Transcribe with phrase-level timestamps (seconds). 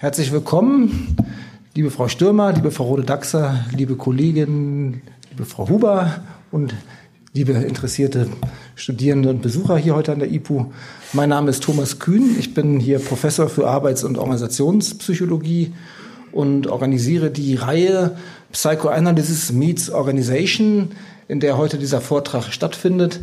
[0.00, 1.16] Herzlich willkommen,
[1.74, 6.20] liebe Frau Stürmer, liebe Frau Rode-Daxer, liebe Kolleginnen, liebe Frau Huber
[6.52, 6.72] und
[7.32, 8.28] liebe interessierte
[8.76, 10.66] Studierende und Besucher hier heute an der IPU.
[11.14, 12.36] Mein Name ist Thomas Kühn.
[12.38, 15.72] Ich bin hier Professor für Arbeits- und Organisationspsychologie
[16.30, 18.16] und organisiere die Reihe
[18.52, 20.92] Psychoanalysis Meets Organization,
[21.26, 23.18] in der heute dieser Vortrag stattfindet.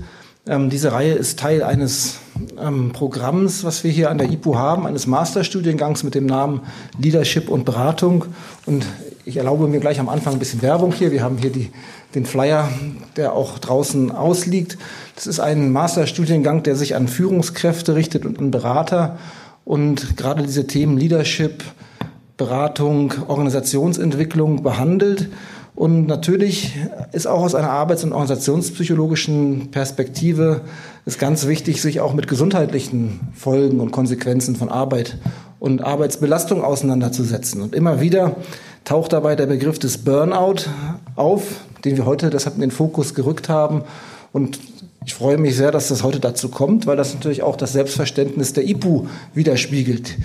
[0.47, 2.19] Ähm, diese Reihe ist Teil eines
[2.61, 6.61] ähm, Programms, was wir hier an der IPU haben, eines Masterstudiengangs mit dem Namen
[6.99, 8.25] Leadership und Beratung.
[8.67, 8.85] Und
[9.25, 11.11] ich erlaube mir gleich am Anfang ein bisschen Werbung hier.
[11.11, 11.71] Wir haben hier die,
[12.13, 12.69] den Flyer,
[13.15, 14.77] der auch draußen ausliegt.
[15.15, 19.17] Das ist ein Masterstudiengang, der sich an Führungskräfte richtet und an Berater.
[19.63, 21.63] Und gerade diese Themen Leadership,
[22.37, 25.29] Beratung, Organisationsentwicklung behandelt.
[25.75, 26.73] Und natürlich
[27.11, 30.61] ist auch aus einer arbeits- und organisationspsychologischen Perspektive
[31.05, 35.17] ist ganz wichtig, sich auch mit gesundheitlichen Folgen und Konsequenzen von Arbeit
[35.59, 37.61] und Arbeitsbelastung auseinanderzusetzen.
[37.61, 38.37] Und immer wieder
[38.85, 40.69] taucht dabei der Begriff des Burnout
[41.15, 41.43] auf,
[41.83, 43.83] den wir heute deshalb in den Fokus gerückt haben.
[44.31, 44.59] Und
[45.05, 48.53] ich freue mich sehr, dass das heute dazu kommt, weil das natürlich auch das Selbstverständnis
[48.53, 50.15] der IPU widerspiegelt.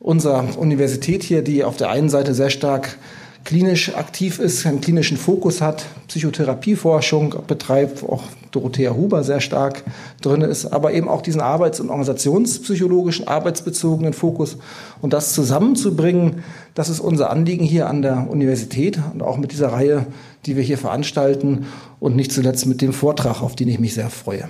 [0.00, 2.98] Unsere Universität hier, die auf der einen Seite sehr stark
[3.46, 9.84] klinisch aktiv ist, einen klinischen Fokus hat, Psychotherapieforschung betreibt, auch Dorothea Huber sehr stark
[10.20, 14.58] drin ist, aber eben auch diesen arbeits- und organisationspsychologischen, arbeitsbezogenen Fokus
[15.00, 16.42] und das zusammenzubringen,
[16.74, 20.06] das ist unser Anliegen hier an der Universität und auch mit dieser Reihe,
[20.44, 21.66] die wir hier veranstalten
[22.00, 24.48] und nicht zuletzt mit dem Vortrag, auf den ich mich sehr freue.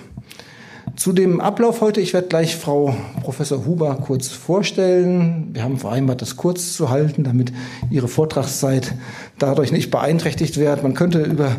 [0.97, 5.49] Zu dem Ablauf heute, ich werde gleich Frau Professor Huber kurz vorstellen.
[5.53, 7.53] Wir haben vereinbart, das kurz zu halten, damit
[7.91, 8.95] Ihre Vortragszeit
[9.37, 10.81] dadurch nicht beeinträchtigt wird.
[10.81, 11.55] Man könnte über,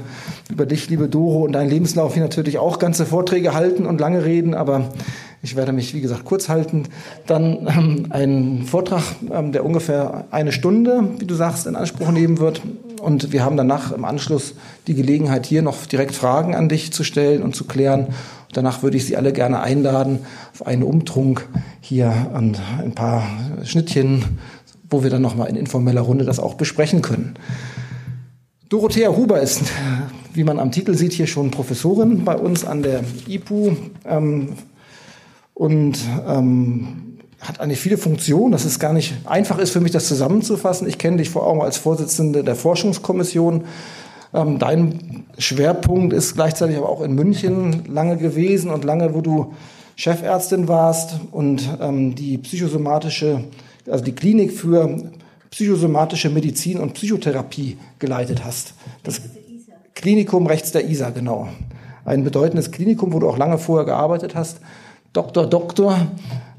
[0.50, 4.24] über dich, liebe Doro, und deinen Lebenslauf hier natürlich auch ganze Vorträge halten und lange
[4.24, 4.90] reden, aber
[5.40, 6.86] ich werde mich, wie gesagt, kurz halten.
[7.28, 12.40] Dann ähm, ein Vortrag, ähm, der ungefähr eine Stunde, wie du sagst, in Anspruch nehmen
[12.40, 12.60] wird.
[13.00, 14.54] Und wir haben danach im Anschluss
[14.86, 18.08] die Gelegenheit, hier noch direkt Fragen an dich zu stellen und zu klären.
[18.52, 20.20] Danach würde ich Sie alle gerne einladen
[20.52, 21.48] auf einen Umtrunk
[21.80, 23.26] hier und ein paar
[23.64, 24.38] Schnittchen,
[24.90, 27.34] wo wir dann nochmal in informeller Runde das auch besprechen können.
[28.68, 29.62] Dorothea Huber ist,
[30.34, 34.54] wie man am Titel sieht, hier schon Professorin bei uns an der IPU ähm,
[35.54, 37.07] und ähm,
[37.40, 40.88] hat eigentlich viele Funktionen, dass es gar nicht einfach ist für mich, das zusammenzufassen.
[40.88, 43.64] Ich kenne dich vor allem als Vorsitzende der Forschungskommission
[44.34, 49.54] ähm, dein Schwerpunkt ist gleichzeitig aber auch in München lange gewesen und lange, wo du
[49.96, 53.44] Chefärztin warst und ähm, die psychosomatische,
[53.90, 55.10] also die Klinik für
[55.50, 58.74] psychosomatische Medizin und Psychotherapie geleitet hast.
[59.02, 59.22] Das
[59.94, 61.48] Klinikum rechts der ISA, genau.
[62.04, 64.60] Ein bedeutendes Klinikum, wo du auch lange vorher gearbeitet hast.
[65.12, 66.06] Doktor, Doktor.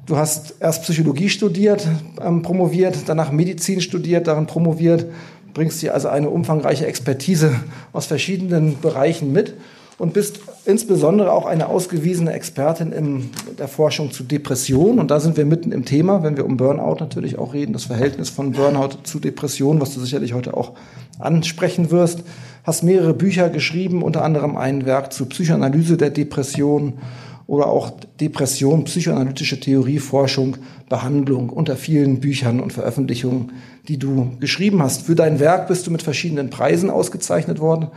[0.09, 1.87] Du hast erst Psychologie studiert,
[2.19, 5.05] ähm, promoviert, danach Medizin studiert, darin promoviert
[5.53, 7.51] bringst dir also eine umfangreiche Expertise
[7.93, 9.53] aus verschiedenen Bereichen mit
[9.99, 14.97] und bist insbesondere auch eine ausgewiesene Expertin in der Forschung zu Depression.
[14.97, 17.83] Und da sind wir mitten im Thema, wenn wir um Burnout natürlich auch reden, das
[17.83, 20.71] Verhältnis von Burnout zu Depression, was du sicherlich heute auch
[21.19, 22.23] ansprechen wirst.
[22.63, 26.93] Hast mehrere Bücher geschrieben, unter anderem ein Werk zur Psychoanalyse der Depression
[27.49, 27.89] oder auch
[28.21, 33.53] Depression, psychoanalytische Theorie, Forschung, Behandlung unter vielen Büchern und Veröffentlichungen,
[33.87, 35.07] die du geschrieben hast.
[35.07, 37.87] Für dein Werk bist du mit verschiedenen Preisen ausgezeichnet worden.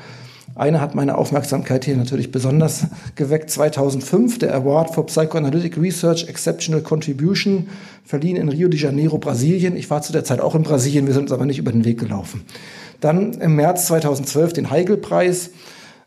[0.55, 3.51] Eine hat meine Aufmerksamkeit hier natürlich besonders geweckt.
[3.51, 7.69] 2005 der Award for Psychoanalytic Research Exceptional Contribution,
[8.07, 9.77] verliehen in Rio de Janeiro, Brasilien.
[9.77, 11.85] Ich war zu der Zeit auch in Brasilien, wir sind uns aber nicht über den
[11.85, 12.43] Weg gelaufen.
[13.01, 15.53] Dann im März 2012 den Heigl-Preis ähm,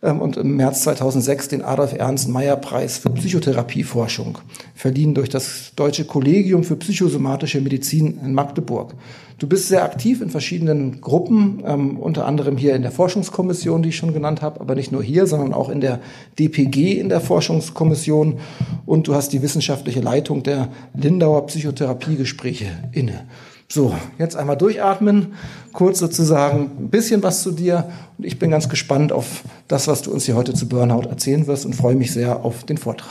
[0.01, 4.38] und im März 2006 den Adolf Ernst Meyer Preis für Psychotherapieforschung,
[4.75, 8.94] verliehen durch das Deutsche Kollegium für psychosomatische Medizin in Magdeburg.
[9.38, 13.89] Du bist sehr aktiv in verschiedenen Gruppen, ähm, unter anderem hier in der Forschungskommission, die
[13.89, 16.00] ich schon genannt habe, aber nicht nur hier, sondern auch in der
[16.39, 18.39] DPG in der Forschungskommission
[18.85, 23.25] und du hast die wissenschaftliche Leitung der Lindauer Psychotherapiegespräche inne.
[23.67, 25.34] So, jetzt einmal durchatmen,
[25.73, 27.91] kurz sozusagen ein bisschen was zu dir.
[28.17, 31.47] Und ich bin ganz gespannt auf das, was du uns hier heute zu Burnout erzählen
[31.47, 33.09] wirst und freue mich sehr auf den Vortrag.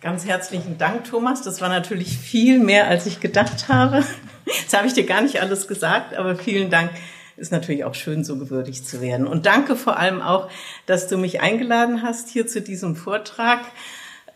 [0.00, 1.42] Ganz herzlichen Dank, Thomas.
[1.42, 4.04] Das war natürlich viel mehr, als ich gedacht habe.
[4.46, 6.90] Jetzt habe ich dir gar nicht alles gesagt, aber vielen Dank
[7.36, 9.26] ist natürlich auch schön, so gewürdigt zu werden.
[9.26, 10.48] Und danke vor allem auch,
[10.86, 13.60] dass du mich eingeladen hast hier zu diesem Vortrag.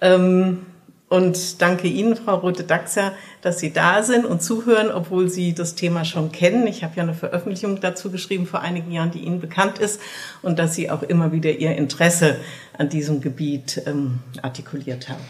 [0.01, 0.67] Ähm,
[1.09, 3.13] Und danke Ihnen, Frau Rote-Daxer,
[3.43, 6.69] dass Sie da sind und zuhören, obwohl Sie das Thema schon kennen.
[6.69, 10.01] Ich habe ja eine Veröffentlichung dazu geschrieben vor einigen Jahren, die Ihnen bekannt ist
[10.43, 12.37] und dass Sie auch immer wieder Ihr Interesse
[12.79, 15.25] an diesem Gebiet ähm, artikuliert haben.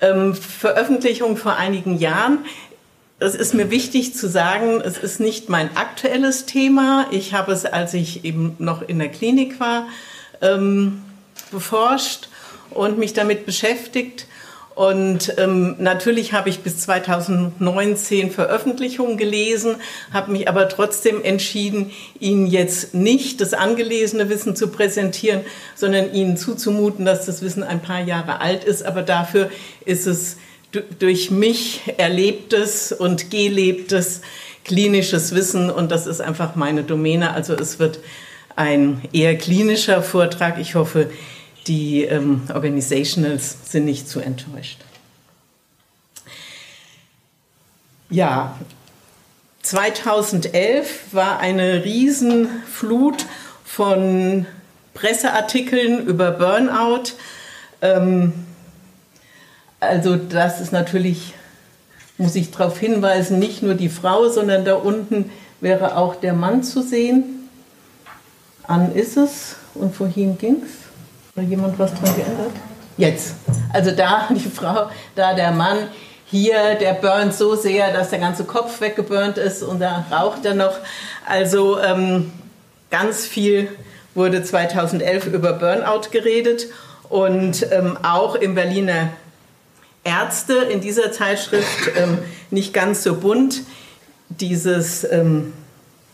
[0.00, 2.38] Ähm, Veröffentlichung vor einigen Jahren.
[3.20, 7.06] Es ist mir wichtig zu sagen, es ist nicht mein aktuelles Thema.
[7.10, 9.88] Ich habe es, als ich eben noch in der Klinik war,
[10.40, 11.02] ähm,
[11.50, 12.28] beforscht
[12.70, 14.26] und mich damit beschäftigt.
[14.76, 19.74] Und ähm, natürlich habe ich bis 2019 Veröffentlichungen gelesen,
[20.12, 25.40] habe mich aber trotzdem entschieden, Ihnen jetzt nicht das angelesene Wissen zu präsentieren,
[25.74, 28.84] sondern Ihnen zuzumuten, dass das Wissen ein paar Jahre alt ist.
[28.84, 29.50] Aber dafür
[29.84, 30.36] ist es
[30.98, 34.20] durch mich erlebtes und gelebtes
[34.64, 37.32] klinisches Wissen und das ist einfach meine Domäne.
[37.32, 38.00] Also es wird
[38.54, 40.58] ein eher klinischer Vortrag.
[40.58, 41.10] Ich hoffe,
[41.66, 44.78] die ähm, Organizationals sind nicht zu enttäuscht.
[48.10, 48.58] Ja,
[49.62, 53.26] 2011 war eine Riesenflut
[53.64, 54.46] von
[54.94, 57.12] Presseartikeln über Burnout.
[57.82, 58.32] Ähm,
[59.80, 61.34] also das ist natürlich,
[62.16, 65.30] muss ich darauf hinweisen, nicht nur die Frau, sondern da unten
[65.60, 67.48] wäre auch der Mann zu sehen.
[68.66, 69.96] An ist es und
[70.38, 71.40] ging es?
[71.40, 72.52] Hat jemand was dran geändert?
[72.96, 73.34] Jetzt.
[73.72, 75.78] Also da die Frau, da der Mann,
[76.26, 80.54] hier, der burnt so sehr, dass der ganze Kopf weggeburnt ist und da raucht er
[80.54, 80.74] noch.
[81.26, 82.30] Also ähm,
[82.90, 83.68] ganz viel
[84.14, 86.66] wurde 2011 über Burnout geredet
[87.08, 89.08] und ähm, auch im Berliner
[90.04, 92.18] Ärzte in dieser Zeitschrift ähm,
[92.50, 93.62] nicht ganz so bunt.
[94.28, 95.52] Dieses ähm,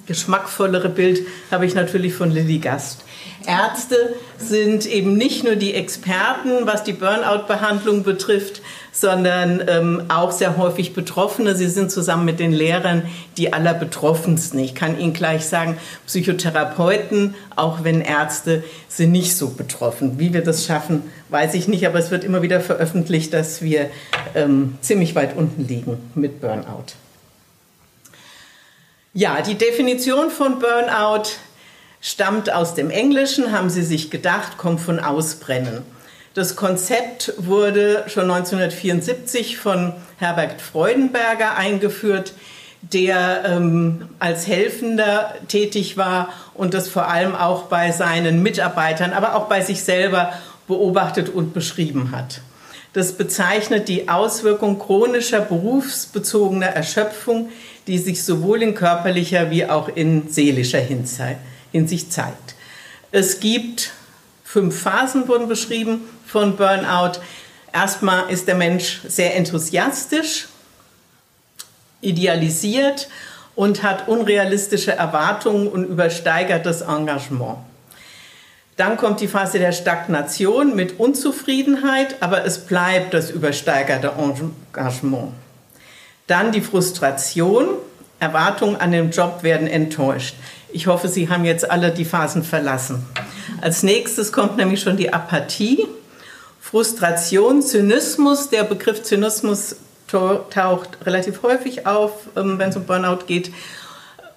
[0.06, 3.04] geschmackvollere Bild habe ich natürlich von Lilly Gast.
[3.46, 8.62] Ärzte sind eben nicht nur die Experten, was die Burnout-Behandlung betrifft,
[8.92, 11.54] sondern ähm, auch sehr häufig Betroffene.
[11.54, 13.02] Sie sind zusammen mit den Lehrern
[13.36, 14.58] die allerbetroffensten.
[14.60, 15.76] Ich kann Ihnen gleich sagen,
[16.06, 20.18] Psychotherapeuten, auch wenn Ärzte, sind nicht so betroffen.
[20.18, 23.90] Wie wir das schaffen, weiß ich nicht, aber es wird immer wieder veröffentlicht, dass wir
[24.34, 26.94] ähm, ziemlich weit unten liegen mit Burnout.
[29.12, 31.30] Ja, die Definition von Burnout
[32.04, 35.82] stammt aus dem Englischen, haben sie sich gedacht, kommt von Ausbrennen.
[36.34, 42.34] Das Konzept wurde schon 1974 von Herbert Freudenberger eingeführt,
[42.82, 49.34] der ähm, als Helfender tätig war und das vor allem auch bei seinen Mitarbeitern, aber
[49.34, 50.34] auch bei sich selber
[50.68, 52.42] beobachtet und beschrieben hat.
[52.92, 57.48] Das bezeichnet die Auswirkung chronischer berufsbezogener Erschöpfung,
[57.86, 61.38] die sich sowohl in körperlicher wie auch in seelischer Hinsicht
[61.74, 62.54] in sich zeigt.
[63.10, 63.90] Es gibt
[64.44, 67.18] fünf Phasen, wurden beschrieben von Burnout.
[67.72, 70.46] Erstmal ist der Mensch sehr enthusiastisch,
[72.00, 73.08] idealisiert
[73.56, 77.58] und hat unrealistische Erwartungen und übersteigertes Engagement.
[78.76, 85.32] Dann kommt die Phase der Stagnation mit Unzufriedenheit, aber es bleibt das übersteigerte Engagement.
[86.26, 87.66] Dann die Frustration,
[88.20, 90.34] Erwartungen an den Job werden enttäuscht.
[90.74, 93.06] Ich hoffe, Sie haben jetzt alle die Phasen verlassen.
[93.60, 95.86] Als nächstes kommt nämlich schon die Apathie,
[96.60, 98.50] Frustration, Zynismus.
[98.50, 99.76] Der Begriff Zynismus
[100.08, 103.52] taucht relativ häufig auf, ähm, wenn es um Burnout geht.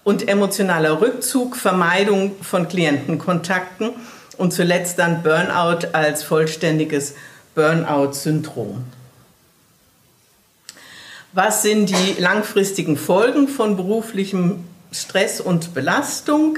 [0.04, 3.90] Und emotionaler Rückzug, Vermeidung von Klientenkontakten
[4.38, 7.16] und zuletzt dann Burnout als vollständiges
[7.56, 8.83] Burnout-Syndrom.
[11.33, 16.58] Was sind die langfristigen Folgen von beruflichem Stress und Belastung.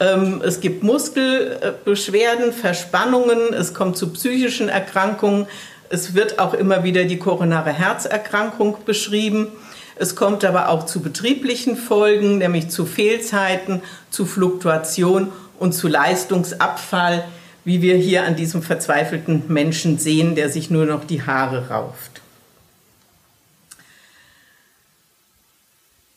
[0.00, 5.46] Ähm, es gibt Muskelbeschwerden, Verspannungen, es kommt zu psychischen Erkrankungen.
[5.90, 9.48] Es wird auch immer wieder die koronare Herzerkrankung beschrieben.
[9.96, 13.80] Es kommt aber auch zu betrieblichen Folgen, nämlich zu Fehlzeiten,
[14.10, 15.30] zu Fluktuation
[15.60, 17.24] und zu Leistungsabfall,
[17.64, 22.23] wie wir hier an diesem verzweifelten Menschen sehen, der sich nur noch die Haare rauft.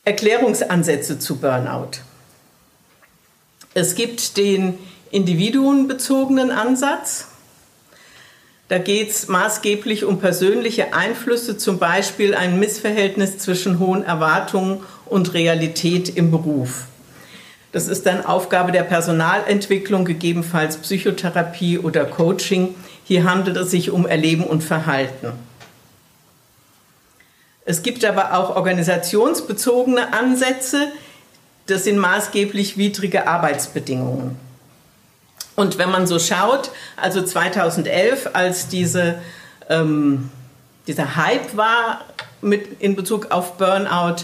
[0.08, 2.00] Erklärungsansätze zu Burnout.
[3.74, 4.80] Es gibt den
[5.12, 7.28] individuenbezogenen Ansatz.
[8.70, 15.34] Da geht es maßgeblich um persönliche Einflüsse, zum Beispiel ein Missverhältnis zwischen hohen Erwartungen und
[15.34, 16.86] Realität im Beruf.
[17.74, 22.76] Das ist dann Aufgabe der Personalentwicklung, gegebenenfalls Psychotherapie oder Coaching.
[23.04, 25.34] Hier handelt es sich um Erleben und Verhalten.
[27.68, 30.88] Es gibt aber auch organisationsbezogene Ansätze.
[31.66, 34.40] Das sind maßgeblich widrige Arbeitsbedingungen.
[35.58, 39.22] Und wenn man so schaut, also 2011, als diese
[39.70, 40.32] ähm,
[40.88, 42.06] dieser Hype war
[42.40, 44.24] mit in Bezug auf Burnout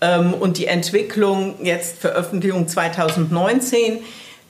[0.00, 3.98] ähm, und die Entwicklung jetzt Veröffentlichung 2019,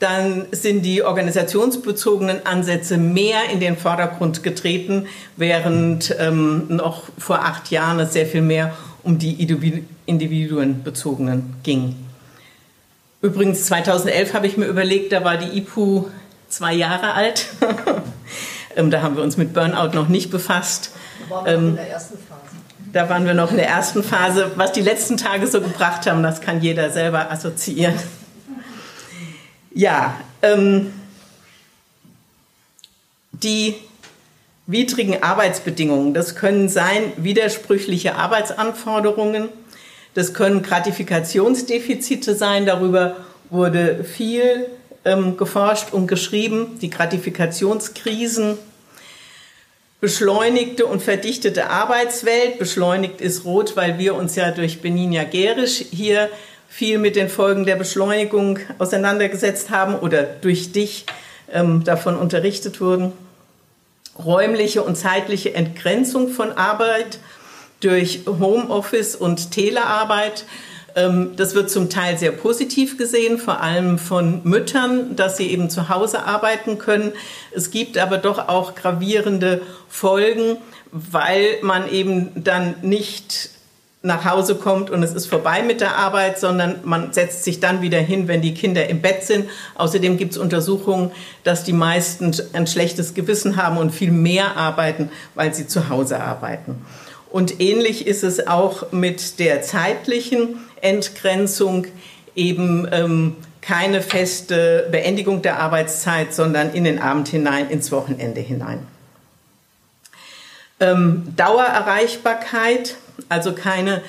[0.00, 7.70] dann sind die organisationsbezogenen Ansätze mehr in den Vordergrund getreten, während ähm, noch vor acht
[7.70, 9.34] Jahren es sehr viel mehr um die
[10.06, 11.96] individuenbezogenen ging.
[13.22, 16.06] Übrigens 2011 habe ich mir überlegt, da war die IPU
[16.48, 17.48] zwei Jahre alt.
[18.76, 20.92] ähm, da haben wir uns mit Burnout noch nicht befasst.
[21.28, 22.40] Da waren wir ähm, in der ersten Phase.
[22.92, 24.52] Da waren wir noch in der ersten Phase.
[24.56, 27.94] Was die letzten Tage so gebracht haben, das kann jeder selber assoziieren.
[29.72, 30.92] Ja, ähm,
[33.32, 33.74] die
[34.66, 39.48] widrigen Arbeitsbedingungen, das können sein widersprüchliche Arbeitsanforderungen,
[40.14, 43.16] das können Gratifikationsdefizite sein, darüber
[43.48, 44.66] wurde viel
[45.04, 48.58] ähm, geforscht und geschrieben, die Gratifikationskrisen,
[50.00, 52.58] beschleunigte und verdichtete Arbeitswelt.
[52.58, 56.30] Beschleunigt ist rot, weil wir uns ja durch Benigna Gerisch hier
[56.70, 61.04] viel mit den Folgen der Beschleunigung auseinandergesetzt haben oder durch dich
[61.52, 63.12] ähm, davon unterrichtet wurden.
[64.16, 67.18] Räumliche und zeitliche Entgrenzung von Arbeit
[67.80, 70.44] durch Homeoffice und Telearbeit
[70.96, 75.70] ähm, das wird zum Teil sehr positiv gesehen, vor allem von Müttern, dass sie eben
[75.70, 77.12] zu Hause arbeiten können.
[77.52, 80.56] Es gibt aber doch auch gravierende Folgen,
[80.90, 83.50] weil man eben dann nicht
[84.02, 87.82] nach Hause kommt und es ist vorbei mit der Arbeit, sondern man setzt sich dann
[87.82, 89.50] wieder hin, wenn die Kinder im Bett sind.
[89.74, 91.10] Außerdem gibt es Untersuchungen,
[91.44, 96.20] dass die meisten ein schlechtes Gewissen haben und viel mehr arbeiten, weil sie zu Hause
[96.20, 96.82] arbeiten.
[97.28, 101.86] Und ähnlich ist es auch mit der zeitlichen Entgrenzung,
[102.34, 108.86] eben ähm, keine feste Beendigung der Arbeitszeit, sondern in den Abend hinein, ins Wochenende hinein.
[110.80, 112.96] Ähm, Dauererreichbarkeit,
[113.28, 114.02] also keine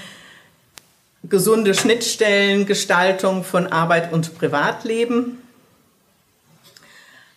[1.23, 5.37] gesunde Schnittstellengestaltung von Arbeit und Privatleben.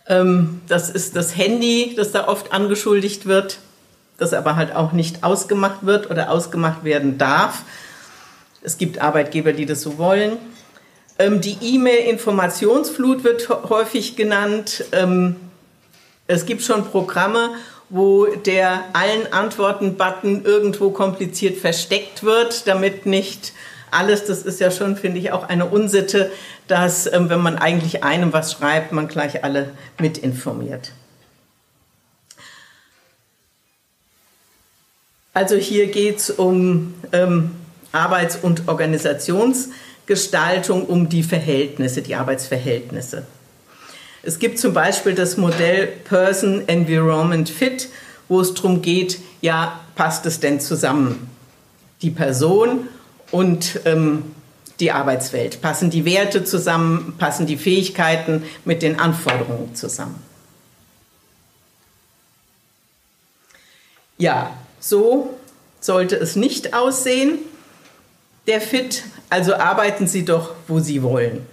[0.07, 3.59] Ähm, das ist das Handy, das da oft angeschuldigt wird
[4.17, 7.63] das aber halt auch nicht ausgemacht wird oder ausgemacht werden darf.
[8.61, 10.37] Es gibt Arbeitgeber, die das so wollen.
[11.19, 14.85] Ähm, die E-Mail-Informationsflut wird häufig genannt.
[14.91, 15.35] Ähm,
[16.27, 17.51] es gibt schon Programme,
[17.89, 23.53] wo der allen Antworten-Button irgendwo kompliziert versteckt wird, damit nicht
[23.91, 26.31] alles, das ist ja schon, finde ich, auch eine Unsitte,
[26.67, 30.91] dass, ähm, wenn man eigentlich einem was schreibt, man gleich alle mit informiert.
[35.33, 37.51] Also hier geht es um ähm,
[37.91, 43.25] Arbeits- und Organisationsgestaltung, um die Verhältnisse, die Arbeitsverhältnisse.
[44.25, 47.89] Es gibt zum Beispiel das Modell Person Environment Fit,
[48.27, 51.29] wo es darum geht, ja, passt es denn zusammen?
[52.01, 52.87] Die Person
[53.29, 54.23] und ähm,
[54.79, 55.61] die Arbeitswelt.
[55.61, 57.13] Passen die Werte zusammen?
[57.19, 60.19] Passen die Fähigkeiten mit den Anforderungen zusammen?
[64.17, 65.37] Ja, so
[65.79, 67.37] sollte es nicht aussehen,
[68.47, 69.03] der Fit.
[69.29, 71.45] Also arbeiten Sie doch, wo Sie wollen.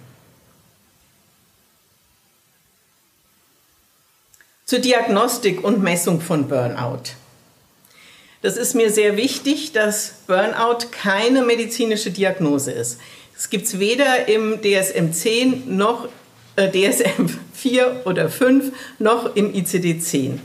[4.73, 7.11] Zur Diagnostik und Messung von Burnout.
[8.41, 12.97] Das ist mir sehr wichtig, dass Burnout keine medizinische Diagnose ist.
[13.37, 16.07] Es gibt es weder im DSM 10 noch
[16.55, 20.41] äh, DSM 4 oder 5 noch im ICD 10.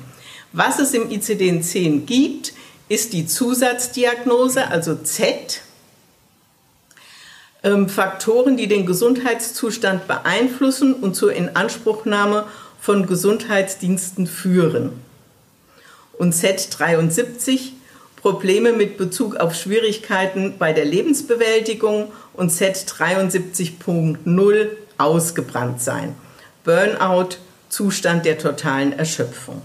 [0.52, 2.52] Was es im ICD 10 gibt,
[2.90, 5.62] ist die Zusatzdiagnose, also Z.
[7.62, 12.44] Ähm, Faktoren, die den Gesundheitszustand beeinflussen und zur Inanspruchnahme
[12.80, 14.92] von Gesundheitsdiensten führen.
[16.18, 17.70] Und Z73
[18.16, 24.66] Probleme mit Bezug auf Schwierigkeiten bei der Lebensbewältigung und Z73.0
[24.99, 26.16] ausgebrannt sein.
[26.64, 27.37] Burnout,
[27.68, 29.62] Zustand der totalen Erschöpfung.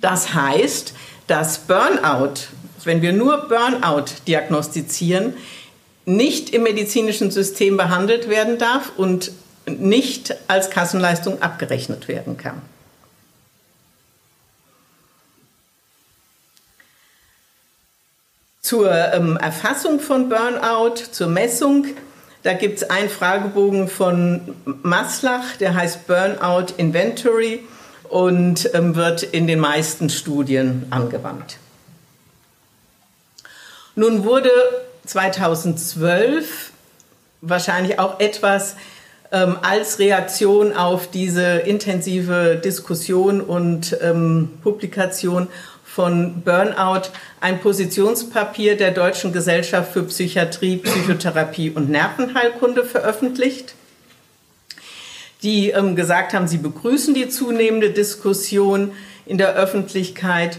[0.00, 0.94] Das heißt,
[1.26, 2.34] dass Burnout,
[2.84, 5.34] wenn wir nur Burnout diagnostizieren,
[6.04, 9.32] nicht im medizinischen System behandelt werden darf und
[9.66, 12.62] nicht als Kassenleistung abgerechnet werden kann.
[18.60, 21.86] Zur ähm, Erfassung von Burnout, zur Messung,
[22.42, 27.60] da gibt es einen Fragebogen von Maslach, der heißt Burnout Inventory
[28.08, 31.58] und ähm, wird in den meisten Studien angewandt.
[33.94, 34.50] Nun wurde
[35.06, 36.70] 2012
[37.40, 38.76] wahrscheinlich auch etwas
[39.32, 45.48] ähm, als Reaktion auf diese intensive Diskussion und ähm, Publikation
[45.84, 47.08] von Burnout
[47.40, 53.74] ein Positionspapier der Deutschen Gesellschaft für Psychiatrie, Psychotherapie und Nervenheilkunde veröffentlicht,
[55.42, 58.92] die ähm, gesagt haben, sie begrüßen die zunehmende Diskussion
[59.24, 60.58] in der Öffentlichkeit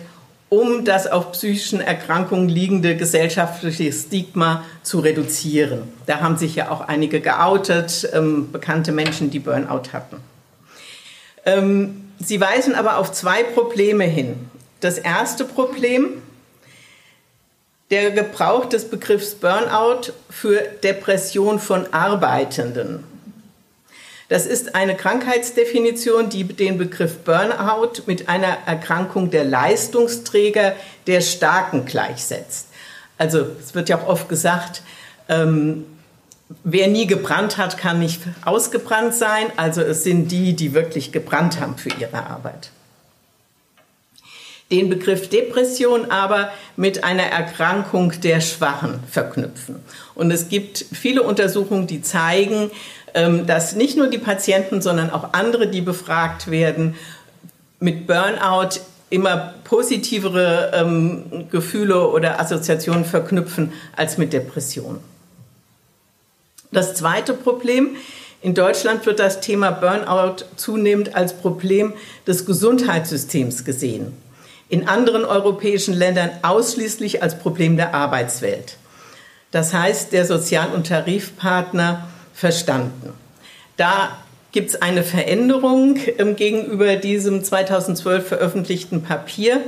[0.49, 5.91] um das auf psychischen Erkrankungen liegende gesellschaftliche Stigma zu reduzieren.
[6.05, 10.17] Da haben sich ja auch einige geoutet, ähm, bekannte Menschen, die Burnout hatten.
[11.45, 14.49] Ähm, sie weisen aber auf zwei Probleme hin.
[14.79, 16.21] Das erste Problem,
[17.89, 23.03] der Gebrauch des Begriffs Burnout für Depression von Arbeitenden.
[24.29, 30.75] Das ist eine Krankheitsdefinition, die den Begriff Burnout mit einer Erkrankung der Leistungsträger
[31.07, 32.67] der Starken gleichsetzt.
[33.17, 34.81] Also es wird ja auch oft gesagt,
[35.29, 35.85] ähm,
[36.63, 39.47] wer nie gebrannt hat, kann nicht ausgebrannt sein.
[39.55, 42.71] Also es sind die, die wirklich gebrannt haben für ihre Arbeit.
[44.69, 49.77] Den Begriff Depression aber mit einer Erkrankung der Schwachen verknüpfen.
[50.13, 52.69] Und es gibt viele Untersuchungen, die zeigen,
[53.45, 56.95] dass nicht nur die Patienten, sondern auch andere, die befragt werden,
[57.79, 64.99] mit Burnout immer positivere ähm, Gefühle oder Assoziationen verknüpfen als mit Depression.
[66.71, 67.95] Das zweite Problem,
[68.41, 71.93] in Deutschland wird das Thema Burnout zunehmend als Problem
[72.27, 74.13] des Gesundheitssystems gesehen.
[74.69, 78.77] In anderen europäischen Ländern ausschließlich als Problem der Arbeitswelt.
[79.51, 83.13] Das heißt, der Sozial- und Tarifpartner verstanden.
[83.77, 84.15] Da
[84.51, 85.95] gibt es eine Veränderung
[86.35, 89.61] gegenüber diesem 2012 veröffentlichten Papier.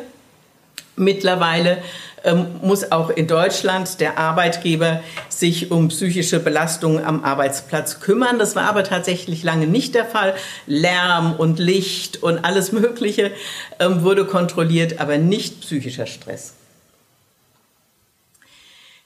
[0.95, 1.79] Mittlerweile
[2.23, 8.37] ähm, muss auch in Deutschland der Arbeitgeber sich um psychische Belastungen am Arbeitsplatz kümmern.
[8.37, 10.35] Das war aber tatsächlich lange nicht der Fall.
[10.67, 13.31] Lärm und Licht und alles Mögliche
[13.79, 16.53] ähm, wurde kontrolliert, aber nicht psychischer Stress.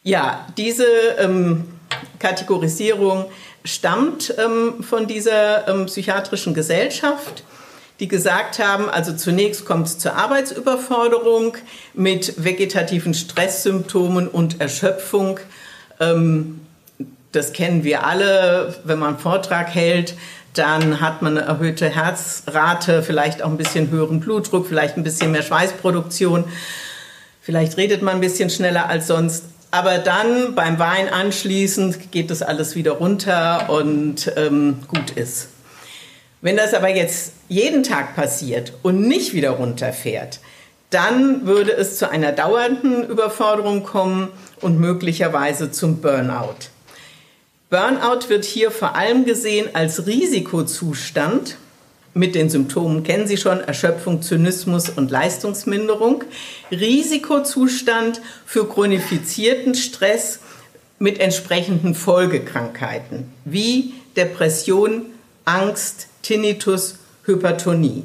[0.04, 0.86] Ja, diese
[1.18, 1.64] ähm,
[2.20, 3.26] Kategorisierung
[3.64, 7.44] stammt ähm, von dieser ähm, psychiatrischen Gesellschaft,
[8.00, 11.56] die gesagt haben, also zunächst kommt es zur Arbeitsüberforderung
[11.94, 15.40] mit vegetativen Stresssymptomen und Erschöpfung.
[16.00, 16.62] Ähm,
[17.32, 20.16] das kennen wir alle, wenn man einen Vortrag hält,
[20.54, 25.32] dann hat man eine erhöhte Herzrate, vielleicht auch ein bisschen höheren Blutdruck, vielleicht ein bisschen
[25.32, 26.46] mehr Schweißproduktion.
[27.42, 29.46] Vielleicht redet man ein bisschen schneller als sonst.
[29.74, 35.48] Aber dann beim Wein anschließend geht das alles wieder runter und ähm, gut ist.
[36.42, 40.42] Wenn das aber jetzt jeden Tag passiert und nicht wieder runterfährt,
[40.92, 44.30] dann würde es zu einer dauernden Überforderung kommen
[44.62, 46.70] und möglicherweise zum Burnout.
[47.72, 51.58] Burnout wird hier vor allem gesehen als Risikozustand,
[52.14, 56.24] mit den Symptomen kennen Sie schon, Erschöpfung, Zynismus und Leistungsminderung.
[56.70, 60.40] Risikozustand für chronifizierten Stress
[61.00, 65.08] mit entsprechenden Folgekrankheiten wie Depression,
[65.46, 66.96] Angst, Tinnitus,
[67.26, 68.04] Hypertonie.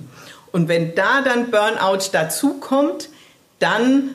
[0.52, 3.10] Und wenn da dann Burnout dazukommt,
[3.58, 4.14] dann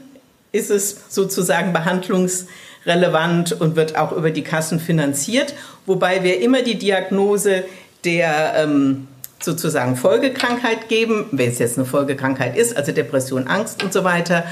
[0.52, 5.54] ist es sozusagen behandlungsrelevant und wird auch über die Kassen finanziert,
[5.86, 7.66] wobei wir immer die Diagnose
[8.04, 9.08] der ähm,
[9.44, 14.46] sozusagen Folgekrankheit geben, wenn es jetzt eine Folgekrankheit ist, also Depression, Angst und so weiter.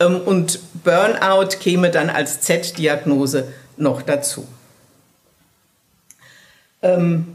[0.00, 4.46] Ähm, und Burnout käme dann als Z-Diagnose noch dazu.
[6.82, 7.26] Ähm,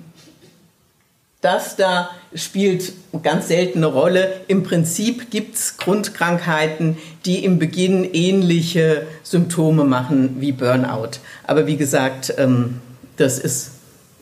[1.41, 4.41] das da spielt eine ganz seltene Rolle.
[4.47, 11.19] Im Prinzip gibt es Grundkrankheiten, die im Beginn ähnliche Symptome machen wie Burnout.
[11.45, 12.81] Aber wie gesagt, ähm,
[13.17, 13.71] das ist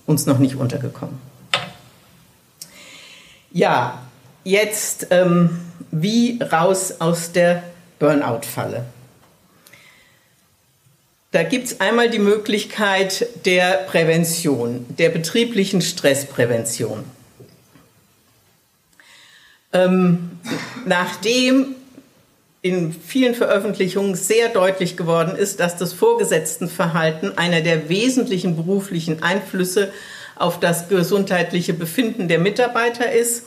[0.05, 1.24] uns noch nicht untergekommen.
[3.55, 4.05] Ja,
[4.43, 7.63] jetzt ähm, wie raus aus der
[7.99, 8.83] Burnout-Falle.
[11.31, 17.05] Da gibt es einmal die Möglichkeit der Prävention, der betrieblichen Stressprävention.
[19.71, 20.31] Ähm,
[20.85, 21.77] nachdem
[22.61, 29.93] in vielen Veröffentlichungen sehr deutlich geworden ist, dass das Vorgesetztenverhalten einer der wesentlichen beruflichen Einflüsse
[30.35, 33.43] auf das gesundheitliche Befinden der Mitarbeiter ist,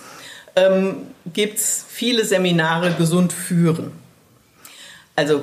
[0.57, 3.92] ähm, gibt es viele Seminare gesund führen.
[5.16, 5.42] Also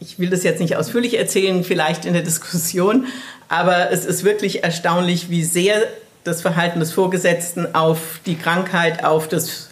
[0.00, 3.06] ich will das jetzt nicht ausführlich erzählen, vielleicht in der Diskussion,
[3.48, 5.82] aber es ist wirklich erstaunlich, wie sehr
[6.24, 9.70] das Verhalten des Vorgesetzten auf die Krankheit, auf das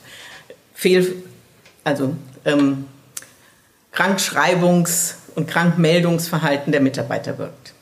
[0.75, 1.23] Fehl,
[1.85, 2.87] also ähm,
[3.95, 7.75] Krankschreibungs- und Krankmeldungsverhalten der Mitarbeiter wirkt.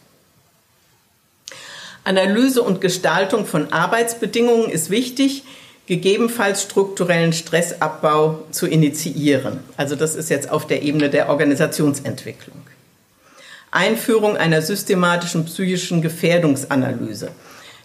[2.04, 5.44] Analyse und Gestaltung von Arbeitsbedingungen ist wichtig,
[5.86, 9.60] gegebenenfalls strukturellen Stressabbau zu initiieren.
[9.76, 12.56] Also das ist jetzt auf der Ebene der Organisationsentwicklung.
[13.70, 17.30] Einführung einer systematischen psychischen Gefährdungsanalyse.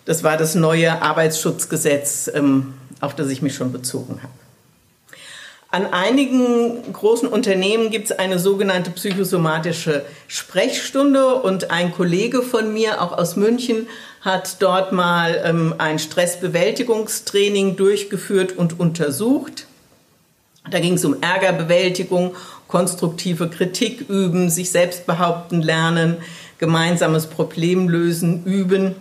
[0.06, 4.34] Das war das neue Arbeitsschutzgesetz, ähm, auf das ich mich schon bezogen habe.
[5.72, 13.04] An einigen großen Unternehmen gibt es eine sogenannte psychosomatische Sprechstunde und ein Kollege von mir,
[13.04, 13.88] auch aus München,
[14.22, 19.66] hat dort mal ähm, ein Stressbewältigungstraining durchgeführt und untersucht.
[20.70, 22.36] Da ging es um Ärgerbewältigung,
[22.68, 26.18] konstruktive Kritik üben, sich selbst behaupten lernen,
[26.58, 28.96] gemeinsames Problemlösen üben.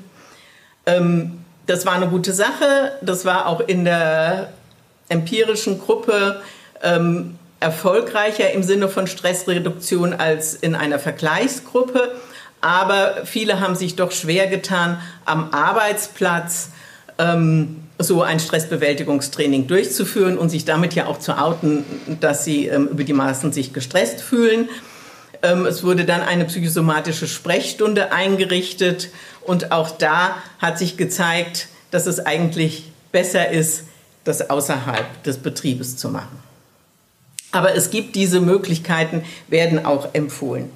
[0.86, 2.92] Ähm, das war eine gute Sache.
[3.02, 4.52] Das war auch in der
[5.08, 6.40] empirischen Gruppe
[6.82, 12.12] ähm, erfolgreicher im Sinne von Stressreduktion als in einer Vergleichsgruppe.
[12.60, 16.70] Aber viele haben sich doch schwer getan, am Arbeitsplatz
[17.18, 21.84] ähm, so ein Stressbewältigungstraining durchzuführen und sich damit ja auch zu outen,
[22.20, 24.68] dass sie ähm, über die Maßen sich gestresst fühlen.
[25.42, 29.10] Ähm, es wurde dann eine psychosomatische Sprechstunde eingerichtet
[29.42, 33.84] und auch da hat sich gezeigt, dass es eigentlich besser ist,
[34.24, 36.38] das außerhalb des Betriebes zu machen.
[37.50, 40.70] Aber es gibt diese Möglichkeiten, werden auch empfohlen.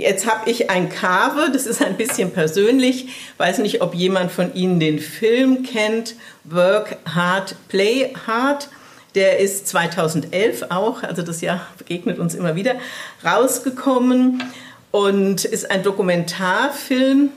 [0.00, 3.08] Jetzt habe ich ein Kave, das ist ein bisschen persönlich.
[3.36, 8.70] Weiß nicht, ob jemand von Ihnen den Film kennt, Work Hard, Play Hard.
[9.14, 12.76] Der ist 2011 auch, also das Jahr begegnet uns immer wieder,
[13.22, 14.42] rausgekommen
[14.90, 17.28] und ist ein Dokumentarfilm,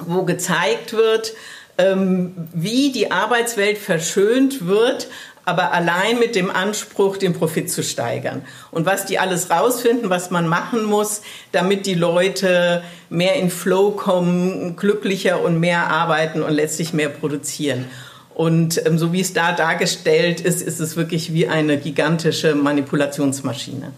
[0.00, 1.32] wo gezeigt wird,
[1.78, 5.08] ähm, wie die Arbeitswelt verschönt wird,
[5.50, 8.42] aber allein mit dem Anspruch, den Profit zu steigern.
[8.70, 13.90] Und was die alles rausfinden, was man machen muss, damit die Leute mehr in Flow
[13.90, 17.86] kommen, glücklicher und mehr arbeiten und letztlich mehr produzieren.
[18.32, 23.92] Und ähm, so wie es da dargestellt ist, ist es wirklich wie eine gigantische Manipulationsmaschine.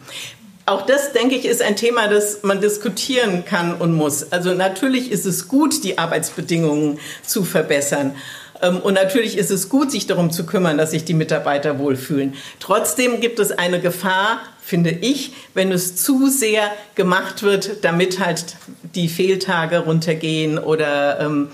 [0.65, 4.33] Auch das, denke ich, ist ein Thema, das man diskutieren kann und muss.
[4.33, 8.15] Also natürlich ist es gut, die Arbeitsbedingungen zu verbessern.
[8.62, 12.35] Ähm, und natürlich ist es gut, sich darum zu kümmern, dass sich die Mitarbeiter wohlfühlen.
[12.61, 18.57] Trotzdem gibt es eine Gefahr, finde ich, wenn es zu sehr gemacht wird, damit halt
[18.94, 21.48] die Fehltage runtergehen oder ähm,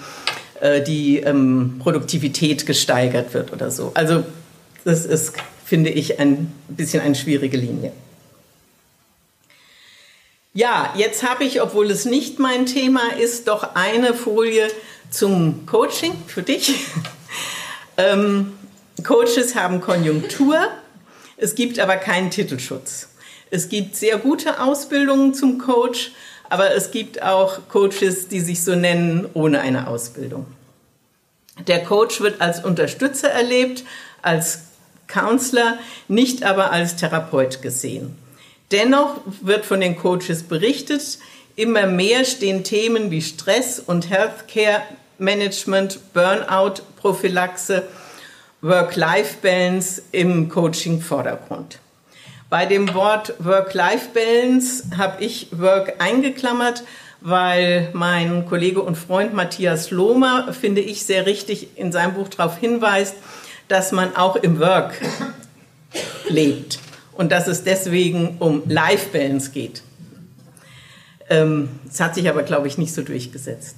[0.60, 3.92] äh, die ähm, Produktivität gesteigert wird oder so.
[3.94, 4.24] Also
[4.84, 5.32] das ist,
[5.64, 7.92] finde ich, ein bisschen eine schwierige Linie.
[10.54, 14.68] Ja, jetzt habe ich, obwohl es nicht mein Thema ist, doch eine Folie
[15.10, 16.74] zum Coaching für dich.
[17.96, 18.52] ähm,
[19.04, 20.58] Coaches haben Konjunktur,
[21.36, 23.08] es gibt aber keinen Titelschutz.
[23.50, 26.12] Es gibt sehr gute Ausbildungen zum Coach,
[26.50, 30.46] aber es gibt auch Coaches, die sich so nennen ohne eine Ausbildung.
[31.66, 33.84] Der Coach wird als Unterstützer erlebt,
[34.22, 34.60] als
[35.06, 38.16] Counselor, nicht aber als Therapeut gesehen.
[38.70, 41.18] Dennoch wird von den Coaches berichtet,
[41.58, 44.82] immer mehr stehen Themen wie Stress und Healthcare
[45.18, 47.82] Management, Burnout, Prophylaxe,
[48.62, 51.80] Work-Life-Balance im Coaching-Vordergrund.
[52.48, 56.84] Bei dem Wort Work-Life-Balance habe ich Work eingeklammert,
[57.20, 62.56] weil mein Kollege und Freund Matthias Lohmer, finde ich, sehr richtig in seinem Buch darauf
[62.58, 63.16] hinweist,
[63.66, 64.94] dass man auch im Work
[66.28, 66.78] lebt
[67.14, 69.82] und dass es deswegen um Life-Balance geht.
[71.30, 73.76] Ähm, das hat sich aber, glaube ich, nicht so durchgesetzt.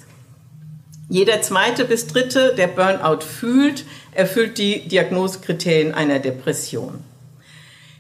[1.09, 7.03] Jeder zweite bis dritte, der Burnout fühlt, erfüllt die Diagnosekriterien einer Depression.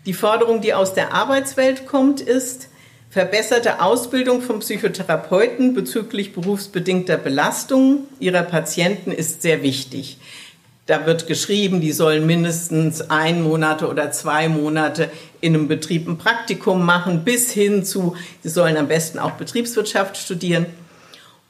[0.06, 2.68] Die Forderung, die aus der Arbeitswelt kommt, ist
[3.10, 10.18] verbesserte Ausbildung von Psychotherapeuten bezüglich berufsbedingter Belastungen ihrer Patienten ist sehr wichtig.
[10.86, 16.18] Da wird geschrieben, die sollen mindestens ein Monate oder zwei Monate in einem Betrieb ein
[16.18, 20.66] Praktikum machen, bis hin zu, sie sollen am besten auch Betriebswirtschaft studieren.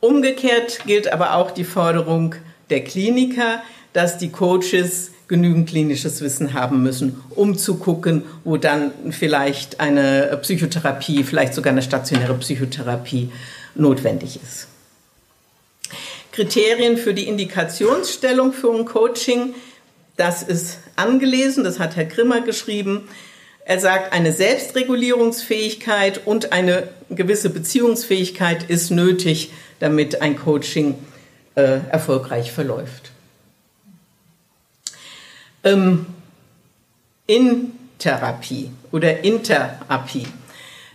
[0.00, 2.34] Umgekehrt gilt aber auch die Forderung
[2.70, 8.90] der Kliniker, dass die Coaches genügend klinisches Wissen haben müssen, um zu gucken, wo dann
[9.10, 13.30] vielleicht eine Psychotherapie, vielleicht sogar eine stationäre Psychotherapie
[13.76, 14.66] notwendig ist.
[16.32, 19.54] Kriterien für die Indikationsstellung für ein Coaching,
[20.16, 23.08] das ist angelesen, das hat Herr Grimmer geschrieben.
[23.64, 30.94] Er sagt, eine Selbstregulierungsfähigkeit und eine gewisse Beziehungsfähigkeit ist nötig, damit ein Coaching
[31.54, 33.12] äh, erfolgreich verläuft.
[35.62, 36.06] Ähm,
[37.26, 40.26] in Therapie oder Interapie.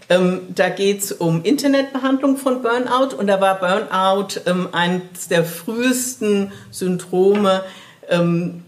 [0.10, 5.44] Ähm, da geht es um Internetbehandlung von Burnout und da war Burnout ähm, eines der
[5.44, 7.64] frühesten Syndrome,
[8.10, 8.64] ähm,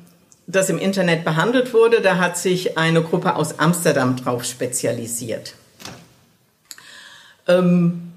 [0.47, 2.01] das im Internet behandelt wurde.
[2.01, 5.55] Da hat sich eine Gruppe aus Amsterdam drauf spezialisiert.
[7.47, 8.13] Ähm,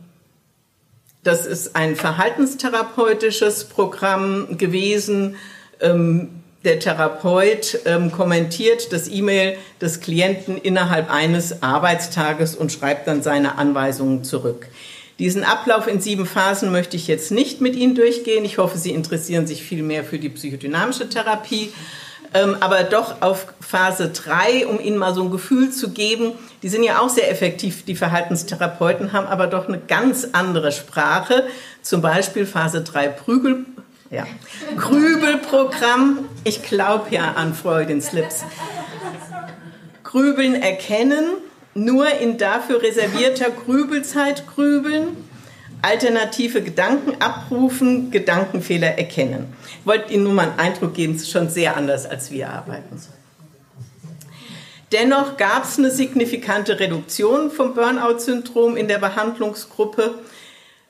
[1.22, 5.36] das ist ein verhaltenstherapeutisches Programm gewesen.
[5.80, 6.30] Ähm,
[6.64, 13.56] der Therapeut ähm, kommentiert das E-Mail des Klienten innerhalb eines Arbeitstages und schreibt dann seine
[13.56, 14.68] Anweisungen zurück.
[15.18, 18.44] Diesen Ablauf in sieben Phasen möchte ich jetzt nicht mit Ihnen durchgehen.
[18.44, 21.72] Ich hoffe, Sie interessieren sich viel mehr für die psychodynamische Therapie.
[22.32, 26.68] Ähm, aber doch auf Phase drei, um Ihnen mal so ein Gefühl zu geben, die
[26.68, 31.46] sind ja auch sehr effektiv, die Verhaltenstherapeuten haben aber doch eine ganz andere Sprache.
[31.82, 33.64] Zum Beispiel Phase drei Prügel,
[34.10, 34.26] ja.
[34.76, 36.28] Grübelprogramm.
[36.44, 38.44] Ich glaube ja an Freudin Slips.
[40.02, 41.24] Grübeln erkennen,
[41.74, 45.16] nur in dafür reservierter Grübelzeit grübeln,
[45.82, 49.52] alternative Gedanken abrufen, Gedankenfehler erkennen.
[49.80, 52.50] Ich wollte Ihnen nur mal einen Eindruck geben, es ist schon sehr anders, als wir
[52.50, 53.00] arbeiten.
[54.92, 60.14] Dennoch gab es eine signifikante Reduktion vom Burnout-Syndrom in der Behandlungsgruppe.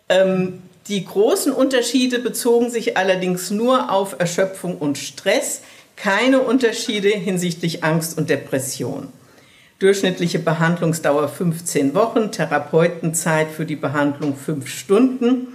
[0.08, 5.60] Ähm, die großen Unterschiede bezogen sich allerdings nur auf Erschöpfung und Stress,
[5.96, 9.12] keine Unterschiede hinsichtlich Angst und Depression.
[9.80, 15.48] Durchschnittliche Behandlungsdauer 15 Wochen, Therapeutenzeit für die Behandlung 5 Stunden.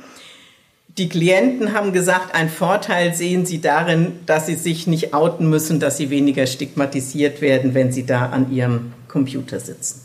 [0.98, 5.80] Die Klienten haben gesagt, ein Vorteil sehen sie darin, dass sie sich nicht outen müssen,
[5.80, 10.02] dass sie weniger stigmatisiert werden, wenn sie da an ihrem Computer sitzen.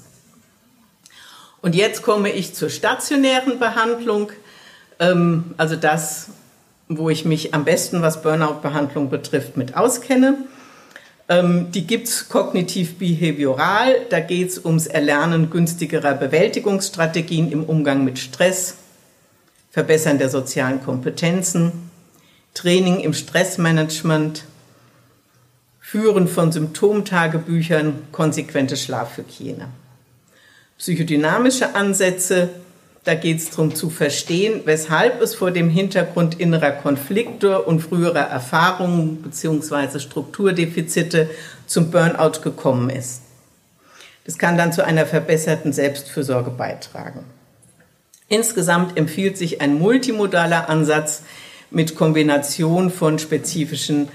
[1.63, 4.33] Und jetzt komme ich zur stationären Behandlung.
[4.99, 6.29] Ähm, also das,
[6.89, 10.45] wo ich mich am besten, was Burnout-Behandlung betrifft, mit auskenne.
[11.31, 14.07] Ähm, die gibt's kognitiv-behavioral.
[14.11, 18.75] Da geht's ums Erlernen günstigerer Bewältigungsstrategien im Umgang mit Stress,
[19.71, 21.91] Verbessern der sozialen Kompetenzen,
[22.53, 24.45] Training im Stressmanagement,
[25.79, 29.69] Führen von Symptomtagebüchern, konsequente Schlafhygiene.
[30.79, 32.49] Psychodynamische Ansätze
[33.05, 38.29] da geht es darum zu verstehen, weshalb es vor dem Hintergrund innerer Konflikte und früherer
[38.29, 39.99] Erfahrungen bzw.
[39.99, 41.31] Strukturdefizite
[41.67, 43.23] zum Burnout gekommen ist.
[44.25, 47.25] Das kann dann zu einer verbesserten Selbstfürsorge beitragen.
[48.29, 51.23] Insgesamt empfiehlt sich ein multimodaler Ansatz
[51.71, 54.09] mit Kombination von spezifischen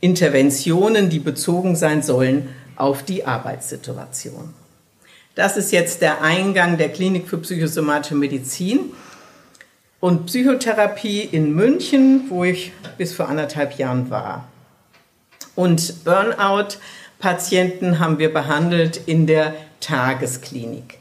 [0.00, 4.54] Interventionen, die bezogen sein sollen auf die Arbeitssituation.
[5.34, 8.92] Das ist jetzt der Eingang der Klinik für psychosomatische Medizin
[10.00, 14.48] und Psychotherapie in München, wo ich bis vor anderthalb Jahren war.
[15.54, 20.98] Und Burnout-Patienten haben wir behandelt in der Tagesklinik.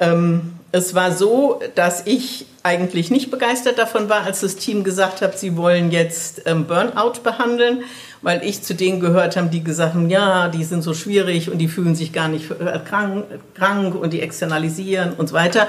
[0.00, 5.22] Ähm, es war so, dass ich eigentlich nicht begeistert davon war, als das Team gesagt
[5.22, 7.84] hat, sie wollen jetzt ähm, Burnout behandeln,
[8.22, 11.58] weil ich zu denen gehört habe, die gesagt haben, ja, die sind so schwierig und
[11.58, 15.68] die fühlen sich gar nicht äh, krank, krank und die externalisieren und so weiter.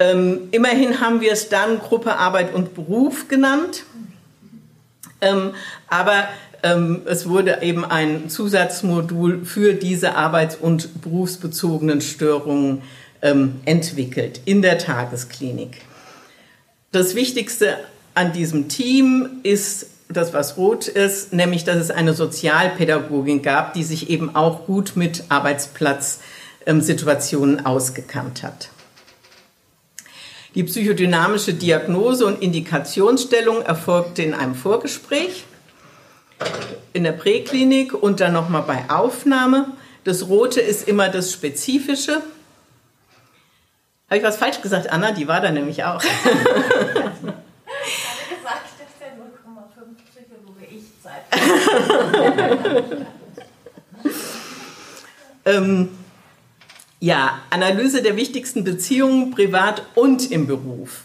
[0.00, 3.84] Ähm, immerhin haben wir es dann Gruppe Arbeit und Beruf genannt.
[5.20, 5.52] Ähm,
[5.86, 6.24] aber
[6.64, 12.82] ähm, es wurde eben ein Zusatzmodul für diese arbeits- und berufsbezogenen Störungen
[13.22, 15.80] ähm, entwickelt in der Tagesklinik.
[16.92, 17.76] Das Wichtigste
[18.14, 23.84] an diesem Team ist das, was rot ist, nämlich, dass es eine Sozialpädagogin gab, die
[23.84, 28.70] sich eben auch gut mit Arbeitsplatzsituationen ausgekannt hat.
[30.56, 35.44] Die psychodynamische Diagnose und Indikationsstellung erfolgte in einem Vorgespräch
[36.92, 39.66] in der Präklinik und dann nochmal bei Aufnahme.
[40.02, 42.20] Das Rote ist immer das Spezifische.
[44.10, 45.12] Habe ich was falsch gesagt, Anna?
[45.12, 46.02] Die war da nämlich auch.
[55.44, 55.90] ähm,
[57.00, 61.02] ja, Analyse der wichtigsten Beziehungen privat und im Beruf.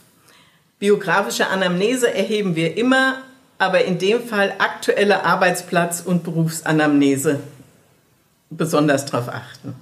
[0.80, 3.18] Biografische Anamnese erheben wir immer,
[3.58, 7.40] aber in dem Fall aktuelle Arbeitsplatz- und Berufsanamnese
[8.50, 9.76] besonders darauf achten.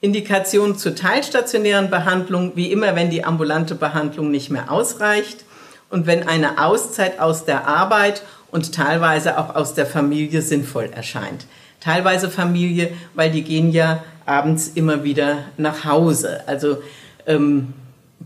[0.00, 5.44] Indikation zur teilstationären Behandlung, wie immer, wenn die ambulante Behandlung nicht mehr ausreicht
[5.90, 11.46] und wenn eine Auszeit aus der Arbeit und teilweise auch aus der Familie sinnvoll erscheint.
[11.80, 16.42] Teilweise Familie, weil die gehen ja abends immer wieder nach Hause.
[16.46, 16.78] Also
[17.26, 17.74] ähm,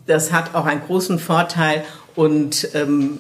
[0.07, 1.85] das hat auch einen großen Vorteil
[2.15, 3.19] und ähm,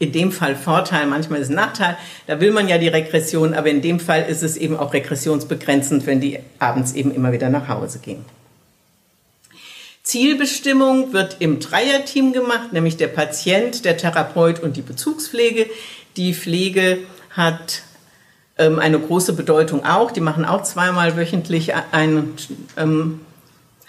[0.00, 1.96] in dem Fall Vorteil, manchmal ist es Nachteil.
[2.26, 6.06] Da will man ja die Regression, aber in dem Fall ist es eben auch regressionsbegrenzend,
[6.06, 8.24] wenn die abends eben immer wieder nach Hause gehen.
[10.02, 15.66] Zielbestimmung wird im Dreierteam gemacht, nämlich der Patient, der Therapeut und die Bezugspflege.
[16.16, 17.82] Die Pflege hat
[18.56, 20.10] ähm, eine große Bedeutung auch.
[20.12, 22.30] Die machen auch zweimal wöchentlich ein
[22.78, 23.20] ähm,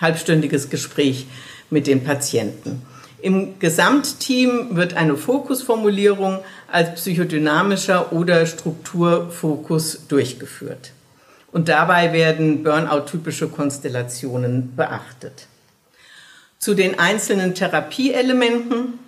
[0.02, 1.26] halbstündiges Gespräch
[1.70, 2.82] mit den Patienten.
[3.22, 6.40] Im Gesamtteam wird eine Fokusformulierung
[6.72, 10.92] als psychodynamischer oder Strukturfokus durchgeführt.
[11.52, 15.48] Und dabei werden Burnout-typische Konstellationen beachtet.
[16.58, 19.00] Zu den einzelnen Therapieelementen,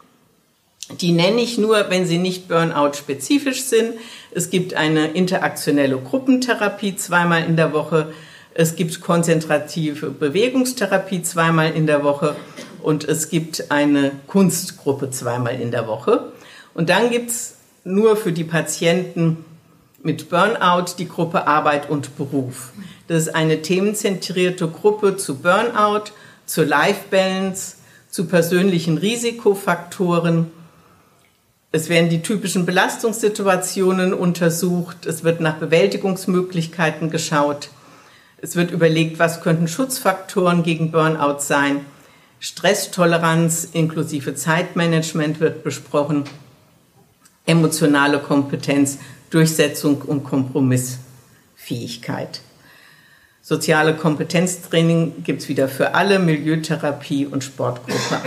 [1.02, 3.94] die nenne ich nur, wenn sie nicht Burnout-spezifisch sind.
[4.32, 8.12] Es gibt eine interaktionelle Gruppentherapie zweimal in der Woche.
[8.54, 12.36] Es gibt konzentrative Bewegungstherapie zweimal in der Woche
[12.84, 16.32] und es gibt eine Kunstgruppe zweimal in der Woche.
[16.74, 19.46] Und dann gibt es nur für die Patienten
[20.02, 22.74] mit Burnout die Gruppe Arbeit und Beruf.
[23.08, 26.12] Das ist eine themenzentrierte Gruppe zu Burnout,
[26.46, 27.78] zur Life Balance,
[28.10, 30.52] zu persönlichen Risikofaktoren.
[31.72, 35.06] Es werden die typischen Belastungssituationen untersucht.
[35.06, 37.70] Es wird nach Bewältigungsmöglichkeiten geschaut.
[38.38, 41.86] Es wird überlegt, was könnten Schutzfaktoren gegen Burnout sein.
[42.44, 46.26] Stresstoleranz inklusive Zeitmanagement wird besprochen.
[47.46, 48.98] Emotionale Kompetenz,
[49.30, 52.42] Durchsetzung und Kompromissfähigkeit.
[53.42, 58.20] Soziale Kompetenztraining gibt es wieder für alle, Milieutherapie und Sportgruppe.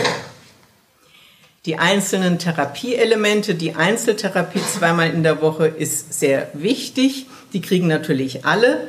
[1.67, 7.27] Die einzelnen Therapieelemente, die Einzeltherapie zweimal in der Woche ist sehr wichtig.
[7.53, 8.89] Die kriegen natürlich alle.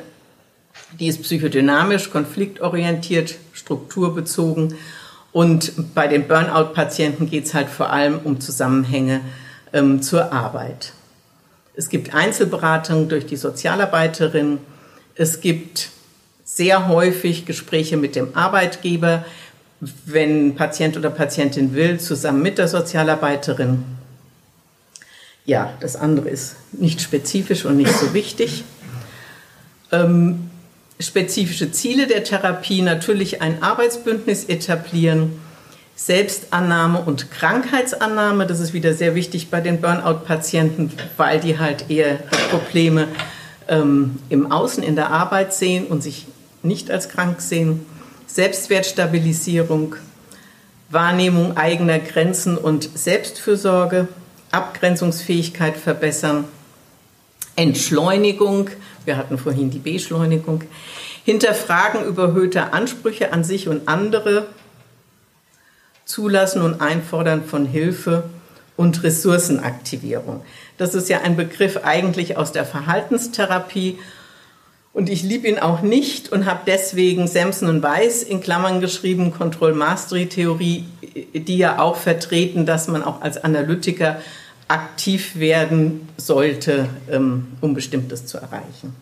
[0.98, 4.74] Die ist psychodynamisch, konfliktorientiert, strukturbezogen
[5.32, 9.20] und bei den Burnout-Patienten geht es halt vor allem um Zusammenhänge
[9.72, 10.92] ähm, zur Arbeit.
[11.74, 14.58] Es gibt Einzelberatungen durch die Sozialarbeiterin.
[15.14, 15.90] Es gibt
[16.44, 19.24] sehr häufig Gespräche mit dem Arbeitgeber,
[20.06, 23.84] wenn Patient oder Patientin will, zusammen mit der Sozialarbeiterin.
[25.44, 28.64] Ja, das andere ist nicht spezifisch und nicht so wichtig.
[29.92, 30.47] Ähm,
[31.00, 35.40] spezifische Ziele der Therapie, natürlich ein Arbeitsbündnis etablieren,
[35.94, 38.46] Selbstannahme und Krankheitsannahme.
[38.46, 42.16] Das ist wieder sehr wichtig bei den Burnout-Patienten, weil die halt eher
[42.50, 43.08] Probleme
[43.68, 46.26] ähm, im Außen in der Arbeit sehen und sich
[46.62, 47.84] nicht als krank sehen.
[48.26, 49.96] Selbstwertstabilisierung,
[50.90, 54.08] Wahrnehmung eigener Grenzen und Selbstfürsorge,
[54.50, 56.44] Abgrenzungsfähigkeit verbessern,
[57.56, 58.70] Entschleunigung,
[59.08, 60.62] wir hatten vorhin die Beschleunigung.
[61.24, 64.46] Hinterfragen überhöhter Ansprüche an sich und andere.
[66.04, 68.24] Zulassen und Einfordern von Hilfe
[68.76, 70.42] und Ressourcenaktivierung.
[70.76, 73.98] Das ist ja ein Begriff eigentlich aus der Verhaltenstherapie.
[74.92, 79.32] Und ich liebe ihn auch nicht und habe deswegen Samson und Weiss in Klammern geschrieben,
[79.32, 80.86] Control-Mastery-Theorie,
[81.34, 84.20] die ja auch vertreten, dass man auch als Analytiker
[84.68, 88.94] aktiv werden sollte, ähm, um Bestimmtes zu erreichen.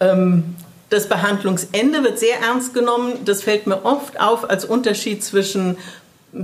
[0.00, 0.56] Ähm,
[0.88, 3.24] das Behandlungsende wird sehr ernst genommen.
[3.24, 5.76] Das fällt mir oft auf als Unterschied zwischen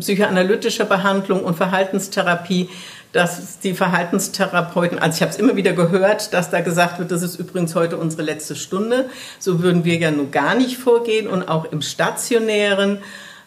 [0.01, 2.68] psychoanalytischer Behandlung und Verhaltenstherapie,
[3.12, 7.23] dass die Verhaltenstherapeuten, also ich habe es immer wieder gehört, dass da gesagt wird, das
[7.23, 9.11] ist übrigens heute unsere letzte Stunde.
[9.38, 12.99] So würden wir ja nun gar nicht vorgehen und auch im stationären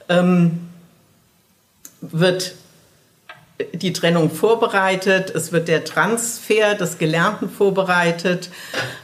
[0.08, 0.60] ähm,
[2.02, 2.56] wird
[3.74, 8.50] die Trennung vorbereitet, es wird der Transfer des Gelernten vorbereitet,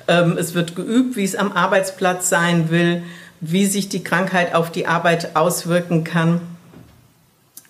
[0.07, 3.03] ähm, es wird geübt, wie es am Arbeitsplatz sein will,
[3.39, 6.41] wie sich die Krankheit auf die Arbeit auswirken kann.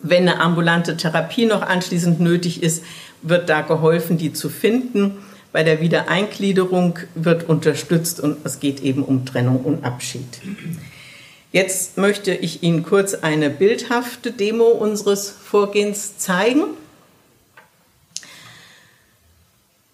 [0.02, 2.84] Wenn eine ambulante Therapie noch anschließend nötig ist,
[3.22, 5.20] wird da geholfen, die zu finden.
[5.52, 10.42] Bei der Wiedereingliederung wird unterstützt und es geht eben um Trennung und Abschied.
[11.52, 16.64] Jetzt möchte ich Ihnen kurz eine bildhafte Demo unseres Vorgehens zeigen.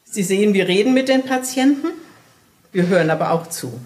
[0.05, 1.87] Sie sehen, wir reden mit den Patienten,
[2.71, 3.79] wir hören aber auch zu.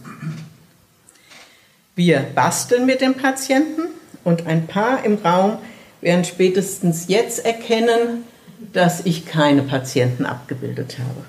[1.95, 3.83] Wir basteln mit den Patienten
[4.23, 5.57] und ein paar im Raum
[6.01, 8.25] werden spätestens jetzt erkennen,
[8.73, 11.23] dass ich keine Patienten abgebildet habe.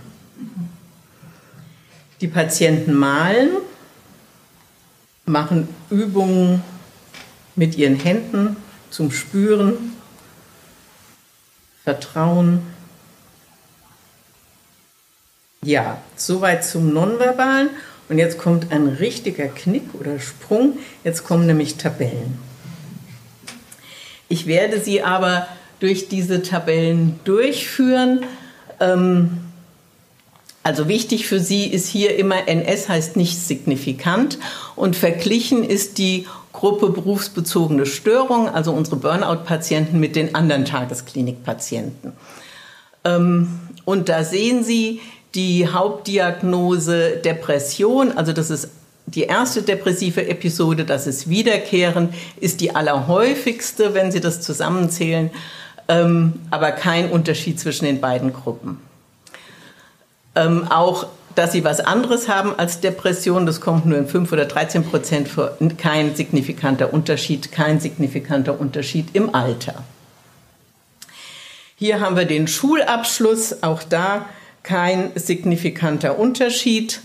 [2.20, 3.50] Die Patienten malen
[5.24, 6.62] machen Übungen
[7.54, 8.56] mit ihren Händen
[8.90, 9.94] zum Spüren,
[11.84, 12.62] Vertrauen.
[15.64, 17.70] Ja, soweit zum Nonverbalen.
[18.08, 20.78] Und jetzt kommt ein richtiger Knick oder Sprung.
[21.04, 22.38] Jetzt kommen nämlich Tabellen.
[24.28, 25.46] Ich werde sie aber
[25.80, 28.24] durch diese Tabellen durchführen.
[28.80, 29.40] Ähm,
[30.62, 34.38] also wichtig für Sie ist hier immer, NS heißt nicht signifikant
[34.76, 42.12] und verglichen ist die Gruppe berufsbezogene Störungen, also unsere Burnout-Patienten mit den anderen Tagesklinikpatienten.
[43.04, 43.48] Ähm,
[43.84, 45.00] und da sehen Sie
[45.34, 48.68] die Hauptdiagnose Depression, also das ist
[49.06, 55.30] die erste depressive Episode, das ist wiederkehrend, ist die allerhäufigste, wenn Sie das zusammenzählen,
[55.88, 58.78] ähm, aber kein Unterschied zwischen den beiden Gruppen.
[60.34, 64.44] Ähm, auch, dass Sie was anderes haben als Depression, das kommt nur in 5 oder
[64.44, 69.84] 13 Prozent vor, kein signifikanter Unterschied, kein signifikanter Unterschied im Alter.
[71.76, 74.26] Hier haben wir den Schulabschluss, auch da
[74.62, 77.00] kein signifikanter Unterschied.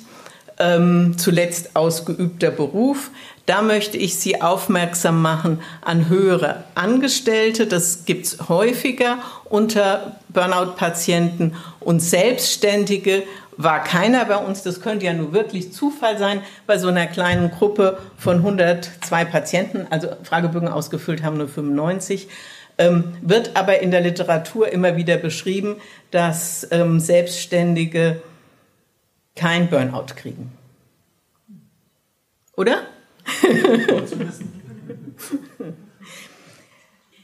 [0.60, 3.12] Ähm, zuletzt ausgeübter Beruf.
[3.48, 7.66] Da möchte ich Sie aufmerksam machen an höhere Angestellte.
[7.66, 13.24] Das gibt es häufiger unter Burnout-Patienten und Selbstständige
[13.56, 14.64] war keiner bei uns.
[14.64, 19.88] Das könnte ja nur wirklich Zufall sein bei so einer kleinen Gruppe von 102 Patienten.
[19.92, 22.28] Also Fragebögen ausgefüllt haben nur 95.
[22.78, 25.78] Ähm, wird aber in der Literatur immer wieder beschrieben,
[26.12, 28.22] dass ähm, Selbstständige
[29.38, 30.52] kein Burnout kriegen.
[32.58, 32.82] Oder?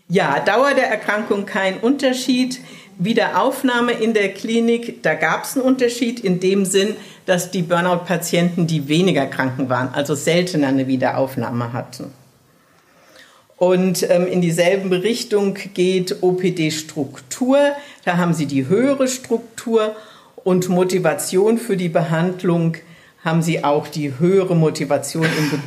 [0.08, 2.60] ja, Dauer der Erkrankung kein Unterschied.
[3.00, 6.96] Wiederaufnahme in der Klinik, da gab es einen Unterschied in dem Sinn,
[7.26, 12.14] dass die Burnout-Patienten, die weniger kranken waren, also seltener eine Wiederaufnahme hatten.
[13.58, 17.58] Und ähm, in dieselbe Richtung geht OPD-Struktur.
[18.04, 19.96] Da haben Sie die höhere Struktur
[20.36, 22.78] und Motivation für die Behandlung
[23.24, 25.60] haben Sie auch die höhere Motivation im Be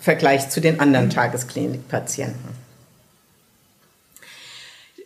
[0.00, 2.60] Vergleich zu den anderen Tagesklinikpatienten.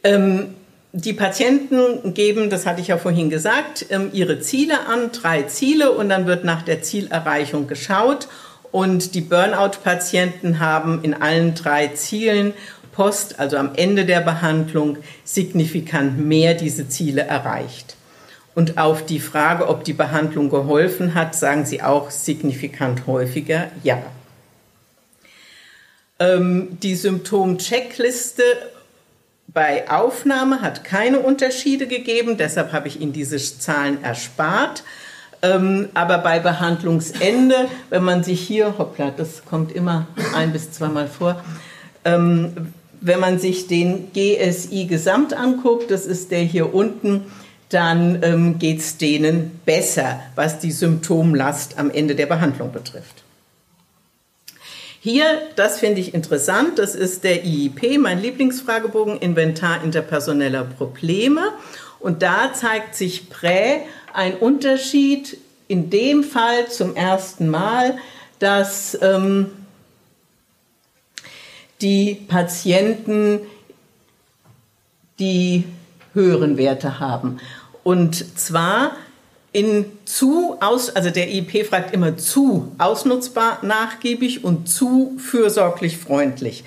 [0.04, 0.54] Ähm,
[0.92, 5.90] die Patienten geben, das hatte ich ja vorhin gesagt, ähm, ihre Ziele an, drei Ziele,
[5.90, 8.28] und dann wird nach der Zielerreichung geschaut.
[8.70, 12.54] Und die Burnout-Patienten haben in allen drei Zielen
[12.92, 17.96] post, also am Ende der Behandlung, signifikant mehr diese Ziele erreicht.
[18.54, 24.00] Und auf die Frage, ob die Behandlung geholfen hat, sagen sie auch signifikant häufiger ja.
[26.18, 28.42] Ähm, die Symptom-Checkliste
[29.48, 34.84] bei Aufnahme hat keine Unterschiede gegeben, deshalb habe ich Ihnen diese Zahlen erspart.
[35.42, 41.06] Ähm, aber bei Behandlungsende, wenn man sich hier, hoppla, das kommt immer ein bis zweimal
[41.06, 41.44] vor,
[42.04, 47.24] ähm, wenn man sich den GSI Gesamt anguckt, das ist der hier unten,
[47.68, 53.23] dann ähm, geht es denen besser, was die Symptomlast am Ende der Behandlung betrifft.
[55.04, 61.42] Hier, das finde ich interessant, das ist der IIP, mein Lieblingsfragebogen, Inventar interpersoneller Probleme.
[62.00, 63.82] Und da zeigt sich Prä
[64.14, 65.36] ein Unterschied
[65.68, 67.98] in dem Fall zum ersten Mal,
[68.38, 69.50] dass ähm,
[71.82, 73.40] die Patienten
[75.18, 75.64] die
[76.14, 77.40] höheren Werte haben.
[77.82, 78.92] Und zwar
[79.54, 86.64] in zu aus, also der IP fragt immer zu ausnutzbar nachgiebig und zu fürsorglich freundlich.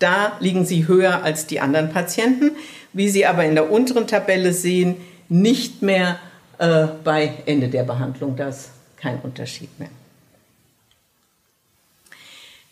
[0.00, 2.50] Da liegen sie höher als die anderen Patienten,
[2.92, 4.96] wie Sie aber in der unteren Tabelle sehen,
[5.28, 6.18] nicht mehr
[6.58, 8.34] äh, bei Ende der Behandlung.
[8.34, 9.90] Da ist kein Unterschied mehr.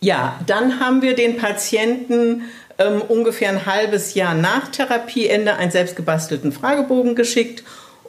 [0.01, 2.43] Ja, dann haben wir den Patienten
[2.79, 7.63] ähm, ungefähr ein halbes Jahr nach Therapieende einen selbstgebastelten Fragebogen geschickt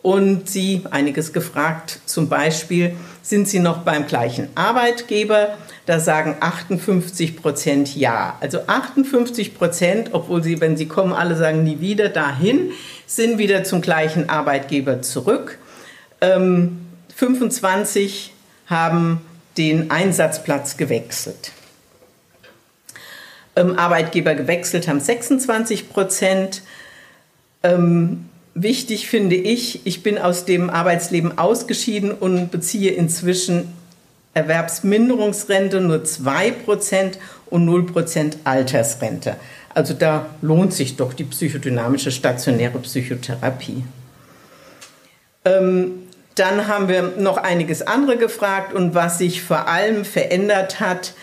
[0.08, 2.00] und sie einiges gefragt.
[2.06, 5.58] Zum Beispiel, sind Sie noch beim gleichen Arbeitgeber?
[5.86, 8.38] Da sagen 58 Prozent ja.
[8.40, 12.72] Also 58 Prozent, obwohl sie, wenn sie kommen, alle sagen nie wieder dahin,
[13.06, 15.58] sind wieder zum gleichen Arbeitgeber zurück.
[16.22, 16.80] Ähm,
[17.14, 18.34] 25
[18.68, 19.20] haben
[19.58, 21.52] den Einsatzplatz gewechselt.
[23.58, 26.62] Ähm, Arbeitgeber gewechselt haben 26 Prozent.
[27.62, 28.27] Ähm,
[28.64, 33.74] wichtig finde ich, ich bin aus dem Arbeitsleben ausgeschieden und beziehe inzwischen
[34.34, 37.14] Erwerbsminderungsrente nur 2%
[37.48, 39.36] und 0% Altersrente.
[39.74, 43.84] Also da lohnt sich doch die psychodynamische stationäre Psychotherapie.
[45.46, 45.92] Ähm,
[46.36, 51.14] dann haben wir noch einiges andere gefragt und was sich vor allem verändert hat.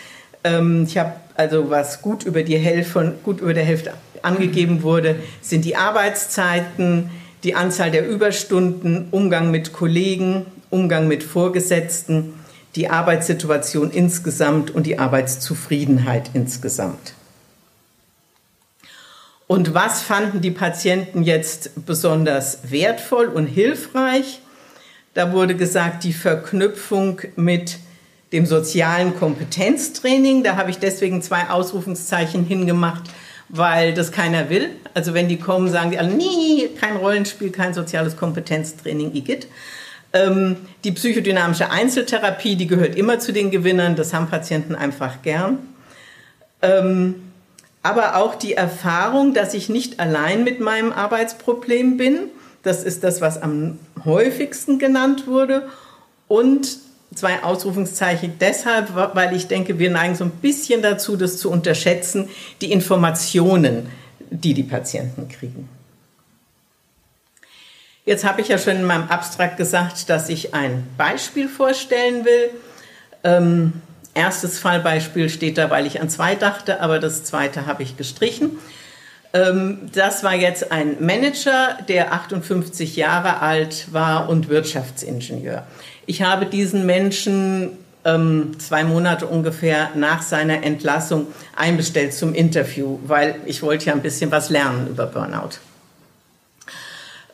[0.43, 5.17] Ähm, ich habe also was gut über die Hälfte, gut über der Hälfte angegeben wurde,
[5.41, 7.11] sind die Arbeitszeiten,
[7.45, 12.33] die Anzahl der Überstunden, Umgang mit Kollegen, Umgang mit Vorgesetzten,
[12.75, 17.13] die Arbeitssituation insgesamt und die Arbeitszufriedenheit insgesamt.
[19.47, 24.41] Und was fanden die Patienten jetzt besonders wertvoll und hilfreich?
[25.13, 27.77] Da wurde gesagt, die Verknüpfung mit
[28.33, 30.43] dem sozialen Kompetenztraining.
[30.43, 33.03] Da habe ich deswegen zwei Ausrufungszeichen hingemacht,
[33.49, 34.69] weil das keiner will.
[34.93, 39.47] Also wenn die kommen, sagen die alle, nie, kein Rollenspiel, kein soziales Kompetenztraining, IGIT.
[40.13, 45.59] Ähm, die psychodynamische Einzeltherapie, die gehört immer zu den Gewinnern, das haben Patienten einfach gern.
[46.61, 47.15] Ähm,
[47.83, 52.29] aber auch die Erfahrung, dass ich nicht allein mit meinem Arbeitsproblem bin.
[52.63, 55.67] Das ist das, was am häufigsten genannt wurde.
[56.27, 56.79] Und
[57.15, 62.29] zwei Ausrufungszeichen deshalb, weil ich denke, wir neigen so ein bisschen dazu, das zu unterschätzen,
[62.61, 63.89] die Informationen,
[64.29, 65.69] die die Patienten kriegen.
[68.05, 72.51] Jetzt habe ich ja schon in meinem Abstrakt gesagt, dass ich ein Beispiel vorstellen will.
[73.23, 73.73] Ähm,
[74.13, 78.59] erstes Fallbeispiel steht da, weil ich an zwei dachte, aber das zweite habe ich gestrichen.
[79.33, 85.65] Ähm, das war jetzt ein Manager, der 58 Jahre alt war und Wirtschaftsingenieur.
[86.05, 87.71] Ich habe diesen Menschen
[88.03, 94.01] ähm, zwei Monate ungefähr nach seiner Entlassung einbestellt zum Interview, weil ich wollte ja ein
[94.01, 95.57] bisschen was lernen über Burnout.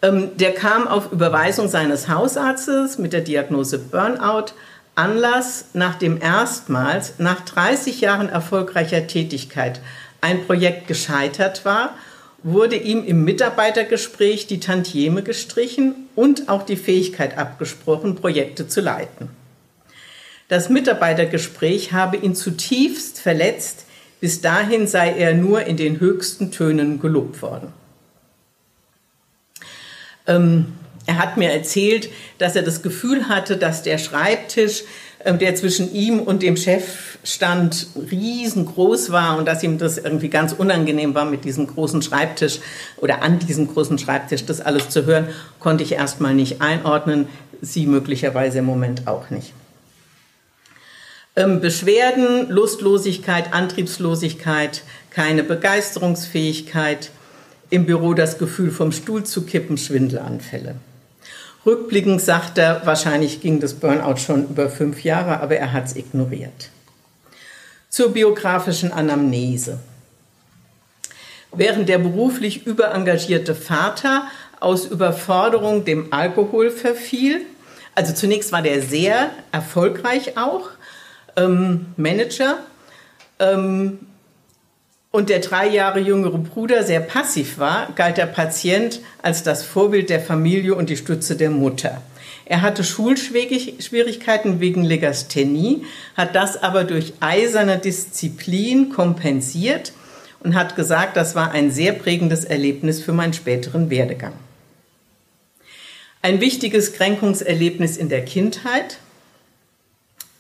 [0.02, 4.54] Ähm, der kam auf Überweisung seines Hausarztes mit der Diagnose Burnout.
[4.96, 9.80] Anlass, nachdem erstmals nach 30 Jahren erfolgreicher Tätigkeit
[10.20, 11.96] ein Projekt gescheitert war,
[12.44, 19.30] wurde ihm im Mitarbeitergespräch die Tantieme gestrichen und auch die Fähigkeit abgesprochen, Projekte zu leiten.
[20.48, 23.86] Das Mitarbeitergespräch habe ihn zutiefst verletzt,
[24.20, 27.74] bis dahin sei er nur in den höchsten Tönen gelobt worden.
[30.28, 30.74] Ähm,
[31.06, 34.84] er hat mir erzählt, dass er das Gefühl hatte, dass der Schreibtisch,
[35.26, 40.54] der zwischen ihm und dem Chef stand, riesengroß war und dass ihm das irgendwie ganz
[40.54, 42.60] unangenehm war, mit diesem großen Schreibtisch
[42.98, 45.28] oder an diesem großen Schreibtisch das alles zu hören,
[45.60, 47.28] konnte ich erstmal nicht einordnen,
[47.62, 49.54] sie möglicherweise im Moment auch nicht.
[51.36, 57.12] Ähm, Beschwerden, Lustlosigkeit, Antriebslosigkeit, keine Begeisterungsfähigkeit,
[57.70, 60.76] im Büro das Gefühl, vom Stuhl zu kippen, Schwindelanfälle.
[61.66, 65.96] Rückblickend sagt er, wahrscheinlich ging das Burnout schon über fünf Jahre, aber er hat es
[65.96, 66.70] ignoriert.
[67.90, 69.80] Zur biografischen Anamnese.
[71.52, 74.24] Während der beruflich überengagierte Vater
[74.60, 77.42] aus Überforderung dem Alkohol verfiel,
[77.94, 80.70] also zunächst war der sehr erfolgreich auch,
[81.36, 82.58] ähm, Manager,
[83.40, 84.00] ähm,
[85.12, 90.10] und der drei Jahre jüngere Bruder sehr passiv war, galt der Patient als das Vorbild
[90.10, 92.02] der Familie und die Stütze der Mutter.
[92.46, 95.86] Er hatte Schulschwierigkeiten wegen Legasthenie,
[96.16, 99.94] hat das aber durch eiserne Disziplin kompensiert
[100.40, 104.34] und hat gesagt, das war ein sehr prägendes Erlebnis für meinen späteren Werdegang.
[106.22, 108.98] Ein wichtiges Kränkungserlebnis in der Kindheit.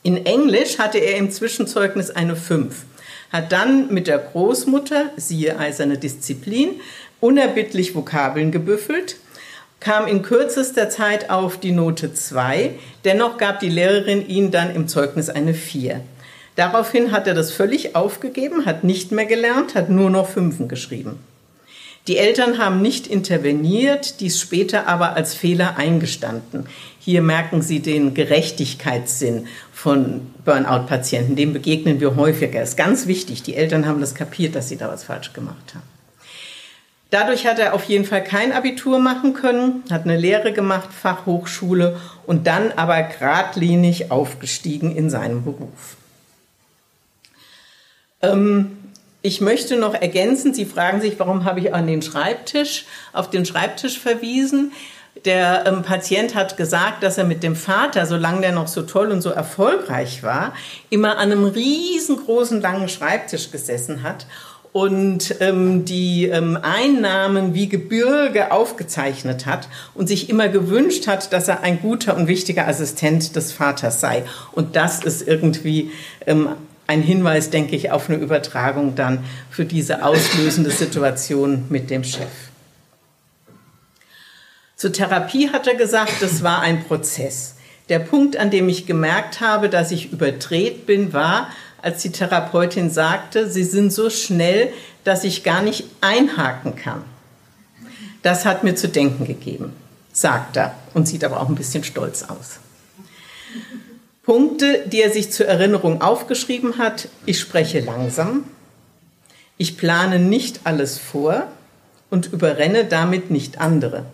[0.03, 2.85] In Englisch hatte er im Zwischenzeugnis eine 5
[3.31, 6.81] hat dann mit der Großmutter, siehe eiserne Disziplin,
[7.19, 9.17] unerbittlich Vokabeln gebüffelt,
[9.79, 14.87] kam in kürzester Zeit auf die Note 2, dennoch gab die Lehrerin ihm dann im
[14.87, 16.01] Zeugnis eine 4.
[16.55, 21.19] Daraufhin hat er das völlig aufgegeben, hat nicht mehr gelernt, hat nur noch Fünfen geschrieben.
[22.07, 26.65] Die Eltern haben nicht interveniert, dies später aber als Fehler eingestanden.
[26.99, 29.47] Hier merken Sie den Gerechtigkeitssinn
[29.81, 31.35] von Burnout-Patienten.
[31.35, 32.61] Dem begegnen wir häufiger.
[32.61, 33.41] Ist ganz wichtig.
[33.41, 35.81] Die Eltern haben das kapiert, dass sie da was falsch gemacht haben.
[37.09, 41.99] Dadurch hat er auf jeden Fall kein Abitur machen können, hat eine Lehre gemacht, Fachhochschule
[42.27, 45.97] und dann aber geradlinig aufgestiegen in seinem Beruf.
[48.21, 48.77] Ähm,
[49.23, 53.45] ich möchte noch ergänzen, Sie fragen sich, warum habe ich an den Schreibtisch, auf den
[53.45, 54.73] Schreibtisch verwiesen.
[55.25, 59.11] Der ähm, Patient hat gesagt, dass er mit dem Vater, solange der noch so toll
[59.11, 60.53] und so erfolgreich war,
[60.89, 64.25] immer an einem riesengroßen langen Schreibtisch gesessen hat
[64.71, 71.49] und ähm, die ähm, Einnahmen wie Gebirge aufgezeichnet hat und sich immer gewünscht hat, dass
[71.49, 74.23] er ein guter und wichtiger Assistent des Vaters sei.
[74.53, 75.91] Und das ist irgendwie
[76.25, 76.49] ähm,
[76.87, 82.50] ein Hinweis, denke ich, auf eine Übertragung dann für diese auslösende Situation mit dem Chef.
[84.81, 87.53] Zur Therapie hat er gesagt, das war ein Prozess.
[87.89, 91.49] Der Punkt, an dem ich gemerkt habe, dass ich überdreht bin, war,
[91.83, 94.73] als die Therapeutin sagte, Sie sind so schnell,
[95.03, 97.03] dass ich gar nicht einhaken kann.
[98.23, 99.71] Das hat mir zu denken gegeben,
[100.13, 102.57] sagt er und sieht aber auch ein bisschen stolz aus.
[104.23, 107.07] Punkte, die er sich zur Erinnerung aufgeschrieben hat.
[107.27, 108.45] Ich spreche langsam.
[109.59, 111.43] Ich plane nicht alles vor
[112.09, 114.07] und überrenne damit nicht andere.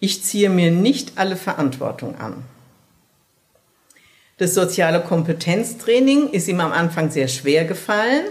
[0.00, 2.42] Ich ziehe mir nicht alle Verantwortung an.
[4.38, 8.24] Das soziale Kompetenztraining ist ihm am Anfang sehr schwer gefallen,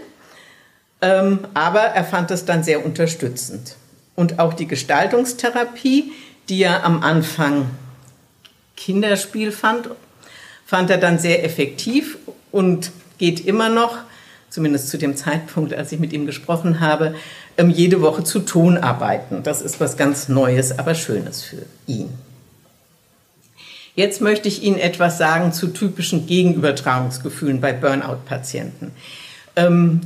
[1.01, 3.75] ähm, aber er fand es dann sehr unterstützend.
[4.15, 6.11] Und auch die Gestaltungstherapie,
[6.49, 7.69] die er am Anfang
[8.75, 9.89] Kinderspiel fand,
[10.65, 12.17] fand er dann sehr effektiv
[12.51, 13.99] und geht immer noch,
[14.49, 17.13] zumindest zu dem Zeitpunkt, als ich mit ihm gesprochen habe,
[17.59, 19.43] ähm, jede Woche zu Tonarbeiten.
[19.43, 22.09] Das ist was ganz Neues, aber Schönes für ihn.
[23.95, 28.91] Jetzt möchte ich Ihnen etwas sagen zu typischen Gegenübertragungsgefühlen bei Burnout-Patienten.
[29.57, 29.99] Ähm,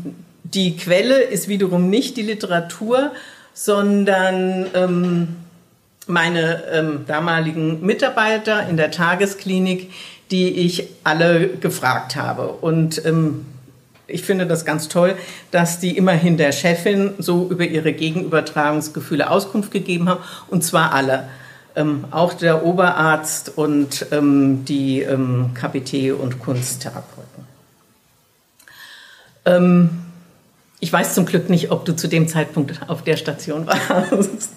[0.44, 3.12] die Quelle ist wiederum nicht die Literatur,
[3.54, 5.36] sondern ähm,
[6.08, 9.92] meine ähm, damaligen Mitarbeiter in der Tagesklinik,
[10.32, 12.48] die ich alle gefragt habe.
[12.48, 13.46] Und ähm,
[14.14, 15.16] ich finde das ganz toll,
[15.52, 21.28] dass die immerhin der Chefin so über ihre Gegenübertragungsgefühle Auskunft gegeben haben, und zwar alle.
[21.76, 27.48] Ähm, auch der Oberarzt und ähm, die ähm, KPT und Kunsttherapeuten.
[29.46, 29.90] Ähm,
[30.80, 34.50] ich weiß zum Glück nicht, ob du zu dem Zeitpunkt auf der Station warst.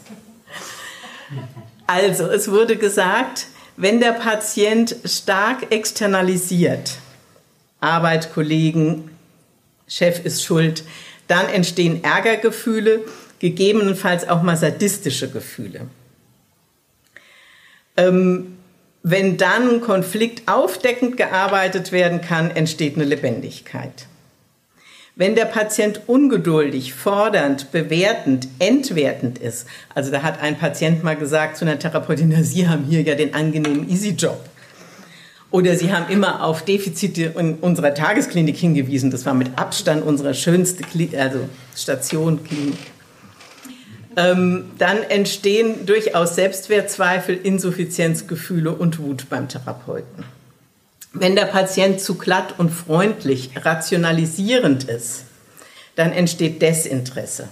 [1.87, 3.47] Also, es wurde gesagt,
[3.77, 6.99] wenn der Patient stark externalisiert,
[7.81, 9.11] Arbeit, Kollegen,
[9.89, 10.85] Chef ist schuld,
[11.29, 13.05] dann entstehen Ärgergefühle,
[13.39, 15.89] gegebenenfalls auch mal sadistische Gefühle.
[17.97, 18.59] Ähm,
[19.03, 24.07] wenn dann Konflikt aufdeckend gearbeitet werden kann, entsteht eine Lebendigkeit.
[25.15, 31.57] Wenn der Patient ungeduldig, fordernd, bewertend, entwertend ist, also da hat ein Patient mal gesagt
[31.57, 34.45] zu einer Therapeutin, Sie haben hier ja den angenehmen Easy-Job.
[35.57, 39.11] Oder Sie haben immer auf Defizite in unserer Tagesklinik hingewiesen.
[39.11, 42.77] Das war mit Abstand unsere schönste Kli also Station, Klinik
[44.17, 50.25] ähm, dann entstehen durchaus Selbstwertzweifel, Insuffizienzgefühle und Wut beim Therapeuten.
[51.15, 55.25] Wenn der Patient zu glatt und freundlich, rationalisierend ist,
[55.95, 57.49] dann entsteht Desinteresse.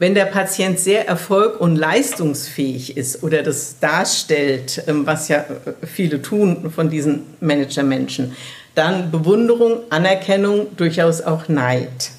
[0.00, 5.86] Wenn der Patient sehr erfolg- und leistungsfähig ist oder das darstellt, ähm, was ja äh,
[5.86, 8.36] viele tun von diesen Managermenschen,
[8.76, 12.12] dann Bewunderung, Anerkennung, durchaus auch Neid.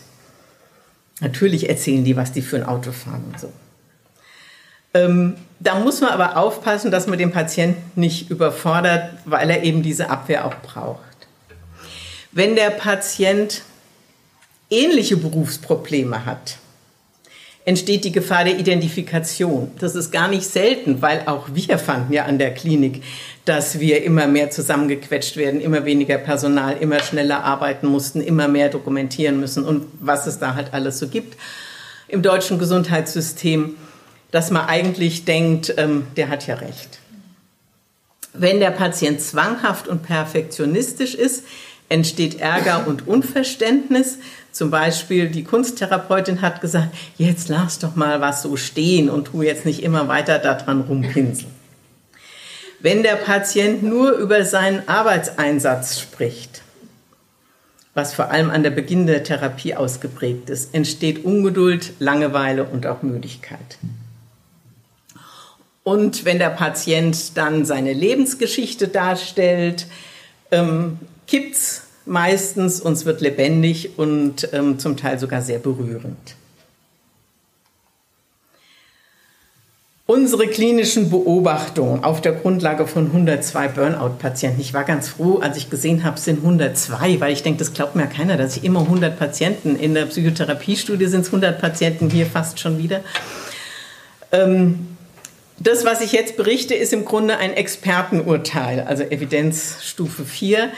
[1.22, 3.54] Natürlich erzählen die, was die für ein Auto fahren und so.
[4.94, 9.84] Ähm, da muss man aber aufpassen, dass man den Patienten nicht überfordert, weil er eben
[9.84, 11.00] diese Abwehr auch braucht.
[12.34, 13.62] Wenn der Patient
[14.70, 16.58] ähnliche Berufsprobleme hat,
[17.70, 19.70] entsteht die Gefahr der Identifikation.
[19.78, 23.04] Das ist gar nicht selten, weil auch wir fanden ja an der Klinik,
[23.46, 28.70] dass wir immer mehr zusammengequetscht werden, immer weniger Personal, immer schneller arbeiten mussten, immer mehr
[28.70, 31.38] dokumentieren müssen und was es da halt alles so gibt
[32.08, 33.76] im deutschen Gesundheitssystem,
[34.32, 36.98] dass man eigentlich denkt, ähm, der hat ja recht.
[38.34, 41.44] Wenn der Patient zwanghaft und perfektionistisch ist,
[41.88, 44.18] entsteht Ärger und Unverständnis.
[44.52, 49.42] Zum Beispiel die Kunsttherapeutin hat gesagt, jetzt lass doch mal was so stehen und tu
[49.42, 51.52] jetzt nicht immer weiter daran rumpinseln.
[52.80, 56.62] Wenn der Patient nur über seinen Arbeitseinsatz spricht,
[57.94, 63.02] was vor allem an der Beginn der Therapie ausgeprägt ist, entsteht Ungeduld, Langeweile und auch
[63.02, 63.78] Müdigkeit.
[65.84, 69.88] Und wenn der Patient dann seine Lebensgeschichte darstellt,
[70.52, 71.00] ähm,
[71.32, 76.36] es meistens und es wird lebendig und ähm, zum Teil sogar sehr berührend.
[80.06, 84.60] Unsere klinischen Beobachtungen auf der Grundlage von 102 Burnout-Patienten.
[84.60, 87.74] Ich war ganz froh, als ich gesehen habe, es sind 102, weil ich denke, das
[87.74, 92.10] glaubt mir keiner, dass ich immer 100 Patienten in der Psychotherapiestudie sind es 100 Patienten
[92.10, 93.02] hier fast schon wieder.
[94.32, 94.88] Ähm,
[95.60, 100.70] das, was ich jetzt berichte, ist im Grunde ein Expertenurteil, also Evidenzstufe 4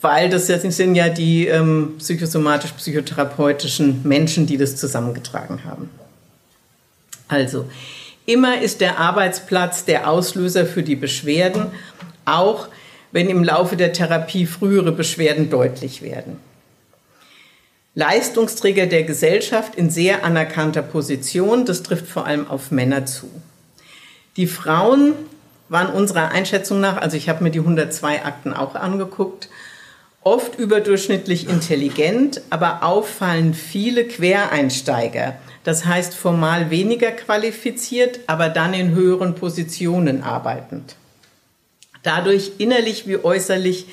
[0.00, 5.90] weil das sind ja die ähm, psychosomatisch-psychotherapeutischen Menschen, die das zusammengetragen haben.
[7.28, 7.68] Also,
[8.26, 11.66] immer ist der Arbeitsplatz der Auslöser für die Beschwerden,
[12.24, 12.68] auch
[13.12, 16.38] wenn im Laufe der Therapie frühere Beschwerden deutlich werden.
[17.94, 23.28] Leistungsträger der Gesellschaft in sehr anerkannter Position, das trifft vor allem auf Männer zu.
[24.36, 25.14] Die Frauen
[25.68, 29.48] waren unserer Einschätzung nach, also ich habe mir die 102 Akten auch angeguckt,
[30.22, 35.36] oft überdurchschnittlich intelligent, aber auffallend viele Quereinsteiger.
[35.64, 40.96] Das heißt formal weniger qualifiziert, aber dann in höheren Positionen arbeitend.
[42.02, 43.86] Dadurch innerlich wie äußerlich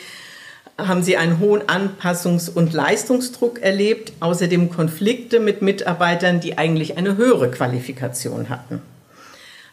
[0.77, 7.17] haben sie einen hohen Anpassungs- und Leistungsdruck erlebt, außerdem Konflikte mit Mitarbeitern, die eigentlich eine
[7.17, 8.81] höhere Qualifikation hatten.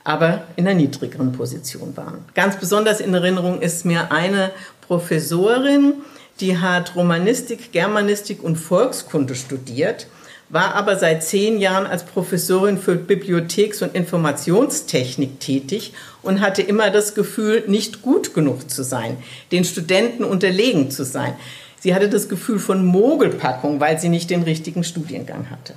[0.05, 2.25] aber in einer niedrigeren Position waren.
[2.35, 4.51] Ganz besonders in Erinnerung ist mir eine
[4.83, 5.95] Professorin,
[6.41, 10.07] die hat Romanistik, Germanistik und Volkskunde studiert,
[10.49, 16.91] war aber seit zehn Jahren als Professorin für Bibliotheks- und Informationstechnik tätig und hatte immer
[16.91, 19.17] das Gefühl, nicht gut genug zu sein,
[19.53, 21.35] den Studenten unterlegen zu sein.
[21.81, 25.75] Sie hatte das Gefühl von Mogelpackung, weil sie nicht den richtigen Studiengang hatte.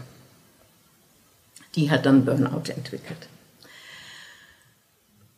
[1.75, 3.27] Die hat dann Burnout entwickelt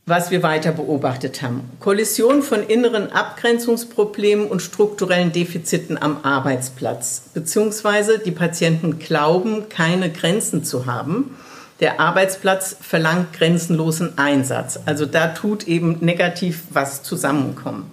[0.09, 1.71] was wir weiter beobachtet haben.
[1.79, 7.21] Kollision von inneren Abgrenzungsproblemen und strukturellen Defiziten am Arbeitsplatz.
[7.33, 11.37] Beziehungsweise die Patienten glauben, keine Grenzen zu haben.
[11.79, 14.79] Der Arbeitsplatz verlangt grenzenlosen Einsatz.
[14.85, 17.91] Also da tut eben negativ was zusammenkommen.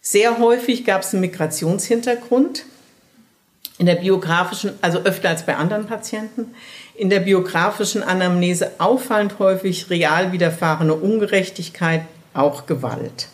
[0.00, 2.64] Sehr häufig gab es einen Migrationshintergrund
[3.78, 6.54] in der biografischen, also öfter als bei anderen Patienten
[6.96, 13.28] in der biografischen Anamnese auffallend häufig real widerfahrene Ungerechtigkeit, auch Gewalt.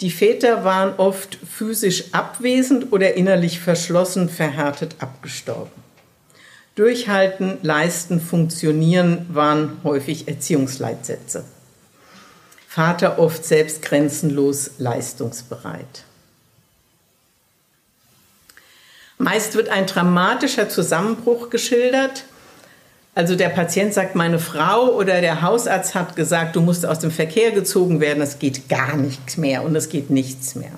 [0.00, 5.72] Die Väter waren oft physisch abwesend oder innerlich verschlossen, verhärtet, abgestorben.
[6.74, 11.44] Durchhalten, leisten, funktionieren waren häufig Erziehungsleitsätze.
[12.66, 16.04] Vater oft selbst grenzenlos leistungsbereit.
[19.20, 22.24] Meist wird ein dramatischer Zusammenbruch geschildert.
[23.14, 27.10] Also der Patient sagt, meine Frau oder der Hausarzt hat gesagt, du musst aus dem
[27.10, 30.72] Verkehr gezogen werden, es geht gar nichts mehr und es geht nichts mehr.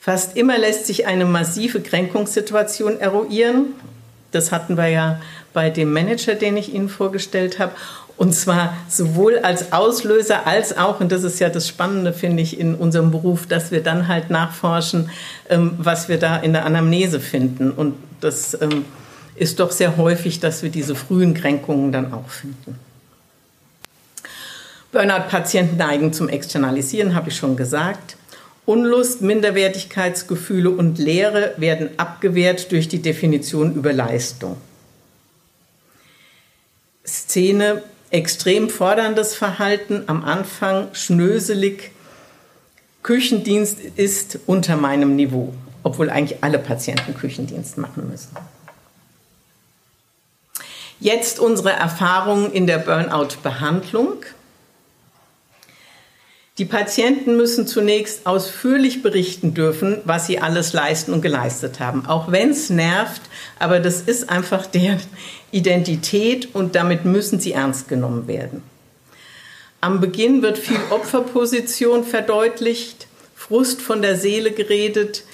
[0.00, 3.74] Fast immer lässt sich eine massive Kränkungssituation eruieren.
[4.30, 5.20] Das hatten wir ja
[5.52, 7.72] bei dem Manager, den ich Ihnen vorgestellt habe.
[8.22, 12.56] Und zwar sowohl als Auslöser als auch, und das ist ja das Spannende, finde ich,
[12.56, 15.10] in unserem Beruf, dass wir dann halt nachforschen,
[15.50, 17.72] ähm, was wir da in der Anamnese finden.
[17.72, 18.84] Und das ähm,
[19.34, 22.78] ist doch sehr häufig, dass wir diese frühen Kränkungen dann auch finden.
[24.92, 28.14] Burnout-Patienten neigen zum Externalisieren, habe ich schon gesagt.
[28.66, 34.58] Unlust, Minderwertigkeitsgefühle und Leere werden abgewehrt durch die Definition über Leistung.
[37.04, 37.82] Szene
[38.12, 41.90] extrem forderndes Verhalten, am Anfang schnöselig.
[43.02, 45.52] Küchendienst ist unter meinem Niveau,
[45.82, 48.36] obwohl eigentlich alle Patienten Küchendienst machen müssen.
[51.00, 54.24] Jetzt unsere Erfahrungen in der Burnout-Behandlung.
[56.62, 62.06] Die Patienten müssen zunächst ausführlich berichten dürfen, was sie alles leisten und geleistet haben.
[62.06, 63.20] Auch wenn es nervt,
[63.58, 64.98] aber das ist einfach der
[65.50, 68.62] Identität und damit müssen sie ernst genommen werden.
[69.80, 75.24] Am Beginn wird viel Opferposition verdeutlicht, Frust von der Seele geredet.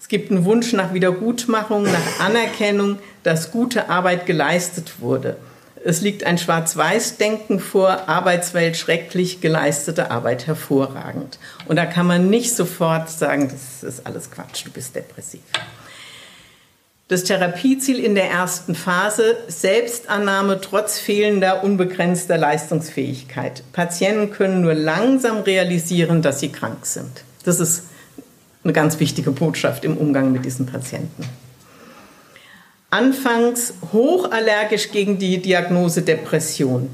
[0.00, 5.38] Es gibt einen Wunsch nach Wiedergutmachung, nach Anerkennung, dass gute Arbeit geleistet wurde.
[5.84, 11.38] Es liegt ein Schwarz-Weiß-Denken vor, Arbeitswelt schrecklich, geleistete Arbeit hervorragend.
[11.66, 15.40] Und da kann man nicht sofort sagen, das ist alles Quatsch, du bist depressiv.
[17.08, 23.62] Das Therapieziel in der ersten Phase, Selbstannahme trotz fehlender unbegrenzter Leistungsfähigkeit.
[23.72, 27.24] Patienten können nur langsam realisieren, dass sie krank sind.
[27.44, 27.84] Das ist
[28.62, 31.24] eine ganz wichtige Botschaft im Umgang mit diesen Patienten.
[32.90, 36.88] Anfangs hochallergisch gegen die Diagnose Depression.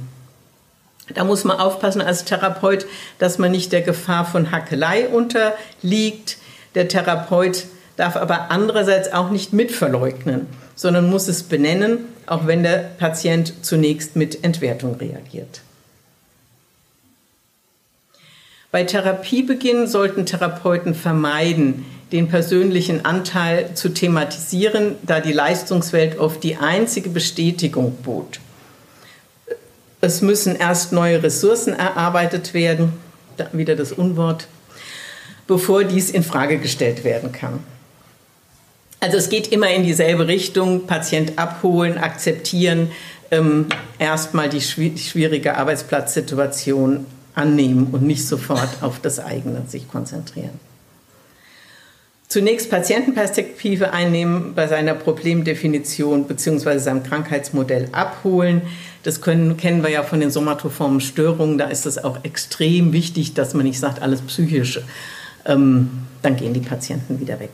[1.14, 2.86] Da muss man aufpassen als Therapeut,
[3.18, 6.38] dass man nicht der Gefahr von Hackelei unterliegt.
[6.74, 7.66] Der Therapeut
[7.96, 14.16] darf aber andererseits auch nicht mitverleugnen, sondern muss es benennen, auch wenn der Patient zunächst
[14.16, 15.60] mit Entwertung reagiert.
[18.72, 26.54] Bei Therapiebeginn sollten Therapeuten vermeiden, den persönlichen Anteil zu thematisieren, da die Leistungswelt oft die
[26.54, 28.38] einzige Bestätigung bot.
[30.00, 32.92] Es müssen erst neue Ressourcen erarbeitet werden,
[33.52, 34.46] wieder das Unwort,
[35.48, 37.64] bevor dies in Frage gestellt werden kann.
[39.00, 42.92] Also es geht immer in dieselbe Richtung, Patient abholen, akzeptieren,
[43.32, 43.66] ähm,
[43.98, 50.60] erstmal die schwierige Arbeitsplatzsituation annehmen und nicht sofort auf das eigene sich konzentrieren.
[52.34, 56.78] Zunächst Patientenperspektive einnehmen, bei seiner Problemdefinition bzw.
[56.78, 58.62] seinem Krankheitsmodell abholen.
[59.04, 61.58] Das können, kennen wir ja von den somatoformen Störungen.
[61.58, 64.80] Da ist es auch extrem wichtig, dass man nicht sagt, alles psychisch.
[65.46, 65.90] Ähm,
[66.22, 67.52] dann gehen die Patienten wieder weg.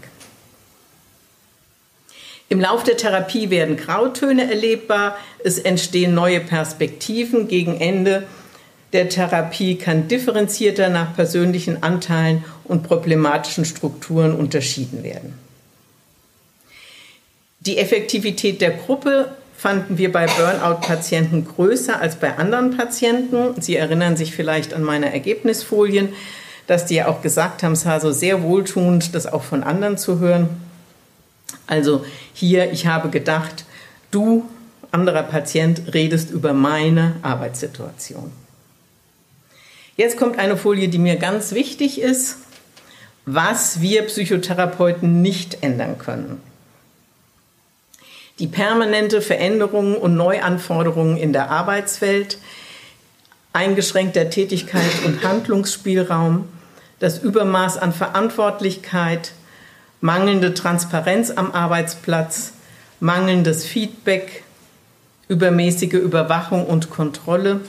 [2.49, 7.49] Im Lauf der Therapie werden Grautöne erlebbar, es entstehen neue Perspektiven.
[7.49, 8.27] Gegen Ende
[8.95, 15.35] der Therapie kann differenzierter nach persönlichen Anteilen und problematischen Strukturen unterschieden werden.
[17.59, 23.61] Die Effektivität der Gruppe fanden wir bei Burnout-Patienten größer als bei anderen Patienten.
[23.61, 26.11] Sie erinnern sich vielleicht an meine Ergebnisfolien,
[26.69, 29.99] dass die ja auch gesagt haben, es war so sehr wohltuend, das auch von anderen
[29.99, 30.49] zu hören.
[31.67, 33.65] Also hier, ich habe gedacht,
[34.13, 34.49] du,
[34.93, 38.31] anderer Patient, redest über meine Arbeitssituation.
[39.97, 42.39] Jetzt kommt eine Folie, die mir ganz wichtig ist,
[43.35, 46.41] was wir Psychotherapeuten nicht ändern können.
[48.41, 52.39] Die permanente Veränderung und Neuanforderungen in der Arbeitswelt,
[53.53, 56.49] eingeschränkter Tätigkeit und Handlungsspielraum,
[56.99, 59.33] das Übermaß an Verantwortlichkeit,
[60.01, 62.55] mangelnde Transparenz am Arbeitsplatz,
[62.99, 64.43] mangelndes Feedback,
[65.29, 67.61] übermäßige Überwachung und Kontrolle,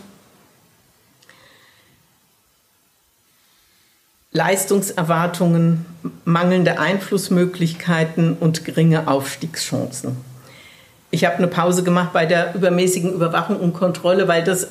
[4.31, 5.85] Leistungserwartungen,
[6.23, 10.15] mangelnde Einflussmöglichkeiten und geringe Aufstiegschancen.
[11.11, 14.67] Ich habe eine Pause gemacht bei der übermäßigen Überwachung und Kontrolle, weil das,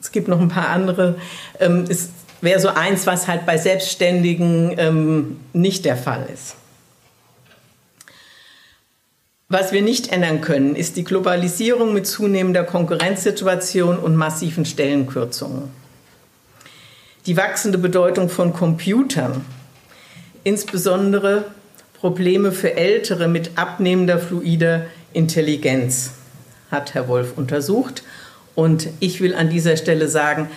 [0.00, 1.14] es gibt noch ein paar andere,
[1.58, 2.10] ähm, es
[2.42, 6.56] wäre so eins, was halt bei Selbstständigen ähm, nicht der Fall ist.
[9.48, 15.85] Was wir nicht ändern können, ist die Globalisierung mit zunehmender Konkurrenzsituation und massiven Stellenkürzungen
[17.26, 19.44] die wachsende Bedeutung von Computern,
[20.44, 21.44] insbesondere
[21.94, 26.12] Probleme für Ältere mit abnehmender fluider Intelligenz,
[26.70, 28.04] hat Herr Wolf untersucht.
[28.54, 30.48] Und ich will an dieser Stelle sagen,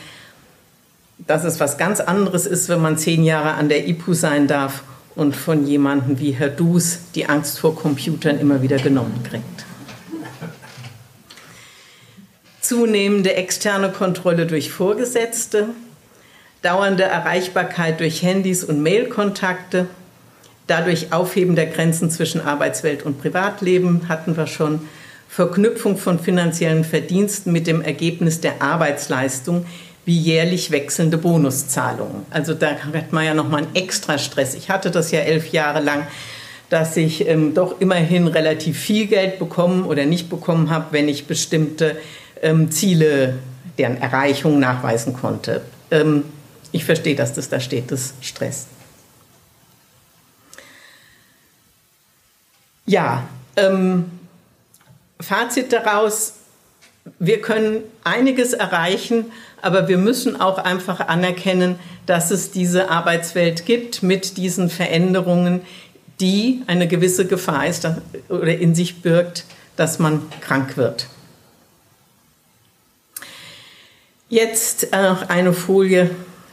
[1.18, 4.84] dass es was ganz anderes ist, wenn man zehn Jahre an der IPU sein darf
[5.16, 9.66] und von jemandem wie Herr Dus die Angst vor Computern immer wieder genommen kriegt.
[12.62, 15.70] Zunehmende externe Kontrolle durch Vorgesetzte,
[16.62, 19.88] dauernde Erreichbarkeit durch Handys und Mailkontakte,
[20.68, 24.82] dadurch Aufheben der Grenzen zwischen Arbeitswelt und Privatleben hatten wir schon,
[25.30, 29.66] Verknüpfung von finanziellen Verdiensten mit dem Ergebnis der Arbeitsleistung
[30.04, 32.26] wie jährlich wechselnde Bonuszahlungen.
[32.32, 34.56] Also da hat man ja nochmal einen extra Stress.
[34.56, 36.08] Ich hatte das ja elf Jahre lang,
[36.70, 41.28] dass ich ähm, doch immerhin relativ viel Geld bekommen oder nicht bekommen habe, wenn ich
[41.28, 41.96] bestimmte
[42.42, 43.36] ähm, Ziele,
[43.78, 45.62] deren Erreichung nachweisen konnte.
[45.92, 46.24] Ähm,
[46.72, 48.68] ich verstehe, dass das da steht, das stresst.
[52.86, 54.10] Ja, ähm,
[55.22, 56.34] Fazit daraus,
[57.20, 59.26] wir können einiges erreichen,
[59.62, 65.62] aber wir müssen auch einfach anerkennen, dass es diese Arbeitswelt gibt mit diesen Veränderungen,
[66.20, 67.88] die eine gewisse Gefahr ist
[68.30, 69.46] oder in sich birgt,
[69.76, 71.08] dass man krank wird.
[74.30, 76.10] Jetzt noch eine Folie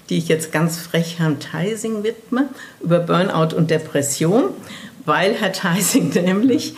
[0.08, 2.48] die ich jetzt ganz frech Herrn Theising widme,
[2.80, 4.44] über Burnout und Depression,
[5.04, 6.74] weil Herr Theising nämlich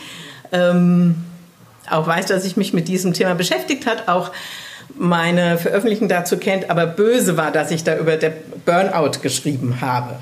[0.51, 1.15] ähm,
[1.89, 4.31] auch weiß, dass ich mich mit diesem Thema beschäftigt hat, auch
[4.97, 8.33] meine Veröffentlichung dazu kennt, aber böse war, dass ich da über der
[8.65, 10.17] Burnout geschrieben habe.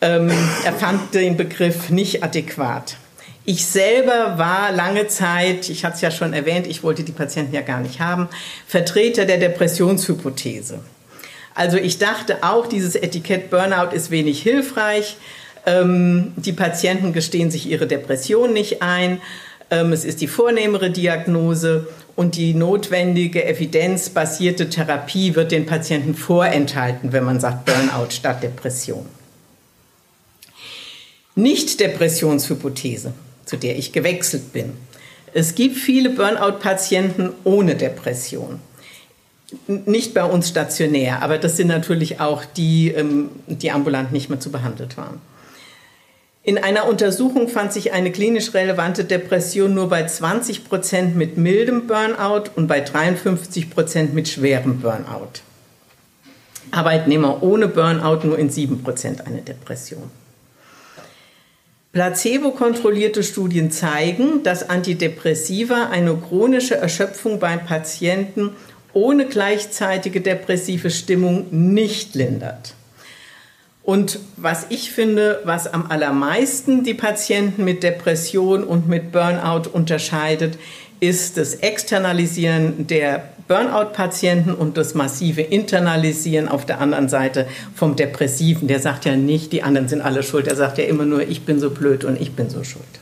[0.00, 0.30] Ähm,
[0.64, 2.96] er fand den Begriff nicht adäquat.
[3.44, 7.54] Ich selber war lange Zeit, ich hatte es ja schon erwähnt, ich wollte die Patienten
[7.54, 8.28] ja gar nicht haben,
[8.66, 10.80] Vertreter der Depressionshypothese.
[11.54, 15.16] Also ich dachte auch, dieses Etikett Burnout ist wenig hilfreich.
[15.66, 19.20] Ähm, die Patienten gestehen sich ihre Depression nicht ein.
[19.70, 27.12] Ähm, es ist die vornehmere Diagnose und die notwendige evidenzbasierte Therapie wird den Patienten vorenthalten,
[27.12, 29.06] wenn man sagt Burnout statt Depression.
[31.34, 33.12] Nicht-Depressionshypothese,
[33.44, 34.72] zu der ich gewechselt bin.
[35.32, 38.60] Es gibt viele Burnout-Patienten ohne Depression
[39.66, 44.40] nicht bei uns stationär, aber das sind natürlich auch die, ähm, die ambulant nicht mehr
[44.40, 45.20] zu behandelt waren.
[46.42, 51.86] In einer Untersuchung fand sich eine klinisch relevante Depression nur bei 20 Prozent mit mildem
[51.86, 55.42] Burnout und bei 53 Prozent mit schwerem Burnout.
[56.70, 60.10] Arbeitnehmer ohne Burnout nur in 7 Prozent eine Depression.
[61.92, 68.50] Placebo-kontrollierte Studien zeigen, dass Antidepressiva eine chronische Erschöpfung beim Patienten
[68.92, 72.74] ohne gleichzeitige depressive Stimmung nicht lindert.
[73.82, 80.58] Und was ich finde, was am allermeisten die Patienten mit Depression und mit Burnout unterscheidet,
[81.00, 88.68] ist das Externalisieren der Burnout-Patienten und das massive Internalisieren auf der anderen Seite vom Depressiven.
[88.68, 90.46] Der sagt ja nicht, die anderen sind alle schuld.
[90.46, 92.99] Er sagt ja immer nur, ich bin so blöd und ich bin so schuld.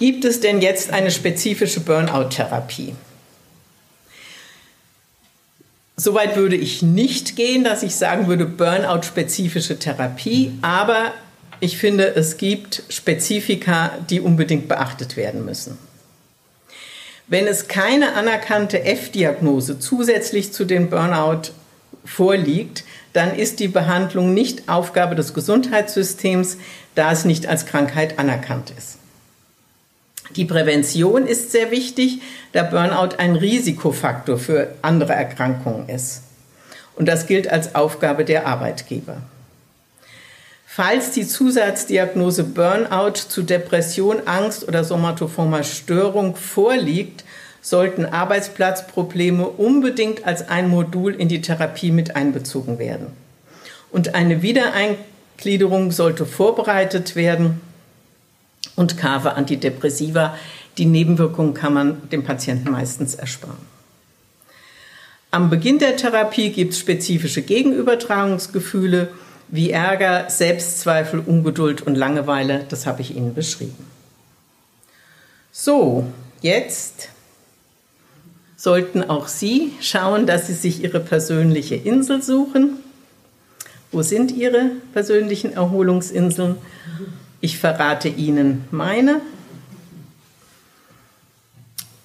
[0.00, 2.94] Gibt es denn jetzt eine spezifische Burnout-Therapie?
[5.94, 11.12] Soweit würde ich nicht gehen, dass ich sagen würde, Burnout-spezifische Therapie, aber
[11.62, 15.76] Ich finde, es gibt Spezifika, die unbedingt beachtet werden müssen.
[17.26, 21.50] Wenn es keine anerkannte F-Diagnose zusätzlich zu dem Burnout
[22.06, 26.56] vorliegt, dann ist die Behandlung nicht Aufgabe des Gesundheitssystems,
[26.94, 28.99] da es nicht als Krankheit anerkannt ist.
[30.36, 32.20] Die Prävention ist sehr wichtig,
[32.52, 36.22] da Burnout ein Risikofaktor für andere Erkrankungen ist.
[36.94, 39.16] Und das gilt als Aufgabe der Arbeitgeber.
[40.66, 47.24] Falls die Zusatzdiagnose Burnout zu Depression, Angst oder somatoformer Störung vorliegt,
[47.60, 53.08] sollten Arbeitsplatzprobleme unbedingt als ein Modul in die Therapie mit einbezogen werden.
[53.90, 57.60] Und eine Wiedereingliederung sollte vorbereitet werden
[58.80, 60.36] und Kave Antidepressiva.
[60.78, 63.58] Die Nebenwirkungen kann man dem Patienten meistens ersparen.
[65.30, 69.08] Am Beginn der Therapie gibt es spezifische Gegenübertragungsgefühle
[69.48, 72.64] wie Ärger, Selbstzweifel, Ungeduld und Langeweile.
[72.68, 73.84] Das habe ich Ihnen beschrieben.
[75.52, 76.06] So,
[76.40, 77.10] jetzt
[78.56, 82.78] sollten auch Sie schauen, dass Sie sich Ihre persönliche Insel suchen.
[83.92, 86.56] Wo sind Ihre persönlichen Erholungsinseln?
[87.40, 89.20] Ich verrate Ihnen meine.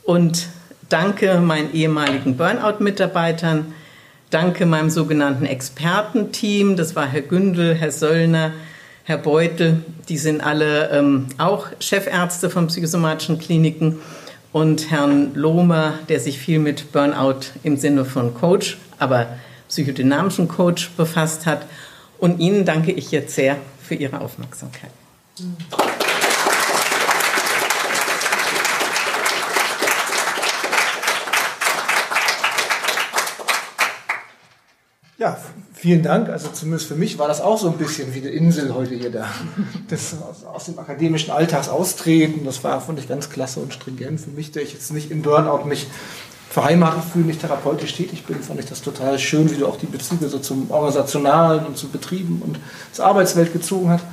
[0.03, 0.47] Und
[0.87, 3.73] danke meinen ehemaligen Burnout-Mitarbeitern,
[4.29, 8.53] danke meinem sogenannten Expertenteam, das war Herr Gündel, Herr Söllner,
[9.03, 13.99] Herr Beutel, die sind alle ähm, auch Chefärzte von psychosomatischen Kliniken.
[14.51, 19.27] Und Herrn Lohmer, der sich viel mit Burnout im Sinne von Coach, aber
[19.67, 21.65] psychodynamischen Coach befasst hat.
[22.19, 24.91] Und Ihnen danke ich jetzt sehr für Ihre Aufmerksamkeit.
[35.17, 35.37] Ja,
[35.73, 36.29] vielen Dank.
[36.29, 39.11] Also zumindest für mich war das auch so ein bisschen wie eine Insel heute hier
[39.11, 39.27] da.
[39.89, 40.15] Das
[40.45, 44.21] aus dem akademischen Alltags austreten, das war, fand ich ganz klasse und stringent.
[44.21, 45.87] Für mich, der ich jetzt nicht im Burnout mich
[46.49, 49.87] verheimatet fühle, nicht therapeutisch tätig bin, fand ich das total schön, wie du auch die
[49.87, 52.57] Bezüge so zum Organisationalen und zu Betrieben und
[52.93, 54.05] zur Arbeitswelt gezogen hast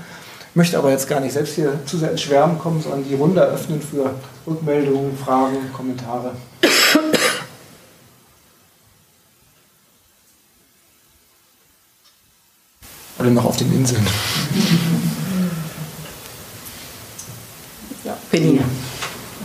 [0.54, 3.40] möchte aber jetzt gar nicht selbst hier zu sehr ins Schwärmen kommen, sondern die Runde
[3.40, 4.14] eröffnen für
[4.46, 6.32] Rückmeldungen, Fragen, Kommentare.
[13.18, 14.06] Oder noch auf den Inseln.
[18.04, 18.64] Ja, Penina.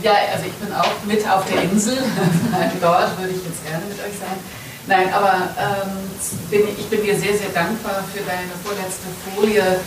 [0.02, 1.96] Ja, also ich bin auch mit auf der Insel.
[2.80, 4.38] Dort würde ich jetzt gerne mit euch sein.
[4.88, 5.90] Nein, aber ähm,
[6.50, 9.80] bin, ich bin dir sehr, sehr dankbar für deine vorletzte Folie,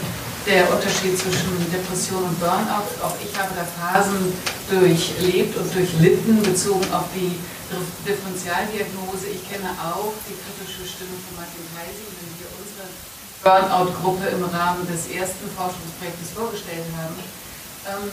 [0.45, 2.89] der Unterschied zwischen Depression und Burnout.
[3.03, 4.33] Auch ich habe da Phasen
[4.69, 7.37] durchlebt und durchlitten, bezogen auf die
[8.03, 9.31] Differentialdiagnose.
[9.31, 12.85] Ich kenne auch die kritische Stimme von Martin Heising, wenn wir unsere
[13.41, 17.15] Burnout-Gruppe im Rahmen des ersten Forschungsprojektes vorgestellt haben.
[17.87, 18.11] Ähm,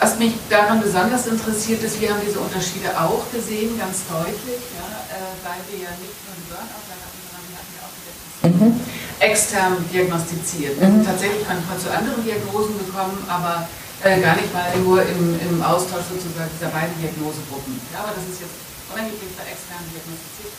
[0.00, 4.88] was mich daran besonders interessiert ist, wir haben diese Unterschiede auch gesehen, ganz deutlich, ja,
[5.12, 8.29] äh, weil wir ja nicht nur einen Burnout sondern wir hatten ja auch die Depression.
[8.42, 8.80] Mhm
[9.20, 10.80] extern diagnostiziert.
[10.80, 13.68] Sind tatsächlich manchmal zu anderen Diagnosen gekommen, aber
[14.02, 17.76] äh, gar nicht mal nur im, im Austausch sozusagen dieser beiden Diagnosegruppen.
[17.92, 18.56] Ja, aber das ist jetzt
[18.88, 20.56] unabhängig von extern diagnostiziert,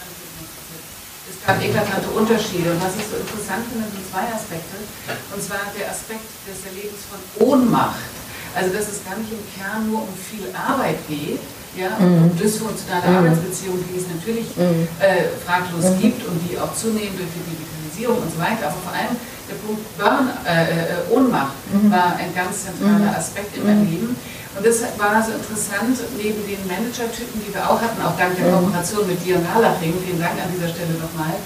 [1.32, 2.72] es gab eklatante Unterschiede.
[2.72, 4.78] Und was ich so interessant finde, sind zwei Aspekte.
[5.34, 7.18] Und zwar der Aspekt des Erlebens von
[7.48, 8.04] Ohnmacht.
[8.56, 11.40] Also dass es gar nicht im Kern nur um viel Arbeit geht,
[11.76, 12.28] ja, mhm.
[12.28, 13.18] um dysfunktionale mhm.
[13.18, 14.88] Arbeitsbeziehungen, die es natürlich mhm.
[15.00, 16.00] äh, fraglos mhm.
[16.00, 19.16] gibt und die auch zunehmend durch die Digitalisierung und so weiter, aber vor allem
[19.48, 21.92] der Punkt Burn, äh, äh Ohnmacht mhm.
[21.92, 23.20] war ein ganz zentraler mhm.
[23.20, 24.16] Aspekt in meinem Leben.
[24.52, 28.52] Und das war so interessant, neben den Managertypen, die wir auch hatten, auch dank der
[28.52, 31.40] Kooperation mit dir und Halaching, vielen Dank an dieser Stelle nochmal,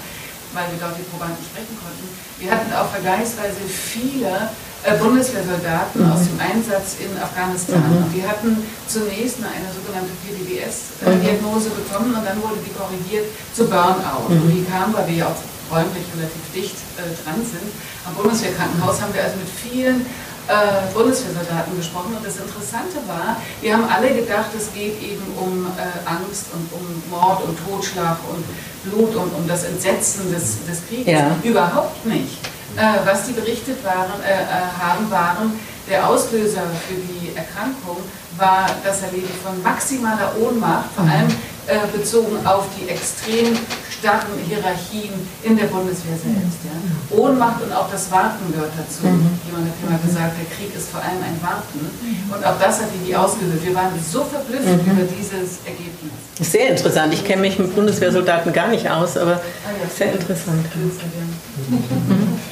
[0.50, 2.02] weil wir dort die Probanden sprechen konnten.
[2.42, 4.50] Wir hatten auch vergleichsweise viele
[4.84, 6.12] Bundeswehrsoldaten mhm.
[6.12, 7.82] aus dem Einsatz in Afghanistan.
[7.82, 8.04] Mhm.
[8.04, 11.78] Und die hatten zunächst eine sogenannte PDBS-Diagnose mhm.
[11.82, 14.30] bekommen und dann wurde die korrigiert zu Burnout.
[14.30, 14.42] Mhm.
[14.42, 17.66] Und die kam, weil wir ja auch räumlich relativ dicht äh, dran sind.
[18.06, 20.06] Am Bundeswehrkrankenhaus haben wir also mit vielen
[20.46, 25.66] äh, Bundeswehrsoldaten gesprochen und das Interessante war, wir haben alle gedacht, es geht eben um
[25.66, 28.44] äh, Angst und um Mord und Totschlag und
[28.86, 31.12] Blut und um das Entsetzen des, des Krieges.
[31.12, 31.34] Ja.
[31.42, 32.38] Überhaupt nicht.
[32.76, 35.58] Äh, was die berichtet waren, äh, äh, haben, waren,
[35.88, 37.96] der Auslöser für die Erkrankung
[38.36, 41.28] war das Erleben von maximaler Ohnmacht, vor allem
[41.66, 43.56] äh, bezogen auf die extrem
[43.98, 46.58] starken Hierarchien in der Bundeswehr selbst.
[46.64, 47.16] Ja.
[47.16, 49.06] Ohnmacht und auch das Warten gehört dazu.
[49.06, 49.38] Mhm.
[49.46, 51.80] Jemand hat immer gesagt, der Krieg ist vor allem ein Warten.
[52.28, 53.64] Und auch das hat die ausgelöst.
[53.64, 54.92] Wir waren so verblüfft mhm.
[54.92, 56.12] über dieses Ergebnis.
[56.40, 57.14] Sehr interessant.
[57.14, 60.66] Ich kenne mich mit Bundeswehrsoldaten gar nicht aus, aber ah, sehr interessant.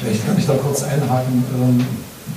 [0.04, 1.44] Vielleicht kann ich da kurz einhaken.
[1.56, 1.86] Ähm,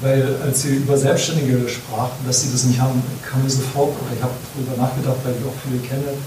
[0.01, 4.15] weil als Sie über Selbstständige sprachen, dass Sie das nicht haben, kam mir sofort, oder
[4.15, 6.17] ich habe darüber nachgedacht, weil ich auch viele kenne,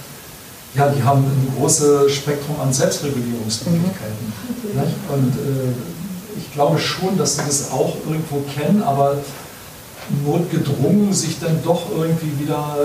[0.75, 4.33] ja, die haben ein großes Spektrum an Selbstregulierungsmöglichkeiten.
[4.63, 5.15] Mhm.
[5.15, 9.19] Und äh, ich glaube schon, dass sie das auch irgendwo kennen, aber
[10.25, 12.77] notgedrungen sich dann doch irgendwie wieder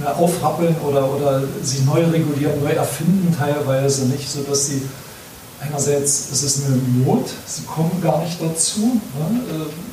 [0.00, 4.82] mh, mm, aufrappeln oder, oder sich neu regulieren, neu erfinden teilweise nicht, sodass sie
[5.60, 9.40] einerseits ist es eine Not, sie kommen gar nicht dazu, ne,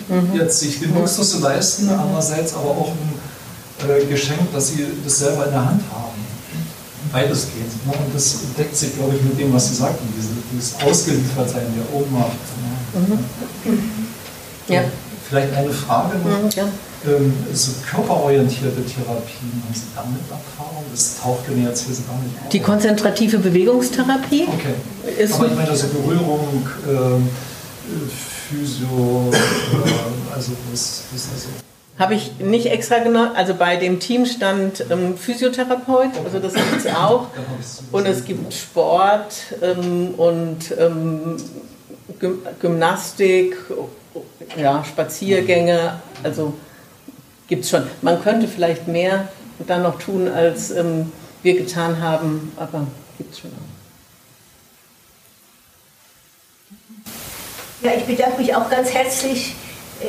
[0.09, 0.36] äh, mhm.
[0.36, 5.20] jetzt sich den Luxus zu leisten, andererseits aber auch ein äh, geschenkt, dass sie das
[5.20, 6.18] selber in der Hand haben.
[7.11, 7.86] Beides geht.
[7.86, 7.93] Ne?
[7.93, 11.95] Und das deckt sich, glaube ich, mit dem, was Sie sagten, diese, dieses Ausgeliefertsein der
[11.95, 12.32] Ohnmacht.
[12.93, 13.20] Ne?
[13.65, 13.78] Mhm.
[14.68, 14.84] Ja.
[15.30, 16.43] Vielleicht eine Frage noch.
[16.43, 16.68] Mhm, ja.
[17.06, 20.84] Ähm, so körperorientierte Therapien, haben Sie damit Erfahrung?
[20.91, 22.50] Das taucht mir jetzt hier so gar nicht auf.
[22.50, 24.48] Die konzentrative Bewegungstherapie?
[24.48, 25.22] Okay.
[25.22, 27.22] Ist Aber ich meine, also Berührung, äh,
[28.50, 31.48] Physio, äh, also was, was also.
[32.00, 33.32] Habe ich nicht extra genommen.
[33.36, 37.28] Also bei dem Team stand ähm, Physiotherapeut, also das gibt es auch.
[37.91, 41.38] Und es gibt Sport ähm, und ähm,
[42.60, 43.56] Gymnastik,
[44.56, 46.00] ja, Spaziergänge.
[46.24, 46.54] Also
[47.48, 47.84] gibt es schon.
[48.02, 49.28] Man könnte vielleicht mehr
[49.68, 51.12] dann noch tun, als ähm,
[51.43, 52.88] wir getan haben, aber
[53.18, 53.78] gibt es schon auch.
[57.84, 59.56] Ja, ich bedanke mich auch ganz herzlich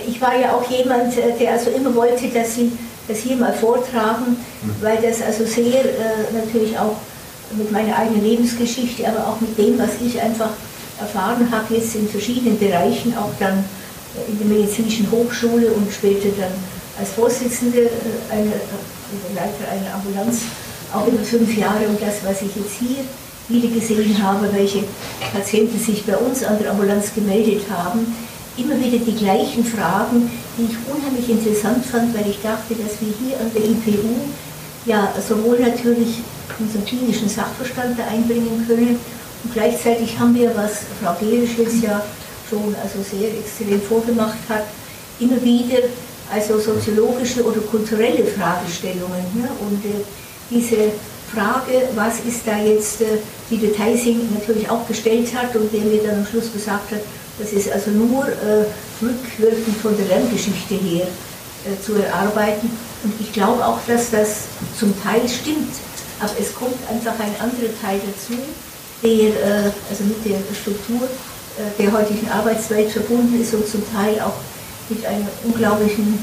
[0.07, 2.73] ich war ja auch jemand, äh, der also immer wollte, dass Sie
[3.07, 4.75] das hier mal vortragen, mhm.
[4.83, 6.97] weil das also sehr äh, natürlich auch
[7.57, 10.51] mit meiner eigenen Lebensgeschichte, aber auch mit dem, was ich einfach
[11.01, 13.65] erfahren habe, jetzt in verschiedenen Bereichen, auch dann
[14.15, 16.53] äh, in der medizinischen Hochschule und später dann
[16.99, 18.59] als Vorsitzende äh, einer,
[19.35, 20.43] Leiter einer Ambulanz,
[20.93, 23.05] auch über fünf Jahre und das, was ich jetzt hier
[23.49, 24.85] wieder gesehen habe, welche
[25.33, 28.15] Patienten sich bei uns an der Ambulanz gemeldet haben,
[28.57, 33.13] immer wieder die gleichen Fragen, die ich unheimlich interessant fand, weil ich dachte, dass wir
[33.21, 34.09] hier an der IPU
[34.85, 36.21] ja sowohl natürlich
[36.59, 38.99] unseren klinischen Sachverstand da einbringen können.
[39.45, 42.03] Und gleichzeitig haben wir, was Frau Gerisch jetzt ja
[42.51, 44.65] schon also sehr exzellent vorgemacht hat,
[45.21, 45.79] immer wieder
[46.31, 49.25] also soziologische oder kulturelle Fragestellungen.
[49.35, 49.49] Ne?
[49.61, 50.05] Und äh,
[50.51, 50.93] diese
[51.33, 53.19] Frage, was ist da jetzt, äh,
[53.51, 57.01] die der Theising natürlich auch gestellt hat und der mir dann am Schluss gesagt hat,
[57.39, 58.65] das ist also nur äh,
[59.01, 62.71] rückwirkend von der Lerngeschichte her äh, zu erarbeiten.
[63.05, 64.45] Und ich glaube auch, dass das
[64.79, 65.73] zum Teil stimmt.
[66.21, 68.39] Aber es kommt einfach ein anderer Teil dazu,
[69.03, 74.21] der äh, also mit der Struktur äh, der heutigen Arbeitswelt verbunden ist und zum Teil
[74.21, 74.35] auch
[74.91, 76.19] mit einer unglaublichen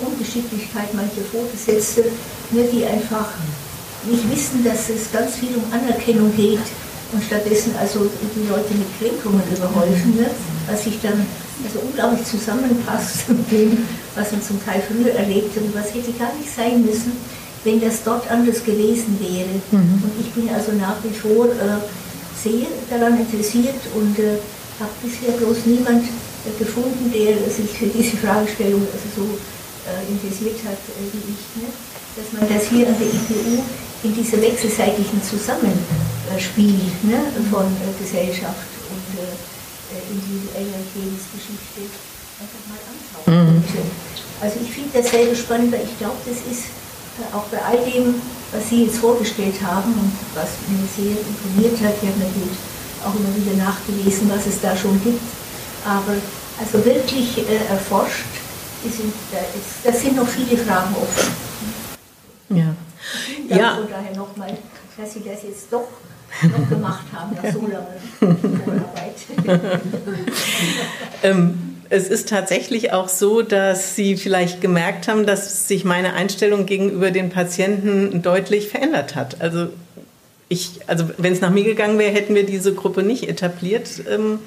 [0.00, 2.04] Ungeschicklichkeit mancher Vorgesetzte,
[2.50, 3.28] ne, die einfach
[4.04, 6.64] nicht wissen, dass es ganz viel um Anerkennung geht
[7.12, 10.32] und stattdessen also die Leute mit Kränkungen überhäufen wird,
[10.68, 11.26] was sich dann
[11.64, 16.32] also unglaublich zusammenpasst mit dem, was man zum Teil früher erlebt und was hätte gar
[16.34, 17.12] nicht sein müssen,
[17.64, 19.60] wenn das dort anders gewesen wäre.
[19.70, 20.02] Mhm.
[20.02, 21.80] Und ich bin also nach wie vor äh,
[22.42, 24.38] sehr daran interessiert und äh,
[24.80, 26.04] habe bisher bloß niemand
[26.58, 29.26] gefunden, der sich für diese Fragestellung also so
[29.84, 31.44] äh, interessiert hat äh, wie ich.
[31.60, 31.68] Ne?
[32.16, 33.62] Dass man das hier an der IPU
[34.02, 37.20] in dieser wechselseitigen Zusammenspiel ne,
[37.50, 41.84] von äh, Gesellschaft und äh, individueller Lebensgeschichte
[42.40, 43.84] einfach mal anschauen könnte.
[43.84, 44.10] Mhm.
[44.40, 46.72] Also ich finde das selber spannend, weil ich glaube, das ist
[47.20, 48.16] äh, auch bei all dem,
[48.52, 52.58] was Sie jetzt vorgestellt haben und was mir sehr imponiert hat, ich habe natürlich
[53.04, 55.20] auch immer wieder nachgelesen, was es da schon gibt,
[55.84, 56.14] aber
[56.58, 58.24] also wirklich äh, erforscht,
[58.82, 59.12] sind,
[59.84, 61.32] das sind noch viele Fragen offen.
[62.50, 62.74] Ja.
[63.48, 63.74] Dank ja.
[63.76, 64.56] von daher nochmal,
[64.96, 65.88] dass Sie das jetzt doch
[66.42, 69.14] noch gemacht haben nach so langer Vorarbeit.
[71.22, 76.66] ähm, es ist tatsächlich auch so, dass Sie vielleicht gemerkt haben, dass sich meine Einstellung
[76.66, 79.40] gegenüber den Patienten deutlich verändert hat.
[79.40, 79.68] Also
[80.48, 84.02] ich, also wenn es nach mir gegangen wäre, hätten wir diese Gruppe nicht etabliert.
[84.08, 84.40] Ähm,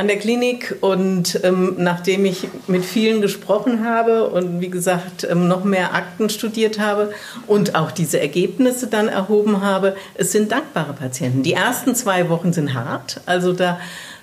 [0.00, 5.46] an der Klinik und ähm, nachdem ich mit vielen gesprochen habe und wie gesagt ähm,
[5.46, 7.12] noch mehr Akten studiert habe
[7.46, 11.42] und auch diese Ergebnisse dann erhoben habe, es sind dankbare Patienten.
[11.42, 13.78] Die ersten zwei Wochen sind hart, also da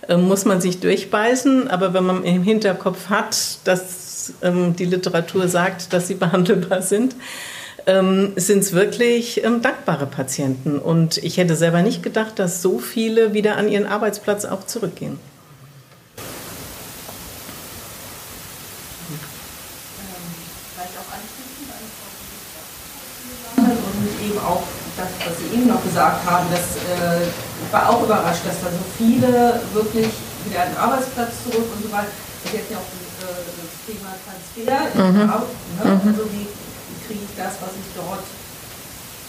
[0.07, 5.47] äh, muss man sich durchbeißen, aber wenn man im Hinterkopf hat, dass ähm, die Literatur
[5.47, 7.15] sagt, dass sie behandelbar sind,
[7.85, 10.79] ähm, sind es wirklich ähm, dankbare Patienten.
[10.79, 15.19] Und ich hätte selber nicht gedacht, dass so viele wieder an ihren Arbeitsplatz auch zurückgehen.
[23.97, 24.63] Und eben auch
[24.97, 28.69] das, was Sie eben noch gesagt haben, das äh, ich war auch überrascht, dass da
[28.69, 30.09] so viele wirklich
[30.45, 32.13] wieder an den Arbeitsplatz zurück und so weiter.
[32.43, 34.77] Das ist jetzt ja auch äh, das Thema Transfer.
[34.93, 35.29] Mhm.
[35.29, 35.85] Arbeit, ne?
[35.85, 36.09] mhm.
[36.13, 36.47] Also wie,
[37.05, 38.25] kriege ich das, was ich dort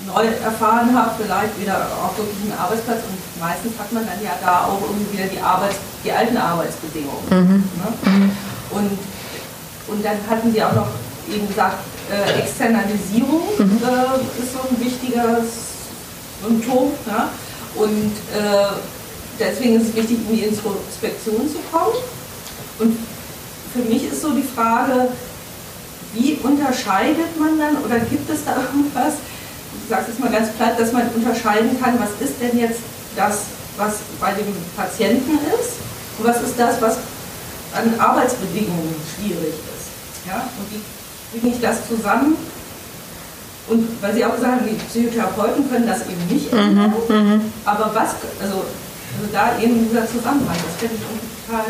[0.07, 4.35] neu erfahren habe, vielleicht wieder auf wirklich einen Arbeitsplatz und meistens hat man dann ja
[4.41, 7.27] da auch irgendwie wieder die, Arbeits-, die alten Arbeitsbedingungen.
[7.31, 7.65] Mhm.
[7.79, 7.89] Ne?
[8.03, 8.31] Mhm.
[8.71, 8.99] Und,
[9.89, 10.89] und dann hatten sie auch noch
[11.29, 11.79] eben gesagt,
[12.11, 13.81] äh, Externalisierung mhm.
[13.83, 15.69] äh, ist so ein wichtiges
[16.43, 16.93] Symptom.
[17.07, 17.29] Ne?
[17.75, 18.73] Und äh,
[19.39, 21.95] deswegen ist es wichtig, in die Introspektion zu kommen.
[22.79, 22.97] Und
[23.73, 25.09] für mich ist so die Frage,
[26.15, 29.15] wie unterscheidet man dann oder gibt es da irgendwas,
[29.83, 32.81] ich sage es jetzt mal ganz platt, dass man unterscheiden kann, was ist denn jetzt
[33.17, 33.43] das,
[33.77, 35.77] was bei dem Patienten ist
[36.19, 36.99] und was ist das, was
[37.75, 40.27] an Arbeitsbedingungen schwierig ist.
[40.27, 40.49] Ja?
[40.59, 40.81] Und wie
[41.33, 42.37] bringe ich das zusammen?
[43.69, 47.53] Und weil Sie auch gesagt haben, die Psychotherapeuten können das eben nicht mhm, ändern, mhm,
[47.67, 51.65] aber was, also, also da eben dieser Zusammenhang, das finde ich total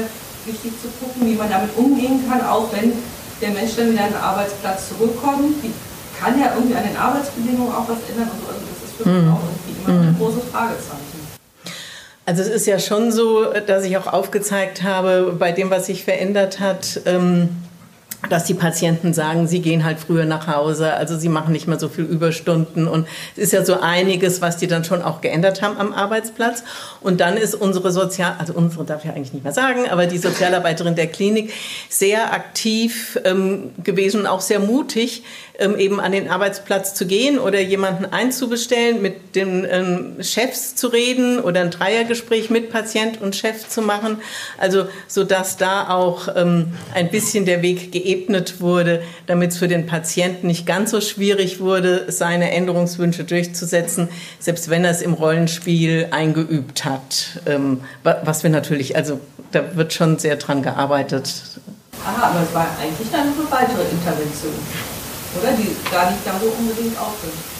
[0.46, 2.92] wichtig zu gucken, wie man damit umgehen kann, auch wenn
[3.40, 5.62] der Mensch dann wieder an den Arbeitsplatz zurückkommt.
[5.62, 5.72] Die
[6.18, 8.48] kann ja irgendwie an den Arbeitsbedingungen auch was ändern und so.
[8.48, 9.32] Also das ist für mich mhm.
[9.32, 10.18] auch irgendwie immer ein mhm.
[10.18, 11.18] großes Fragezeichen.
[12.26, 16.04] Also es ist ja schon so, dass ich auch aufgezeigt habe, bei dem, was sich
[16.04, 17.48] verändert hat, ähm,
[18.28, 21.78] dass die Patienten sagen, sie gehen halt früher nach Hause, also sie machen nicht mehr
[21.78, 25.62] so viel Überstunden und es ist ja so einiges, was die dann schon auch geändert
[25.62, 26.64] haben am Arbeitsplatz.
[27.00, 30.18] Und dann ist unsere Sozial, also unsere darf ich eigentlich nicht mehr sagen, aber die
[30.18, 31.52] Sozialarbeiterin der Klinik
[31.88, 35.22] sehr aktiv ähm, gewesen und auch sehr mutig,
[35.58, 40.88] ähm, eben an den Arbeitsplatz zu gehen oder jemanden einzubestellen, mit den ähm, Chefs zu
[40.88, 44.18] reden oder ein Dreiergespräch mit Patient und Chef zu machen.
[44.58, 49.68] Also so dass da auch ähm, ein bisschen der Weg geebnet wurde, damit es für
[49.68, 54.08] den Patienten nicht ganz so schwierig wurde, seine Änderungswünsche durchzusetzen,
[54.40, 57.40] selbst wenn er es im Rollenspiel eingeübt hat.
[57.46, 59.20] Ähm, was wir natürlich, also
[59.52, 61.42] da wird schon sehr dran gearbeitet.
[62.04, 64.54] Aha, aber es war eigentlich dann eine weitere Intervention
[65.38, 65.52] oder?
[65.52, 67.58] Die gar nicht da so unbedingt aufgerichtet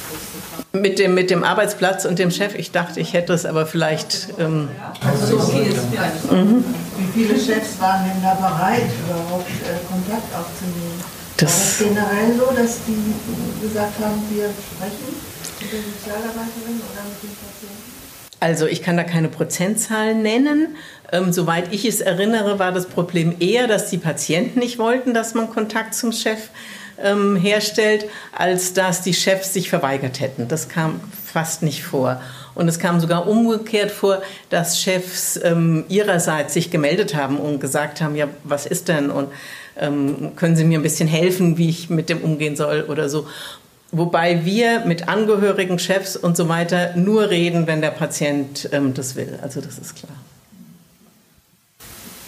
[0.72, 2.54] mit dem, mit dem Arbeitsplatz und dem Chef.
[2.54, 4.28] Ich dachte, ich hätte es aber vielleicht.
[4.38, 4.68] Ähm
[5.00, 5.70] also, okay,
[6.30, 6.64] mhm.
[7.18, 11.02] Wie viele Chefs waren denn da bereit, überhaupt äh, Kontakt aufzunehmen?
[11.36, 15.16] Das War das generell so, dass die gesagt haben, wir sprechen
[15.58, 17.98] mit der Sozialarbeiterin oder mit dem Patienten?
[18.38, 20.76] Also ich kann da keine Prozentzahlen nennen.
[21.10, 25.34] Ähm, soweit ich es erinnere, war das Problem eher, dass die Patienten nicht wollten, dass
[25.34, 26.50] man Kontakt zum Chef
[27.02, 30.46] ähm, herstellt, als dass die Chefs sich verweigert hätten.
[30.46, 32.20] Das kam fast nicht vor.
[32.58, 34.20] Und es kam sogar umgekehrt vor,
[34.50, 39.28] dass Chefs ähm, ihrerseits sich gemeldet haben und gesagt haben, ja, was ist denn und
[39.78, 43.28] ähm, können Sie mir ein bisschen helfen, wie ich mit dem umgehen soll oder so.
[43.92, 49.14] Wobei wir mit Angehörigen, Chefs und so weiter nur reden, wenn der Patient ähm, das
[49.14, 49.38] will.
[49.40, 50.10] Also das ist klar.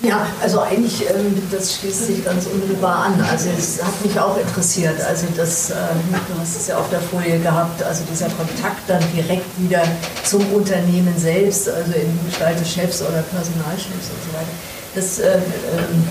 [0.03, 3.21] Ja, also eigentlich, ähm, das schließt sich ganz unmittelbar an.
[3.31, 4.99] Also es hat mich auch interessiert.
[5.03, 9.03] Also das, äh, du hast es ja auf der Folie gehabt, also dieser Kontakt dann
[9.15, 9.83] direkt wieder
[10.25, 14.55] zum Unternehmen selbst, also in Gestalt des Chefs oder Personalchefs und so weiter.
[14.95, 16.09] Das, äh, ähm,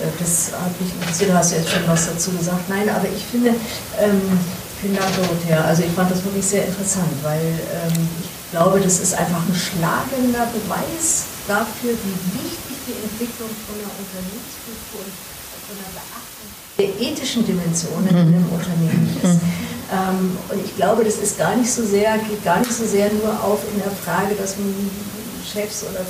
[0.00, 2.68] äh, das hat mich interessiert, du hast ja jetzt schon was dazu gesagt.
[2.68, 3.50] Nein, aber ich finde,
[3.98, 4.38] ähm,
[4.80, 5.64] vielen Dank, Dorothea.
[5.64, 9.54] Also ich fand das wirklich sehr interessant, weil ähm, ich glaube, das ist einfach ein
[9.54, 16.32] schlagender Beweis dafür, wie wichtig die Entwicklung von einer Unternehmenskultur und von einer Beachtung
[16.78, 18.10] der ethischen Dimensionen mhm.
[18.10, 19.24] in einem Unternehmen ist.
[19.24, 19.40] Mhm.
[19.92, 23.12] Ähm, und ich glaube, das ist gar nicht so sehr, geht gar nicht so sehr
[23.12, 24.72] nur auf in der Frage, dass man
[25.44, 26.00] Chefs oder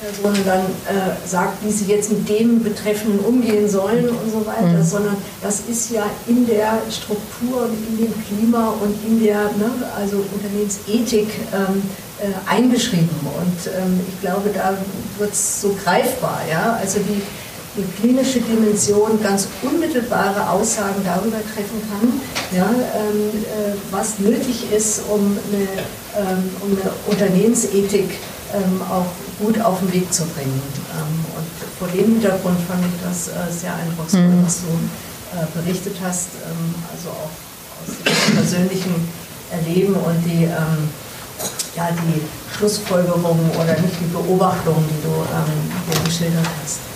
[0.00, 4.78] Führungspersonen dann äh, sagt, wie sie jetzt mit dem Betreffenden umgehen sollen und so weiter,
[4.78, 4.82] mhm.
[4.82, 9.70] sondern das ist ja in der Struktur und in dem Klima und in der ne,
[9.96, 11.82] also Unternehmensethik ähm,
[12.20, 13.08] äh, eingeschrieben.
[13.22, 14.76] Und ähm, ich glaube, da
[15.18, 16.40] wird es so greifbar.
[16.50, 16.78] Ja?
[16.80, 17.22] Also die,
[17.76, 22.20] die klinische Dimension ganz unmittelbare Aussagen darüber treffen kann,
[22.56, 25.68] ja, ähm, äh, was nötig ist, um eine,
[26.16, 28.08] ähm, um eine Unternehmensethik
[28.54, 29.06] ähm, auch
[29.38, 30.60] gut auf den Weg zu bringen.
[30.92, 31.46] Ähm, und
[31.78, 34.44] vor dem Hintergrund fand ich das äh, sehr eindrucksvoll, mhm.
[34.44, 34.72] was du
[35.36, 37.32] äh, berichtet hast, ähm, also auch
[37.82, 39.08] aus dem persönlichen
[39.50, 40.48] Erleben und die
[41.76, 42.22] ja, die
[42.56, 46.95] Schlussfolgerungen oder nicht die Beobachtungen, die du ähm, hier geschildert hast.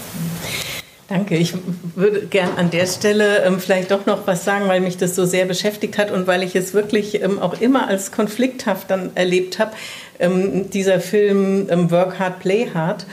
[1.10, 1.36] Danke.
[1.36, 1.54] Ich
[1.96, 5.24] würde gern an der Stelle ähm, vielleicht doch noch was sagen, weil mich das so
[5.24, 9.58] sehr beschäftigt hat und weil ich es wirklich ähm, auch immer als konflikthaft dann erlebt
[9.58, 9.72] habe.
[10.20, 13.06] Ähm, dieser Film ähm, Work Hard, Play Hard,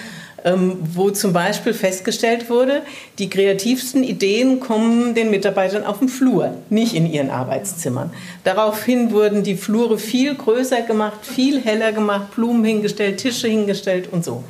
[0.45, 2.83] ähm, wo zum Beispiel festgestellt wurde,
[3.17, 8.11] die kreativsten Ideen kommen den Mitarbeitern auf dem Flur, nicht in ihren Arbeitszimmern.
[8.43, 14.23] Daraufhin wurden die Flure viel größer gemacht, viel heller gemacht, Blumen hingestellt, Tische hingestellt und
[14.23, 14.43] so.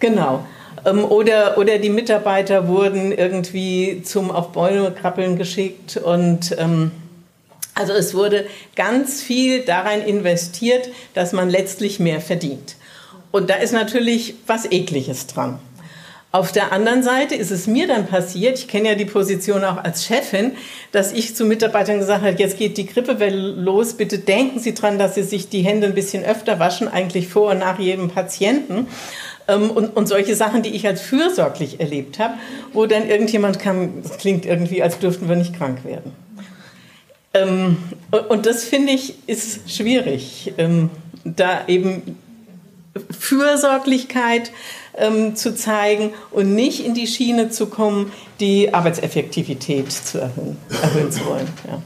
[0.00, 0.44] Genau.
[0.84, 6.92] Ähm, oder, oder die Mitarbeiter wurden irgendwie zum auf Bäume krabbeln geschickt und ähm,
[7.74, 8.46] also es wurde
[8.76, 12.76] ganz viel darein investiert, dass man letztlich mehr verdient.
[13.30, 15.60] Und da ist natürlich was Ekliges dran.
[16.32, 19.78] Auf der anderen Seite ist es mir dann passiert, ich kenne ja die Position auch
[19.78, 20.52] als Chefin,
[20.92, 24.96] dass ich zu Mitarbeitern gesagt habe, jetzt geht die Grippewelle los, bitte denken Sie dran,
[24.96, 28.86] dass Sie sich die Hände ein bisschen öfter waschen, eigentlich vor und nach jedem Patienten.
[29.50, 32.34] Ähm, und, und solche Sachen, die ich als fürsorglich erlebt habe,
[32.72, 36.12] wo dann irgendjemand kam, das klingt irgendwie, als dürften wir nicht krank werden.
[37.34, 37.76] Ähm,
[38.28, 40.90] und das finde ich ist schwierig, ähm,
[41.24, 42.16] da eben
[43.10, 44.50] Fürsorglichkeit
[45.34, 51.24] zu zeigen und nicht in die Schiene zu kommen, die Arbeitseffektivität zu erhöhen, erhöhen zu
[51.24, 51.46] wollen.
[51.68, 51.80] Ja.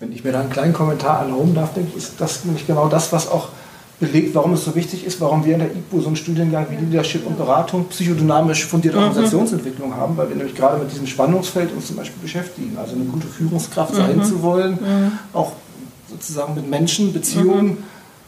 [0.00, 2.88] Wenn ich mir da einen kleinen Kommentar erlauben darf, denke ich, ist das nämlich genau
[2.88, 3.50] das, was auch
[4.02, 6.84] belegt, warum es so wichtig ist, warum wir in der IPU so einen Studiengang wie
[6.84, 9.04] Leadership und Beratung, psychodynamisch fundierte mhm.
[9.04, 12.76] Organisationsentwicklung haben, weil wir nämlich gerade mit diesem Spannungsfeld uns zum Beispiel beschäftigen.
[12.76, 14.24] Also eine gute Führungskraft sein mhm.
[14.24, 15.12] zu wollen, mhm.
[15.32, 15.52] auch
[16.10, 17.78] sozusagen mit Menschen, Beziehungen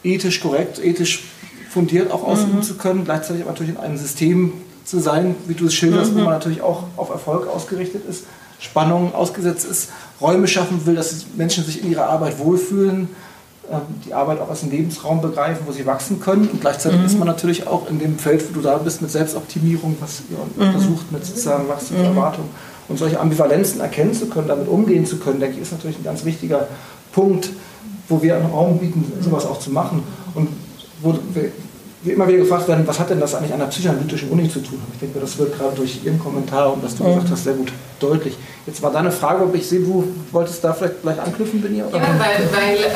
[0.03, 1.23] ethisch korrekt, ethisch
[1.69, 4.53] fundiert auch ausüben zu können, gleichzeitig aber natürlich in einem System
[4.85, 8.23] zu sein, wie du es schilderst, wo man natürlich auch auf Erfolg ausgerichtet ist,
[8.59, 9.89] Spannungen ausgesetzt ist,
[10.21, 13.09] Räume schaffen will, dass Menschen sich in ihrer Arbeit wohlfühlen,
[14.05, 16.47] die Arbeit auch als einen Lebensraum begreifen, wo sie wachsen können.
[16.47, 17.05] Und gleichzeitig mhm.
[17.05, 20.37] ist man natürlich auch in dem Feld, wo du da bist, mit Selbstoptimierung, was ihr
[20.37, 20.67] mhm.
[20.67, 22.45] untersucht, mit sozusagen Wachstumserwartung.
[22.45, 22.89] Mhm.
[22.89, 26.03] Und solche Ambivalenzen erkennen zu können, damit umgehen zu können, denke ich, ist natürlich ein
[26.03, 26.67] ganz wichtiger
[27.11, 27.49] Punkt,
[28.07, 30.03] wo wir einen Raum bieten, sowas auch zu machen.
[30.35, 30.49] Und
[31.01, 31.15] wo
[32.13, 34.81] immer wieder gefragt werden, was hat denn das eigentlich an der psychoanalytischen Uni zu tun?
[34.93, 37.71] Ich denke, das wird gerade durch Ihren Kommentar und was du gesagt hast, sehr gut
[37.99, 38.37] deutlich.
[38.65, 41.85] Jetzt war deine Frage, ob ich sehe, du wolltest da vielleicht gleich anknüpfen, Benia?
[41.85, 42.89] Ja, weil, weil äh,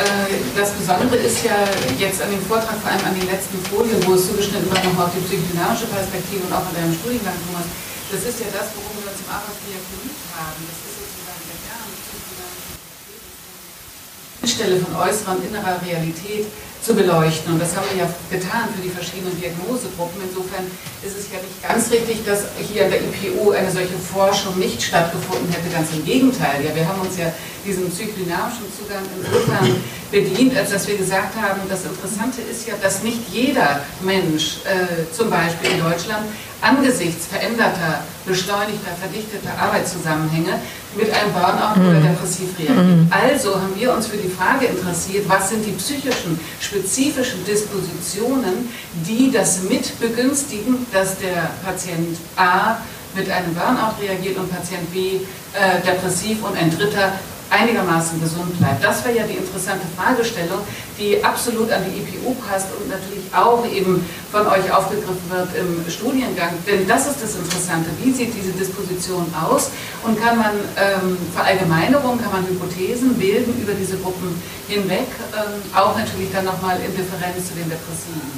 [0.58, 1.52] das Besondere ist ja
[1.98, 5.06] jetzt an dem Vortrag, vor allem an den letzten Folien, wo es zugeschnitten war nochmal
[5.08, 7.66] auf die psychodynamische Perspektive und auch in deinem Studiengang, Thomas,
[8.10, 10.58] das ist ja das, worum wir uns im Arbeitsdiag bemüht haben.
[10.66, 16.50] Das ist sozusagen der Kern psychodynamische Stelle von äußerer und innerer Realität
[16.82, 17.54] zu beleuchten.
[17.54, 20.22] Und das haben wir ja getan für die verschiedenen Diagnosegruppen.
[20.24, 20.66] Insofern
[21.04, 24.82] ist es ja nicht ganz richtig, dass hier an der IPU eine solche Forschung nicht
[24.82, 25.70] stattgefunden hätte.
[25.70, 26.64] Ganz im Gegenteil.
[26.64, 27.32] Ja, wir haben uns ja
[27.66, 29.76] diesen psychodynamischen Zugang insofern
[30.12, 35.12] bedient, als dass wir gesagt haben, das Interessante ist ja, dass nicht jeder Mensch, äh,
[35.12, 36.26] zum Beispiel in Deutschland,
[36.62, 40.60] angesichts veränderter, beschleunigter, verdichteter Arbeitszusammenhänge
[40.96, 41.90] mit einem Burnout mhm.
[41.90, 42.78] oder depressiv reagiert.
[42.78, 43.12] Mhm.
[43.12, 48.70] Also haben wir uns für die Frage interessiert, was sind die psychischen, spezifischen Dispositionen,
[49.08, 52.78] die das mit begünstigen, dass der Patient A
[53.16, 55.18] mit einem Burnout reagiert und Patient B
[55.54, 57.14] äh, depressiv und ein Dritter
[57.50, 58.84] einigermaßen gesund bleibt.
[58.84, 60.60] Das wäre ja die interessante Fragestellung,
[60.98, 65.90] die absolut an die EPU passt und natürlich auch eben von euch aufgegriffen wird im
[65.90, 66.54] Studiengang.
[66.68, 67.90] Denn das ist das Interessante.
[68.02, 69.72] Wie sieht diese Disposition aus?
[70.04, 75.08] Und kann man ähm, Verallgemeinerungen, kann man Hypothesen bilden über diese Gruppen hinweg?
[75.34, 78.30] Ähm, auch natürlich dann nochmal in Differenz zu den Depressiven.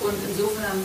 [0.00, 0.84] Und insofern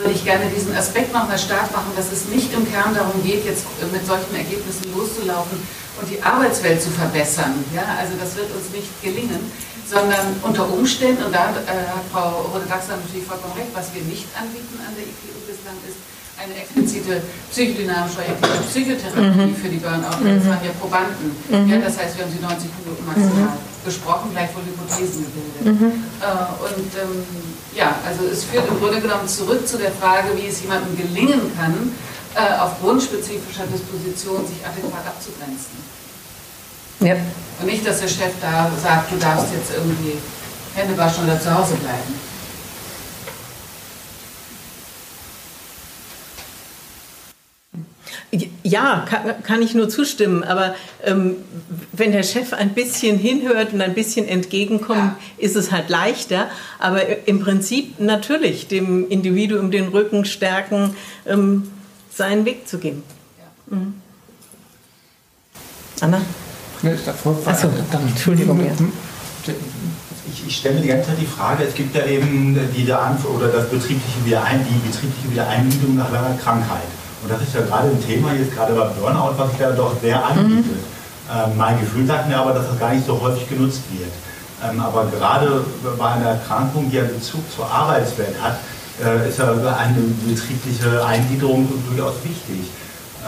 [0.00, 3.44] würde ich gerne diesen Aspekt nochmal stark machen, dass es nicht im Kern darum geht,
[3.44, 5.60] jetzt mit solchen Ergebnissen loszulaufen
[6.00, 7.64] und die Arbeitswelt zu verbessern.
[7.74, 9.52] Ja, also das wird uns nicht gelingen,
[9.84, 14.24] sondern unter Umständen, und da äh, hat Frau Rode-Daxler natürlich vollkommen recht, was wir nicht
[14.32, 16.00] anbieten an der IPU bislang ist,
[16.40, 18.24] eine explizite psychodynamische
[18.68, 19.56] Psychotherapie mhm.
[19.56, 20.24] für die Burnout.
[20.24, 21.36] Das waren ja Probanden.
[21.48, 21.68] Mhm.
[21.68, 23.84] Ja, das heißt, wir haben sie 90 Minuten maximal mhm.
[23.84, 25.62] besprochen, gleich wohl Hypothesen gebildet.
[25.68, 26.04] Mhm.
[26.20, 27.24] Äh, und ähm,
[27.76, 31.52] ja, also es führt im Grunde genommen zurück zu der Frage, wie es jemandem gelingen
[31.56, 31.92] kann,
[32.34, 35.76] äh, aufgrund spezifischer Disposition sich adäquat abzugrenzen.
[37.00, 37.16] Ja.
[37.60, 40.16] Und nicht, dass der Chef da sagt, du darfst jetzt irgendwie
[40.74, 42.29] Hände waschen oder zu Hause bleiben.
[48.62, 50.44] Ja, kann, kann, ich nur zustimmen.
[50.44, 50.74] Aber
[51.04, 51.36] ähm,
[51.92, 55.16] wenn der Chef ein bisschen hinhört und ein bisschen entgegenkommt, ja.
[55.38, 56.48] ist es halt leichter.
[56.78, 60.94] Aber im Prinzip natürlich dem Individuum den Rücken stärken,
[61.26, 61.70] ähm,
[62.12, 63.02] seinen Weg zu gehen.
[63.38, 63.76] Ja.
[63.76, 63.94] Mhm.
[66.00, 66.20] Anna?
[66.82, 68.64] Nee, davor Achso, dann, Entschuldigung.
[68.64, 68.72] Ja.
[70.32, 73.48] Ich, ich, stelle mir die ganze Zeit die Frage, es gibt ja eben die oder
[73.48, 76.82] das betriebliche Wiederein, die betriebliche Wiedereingliederung nach langer Krankheit.
[77.22, 79.92] Und das ist ja gerade ein Thema jetzt gerade beim Burnout, was sich da doch
[80.00, 80.64] sehr anbietet.
[80.66, 81.00] Mhm.
[81.30, 84.10] Ähm, mein Gefühl sagt mir aber, dass das gar nicht so häufig genutzt wird.
[84.62, 85.64] Ähm, aber gerade
[85.98, 88.58] bei einer Erkrankung, die einen Bezug zur Arbeitswelt hat,
[89.04, 92.70] äh, ist ja eine betriebliche Eingliederung durchaus wichtig.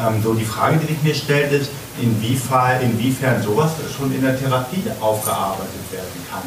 [0.01, 1.71] Ähm, so die Frage, die sich mir stellt, ist,
[2.01, 6.43] inwiefern, inwiefern sowas schon in der Therapie aufgearbeitet werden kann.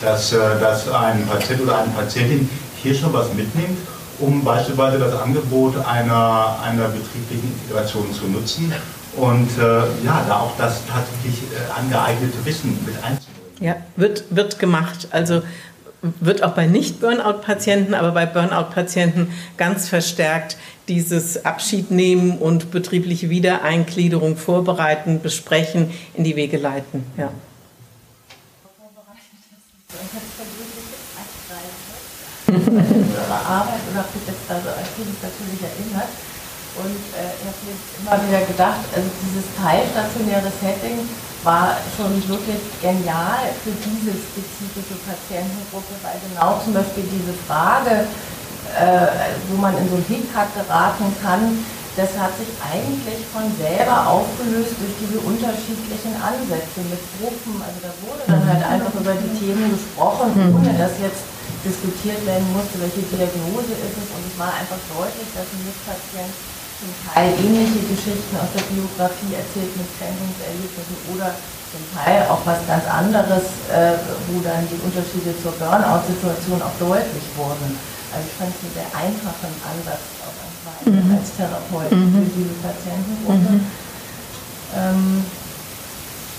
[0.00, 2.48] Dass, äh, dass ein Patient oder eine Patientin
[2.82, 3.78] hier schon was mitnimmt,
[4.22, 8.72] um beispielsweise das Angebot einer, einer betrieblichen Integration zu nutzen
[9.16, 9.62] und äh,
[10.04, 13.42] ja, da auch das tatsächlich äh, angeeignete Wissen mit einzubringen.
[13.60, 15.08] Ja, wird, wird gemacht.
[15.10, 15.42] Also
[16.02, 20.56] wird auch bei Nicht-Burnout-Patienten, aber bei Burnout-Patienten ganz verstärkt
[20.88, 27.04] dieses Abschied nehmen und betriebliche Wiedereingliederung vorbereiten, besprechen, in die Wege leiten.
[27.16, 27.30] Ja.
[32.68, 36.12] Ihre Arbeit und habe mich jetzt also an vieles natürlich erinnert.
[36.72, 41.04] Und äh, ich habe jetzt immer wieder gedacht, also dieses teilstationäre Setting
[41.44, 48.08] war schon wirklich genial für diese spezifische Patientengruppe, weil genau zum Beispiel diese Frage,
[48.72, 51.60] äh, wo man in so einen Hickhack geraten kann,
[51.92, 57.60] das hat sich eigentlich von selber aufgelöst durch diese unterschiedlichen Ansätze mit Gruppen.
[57.60, 60.56] Also da wurde dann halt einfach über die Themen gesprochen, mhm.
[60.56, 61.20] ohne dass jetzt
[61.62, 64.08] diskutiert werden musste, welche Diagnose ist es.
[64.10, 66.34] Und es war einfach deutlich, dass ein Mitpatient
[66.82, 71.30] zum Teil ähnliche Geschichten aus der Biografie erzählt mit Kränkungserlebnissen oder
[71.70, 73.96] zum Teil auch was ganz anderes, äh,
[74.28, 77.78] wo dann die Unterschiede zur Burnout-Situation auch deutlich wurden.
[78.12, 80.36] Also ich fand es einen sehr einfachen Ansatz auch
[80.84, 81.16] mhm.
[81.16, 82.12] als Therapeut mhm.
[82.12, 83.50] für diese Patientengruppe.
[83.56, 83.66] Mhm.
[84.76, 85.24] Ähm,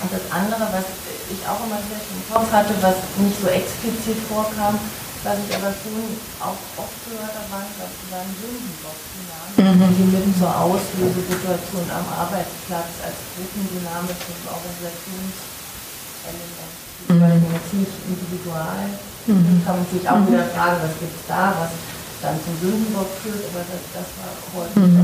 [0.02, 0.86] und das andere, was
[1.32, 4.78] ich auch immer sehr im Kopf hatte, was nicht so explizit vorkam,
[5.24, 6.04] was ich aber schon
[6.38, 9.88] auch oft gehört habe, waren, dass waren Sündenbock-Dynamik, mhm.
[9.96, 16.76] die mit zur Auslösesituation am Arbeitsplatz als gruppendynamisches Organisationselement,
[17.08, 17.56] mhm.
[17.56, 18.92] jetzt nicht individual
[19.26, 19.64] Mhm.
[19.64, 20.28] Kann man sich auch mhm.
[20.28, 21.72] wieder fragen, was gibt es da, was
[22.20, 25.00] dann zum Sündenbock führt, aber das, das war häufig mhm.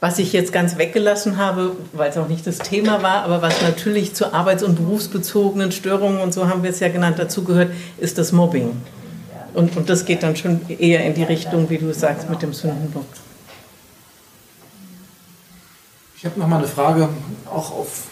[0.00, 3.60] Was ich jetzt ganz weggelassen habe, weil es auch nicht das Thema war, aber was
[3.60, 8.16] natürlich zu arbeits- und berufsbezogenen Störungen und so haben wir es ja genannt dazugehört, ist
[8.16, 8.80] das Mobbing.
[9.52, 12.54] Und, und das geht dann schon eher in die Richtung, wie du sagst, mit dem
[12.54, 13.04] Sündenbock.
[16.16, 17.08] Ich habe noch mal eine Frage,
[17.46, 18.04] auch auf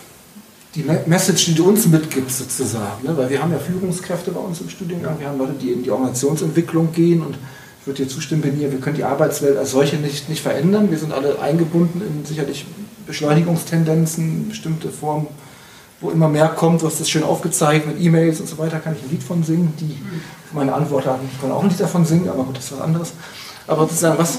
[0.74, 3.06] die Message, die du uns mitgibst sozusagen.
[3.06, 3.16] Ne?
[3.16, 5.90] Weil wir haben ja Führungskräfte bei uns im Studiengang, wir haben Leute, die in die
[5.90, 7.38] Organisationsentwicklung gehen und
[7.88, 10.90] würde dir zustimmen, Benia, wir können die Arbeitswelt als solche nicht, nicht verändern.
[10.90, 12.66] Wir sind alle eingebunden in sicherlich
[13.06, 15.26] Beschleunigungstendenzen, bestimmte Formen,
[16.00, 16.82] wo immer mehr kommt.
[16.82, 19.42] Du hast das schön aufgezeigt mit E-Mails und so weiter, kann ich ein Lied von
[19.42, 19.72] singen.
[19.80, 19.96] Die
[20.52, 22.80] meine Antwort haben, ich kann auch ein Lied davon singen, aber gut, das ist was
[22.80, 23.12] anderes.
[23.66, 24.38] Aber sozusagen, was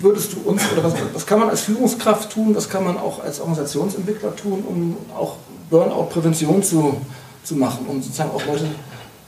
[0.00, 3.22] würdest du uns, oder was, was kann man als Führungskraft tun, was kann man auch
[3.22, 5.36] als Organisationsentwickler tun, um auch
[5.70, 7.00] Burnout-Prävention zu,
[7.44, 8.66] zu machen und sozusagen auch Leute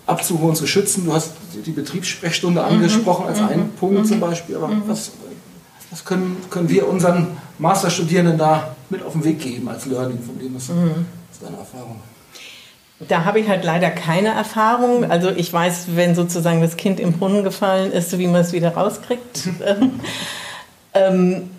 [0.09, 1.05] abzuholen, zu schützen.
[1.05, 1.33] Du hast
[1.67, 2.67] die Betriebssprechstunde mhm.
[2.67, 3.73] angesprochen als einen mhm.
[3.79, 4.83] Punkt zum Beispiel, aber mhm.
[4.87, 5.13] was,
[5.91, 7.29] was können, können wir unseren
[7.59, 11.07] Masterstudierenden da mit auf den Weg geben als Learning von dem, was, mhm.
[11.31, 12.01] ist deine Erfahrung?
[13.01, 15.09] Da habe ich halt leider keine Erfahrung.
[15.09, 18.75] Also ich weiß, wenn sozusagen das Kind im Brunnen gefallen ist, wie man es wieder
[18.75, 19.49] rauskriegt.
[20.95, 21.51] ähm,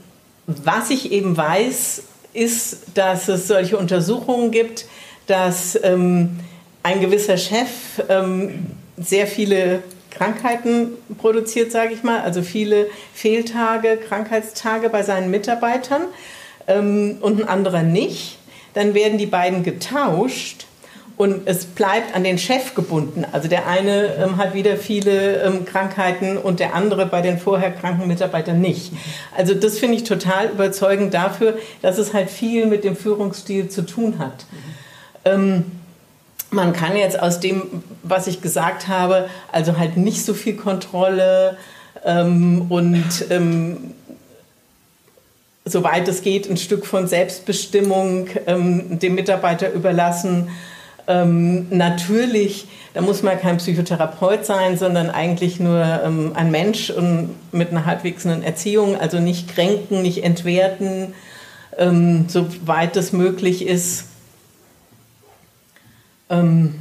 [0.48, 2.04] was ich eben weiß,
[2.34, 4.86] ist, dass es solche Untersuchungen gibt,
[5.28, 6.40] dass ähm,
[6.84, 7.70] ein gewisser Chef
[8.10, 16.04] ähm, sehr viele Krankheiten produziert, sage ich mal, also viele Fehltage, Krankheitstage bei seinen Mitarbeitern
[16.68, 18.38] ähm, und ein anderer nicht.
[18.74, 20.66] Dann werden die beiden getauscht
[21.18, 23.26] und es bleibt an den Chef gebunden.
[23.32, 27.72] Also der eine ähm, hat wieder viele ähm, Krankheiten und der andere bei den vorher
[27.72, 28.94] kranken Mitarbeitern nicht.
[29.36, 33.86] Also das finde ich total überzeugend dafür, dass es halt viel mit dem Führungsstil zu
[33.86, 34.46] tun hat.
[35.26, 35.79] Ähm,
[36.52, 41.58] man kann jetzt aus dem, was ich gesagt habe, also halt nicht so viel Kontrolle
[42.04, 43.94] ähm, und ähm,
[45.66, 50.50] soweit es geht, ein Stück von Selbstbestimmung ähm, dem Mitarbeiter überlassen
[51.10, 57.32] ähm, natürlich, da muss man kein Psychotherapeut sein, sondern eigentlich nur ähm, ein Mensch und
[57.52, 61.16] mit einer halbwegsenden Erziehung, also nicht kränken, nicht entwerten,
[61.78, 64.06] ähm, soweit es möglich ist.
[66.30, 66.76] Ähm,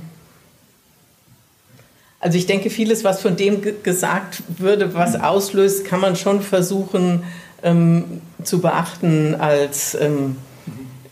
[2.21, 7.25] also ich denke, vieles, was von dem gesagt würde, was auslöst, kann man schon versuchen
[7.63, 10.37] ähm, zu beachten als ähm,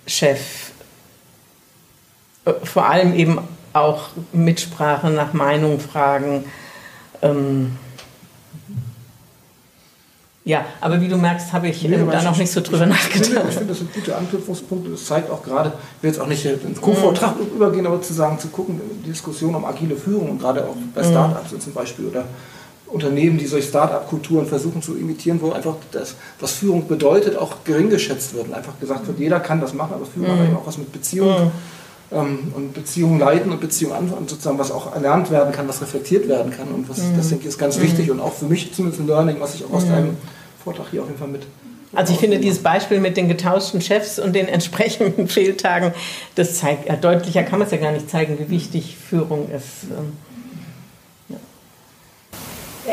[0.06, 0.66] Chef
[2.62, 3.38] vor allem eben
[3.72, 6.44] auch Mitsprache nach Meinung fragen.
[7.22, 7.76] Ähm
[10.46, 13.46] Ja, aber wie du merkst, habe ich nee, da noch nicht so drüber nachgedacht.
[13.48, 14.90] Ich finde, das sind gute Anknüpfungspunkte.
[14.92, 17.56] Das zeigt auch gerade, ich will jetzt auch nicht ins Co-Vortrag mhm.
[17.56, 21.02] übergehen, aber zu sagen, zu gucken, die Diskussion um agile Führung und gerade auch bei
[21.02, 21.10] mhm.
[21.10, 21.60] Startups mhm.
[21.60, 22.26] zum Beispiel oder
[22.86, 27.90] Unternehmen, die solche Start-up-Kulturen versuchen zu imitieren, wo einfach das, was Führung bedeutet, auch gering
[27.90, 28.46] geschätzt wird.
[28.46, 30.38] Und einfach gesagt wird, jeder kann das machen, aber Führung mhm.
[30.38, 31.50] hat eben auch was mit Beziehungen mhm.
[32.12, 35.80] Ähm, und Beziehungen leiten und Beziehungen an und sozusagen was auch erlernt werden kann, was
[35.80, 36.68] reflektiert werden kann.
[36.68, 37.16] Und was, mhm.
[37.16, 39.64] das denke ich ist ganz wichtig und auch für mich zumindest ein Learning, was ich
[39.64, 39.90] auch aus mhm.
[39.90, 40.16] deinem
[40.62, 41.46] Vortrag hier auf jeden Fall mit
[41.96, 45.94] also ich finde dieses Beispiel mit den getauschten Chefs und den entsprechenden Fehltagen,
[46.34, 49.84] das zeigt, ja, deutlicher kann man es ja gar nicht zeigen, wie wichtig Führung ist.
[49.90, 50.12] Ähm.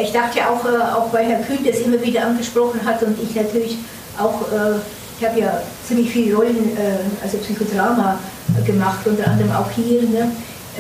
[0.02, 3.18] Ich dachte ja auch, äh, auch weil Herr Kühn das immer wieder angesprochen hat und
[3.22, 3.78] ich natürlich
[4.18, 4.80] auch, äh,
[5.24, 8.20] ich habe ja ziemlich viele Rollen, äh, also Psychodrama
[8.66, 10.30] gemacht, unter anderem auch hier, ne,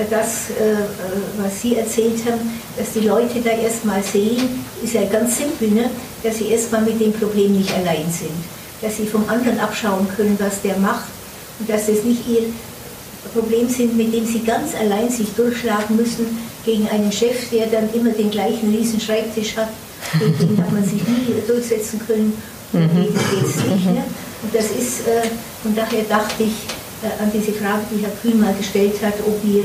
[0.10, 0.48] das,
[1.38, 5.90] was Sie erzählt haben, dass die Leute da erstmal sehen, ist ja ganz simpel, ne,
[6.24, 8.34] dass sie erstmal mit dem Problem nicht allein sind,
[8.82, 11.06] dass sie vom anderen abschauen können, was der macht.
[11.60, 12.45] Und dass das nicht ihr
[13.34, 16.26] Problem sind, mit dem sie ganz allein sich durchschlagen müssen,
[16.65, 19.70] gegen einen Chef, der dann immer den gleichen riesen Schreibtisch hat,
[20.20, 22.34] gegen den hat man sich nie durchsetzen können
[22.74, 23.04] und mhm.
[23.04, 23.86] jetzt nicht.
[23.86, 24.04] Ne?
[24.44, 25.30] Und das ist, äh,
[25.64, 26.54] und daher dachte ich
[27.02, 29.64] äh, an diese Frage, die Herr Kühn mal gestellt hat, ob wir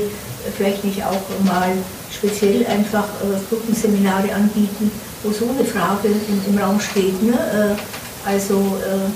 [0.55, 1.73] vielleicht nicht auch mal
[2.11, 4.91] speziell einfach äh, Gruppenseminare anbieten,
[5.23, 7.21] wo so eine Frage im, im Raum steht.
[7.21, 7.33] Ne?
[7.33, 9.09] Äh, also äh,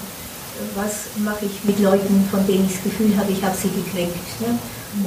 [0.76, 4.42] was mache ich mit Leuten, von denen ich das Gefühl habe, ich habe sie gekränkt.
[4.42, 4.58] Ne?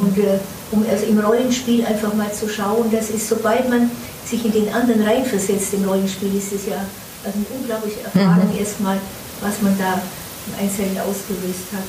[0.00, 0.38] Und äh,
[0.72, 3.90] um also im Rollenspiel einfach mal zu schauen, das ist, sobald man
[4.24, 6.84] sich in den anderen reinversetzt im Rollenspiel, ist es ja
[7.26, 8.58] also eine unglaubliche Erfahrung mhm.
[8.58, 8.98] erstmal,
[9.42, 10.00] was man da
[10.46, 11.88] im Einzelnen ausgelöst hat.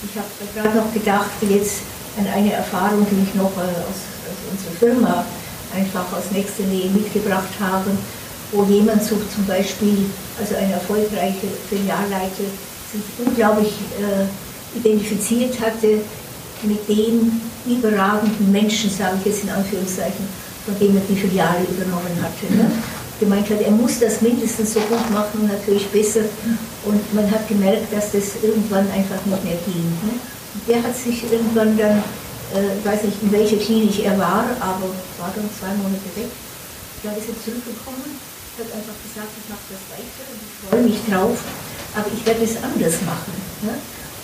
[0.00, 1.84] Ich habe gerade noch gedacht, jetzt
[2.16, 5.24] an eine Erfahrung, die ich noch äh, aus, aus unserer Firma
[5.76, 7.90] einfach aus nächster Nähe mitgebracht habe,
[8.52, 12.48] wo jemand so zum Beispiel, also eine erfolgreiche Filialleiter,
[12.90, 14.26] sich unglaublich äh,
[14.76, 16.00] identifiziert hatte
[16.62, 20.26] mit dem überragenden Menschen, sage ich jetzt in Anführungszeichen,
[20.64, 22.52] von dem er die Filiale übernommen hatte.
[22.52, 22.70] Ne?
[23.20, 26.24] Gemeint hat, er muss das mindestens so gut machen, natürlich besser.
[26.84, 29.84] Und man hat gemerkt, dass das irgendwann einfach nicht mehr ging.
[30.08, 30.16] Ne?
[30.54, 32.02] Und der hat sich irgendwann dann,
[32.56, 34.88] äh, weiß nicht in welcher Klinik er war, aber
[35.20, 36.32] war dann zwei Monate weg.
[37.04, 38.18] Da ist er zurückgekommen,
[38.58, 41.38] hat einfach gesagt, ich mache das weiter und ich freue mich drauf,
[41.94, 43.36] aber ich werde es anders machen.
[43.62, 43.74] Ne?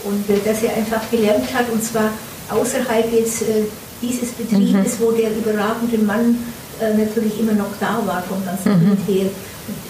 [0.08, 2.10] Und äh, dass er einfach gelernt hat, und zwar
[2.48, 3.68] außerhalb jetzt äh,
[4.02, 5.04] dieses Betriebes, mhm.
[5.04, 6.36] wo der überragende Mann
[6.80, 8.96] natürlich immer noch da war vom ganzen mhm.
[8.96, 9.30] Bild her,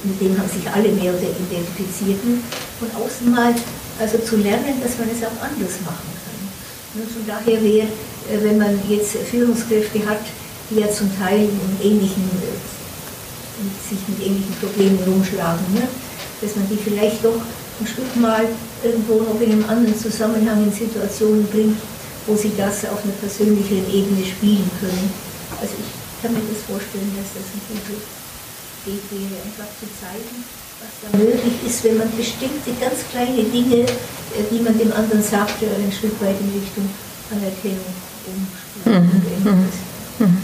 [0.04, 2.20] mit, dem haben sich alle mehr oder identifiziert.
[2.78, 3.54] Von außen mal
[3.98, 7.02] also zu lernen, dass man es auch anders machen kann.
[7.02, 10.20] Und von daher wäre, äh, wenn man jetzt Führungskräfte hat,
[10.70, 15.88] die ja zum Teil in ähnlichen, äh, sich mit ähnlichen Problemen rumschlagen, ne?
[16.40, 17.40] dass man die vielleicht doch
[17.80, 18.44] ein Stück mal
[18.82, 21.76] irgendwo noch in einem anderen Zusammenhang in Situationen bringt,
[22.26, 25.10] wo sie das auf einer persönlichen Ebene spielen können.
[25.60, 25.95] Also ich
[26.26, 28.02] kann mir das vorstellen, dass das ein guter
[28.90, 30.42] Weg wäre, einfach zu zeigen,
[30.82, 35.22] was da möglich ist, wenn man bestimmte ganz kleine Dinge, äh, die man dem anderen
[35.22, 36.90] sagt, ein Stück weit in Richtung
[37.30, 37.94] Anerkennung
[38.26, 39.46] umspielt.
[39.46, 39.70] Mhm.
[40.18, 40.38] Mhm.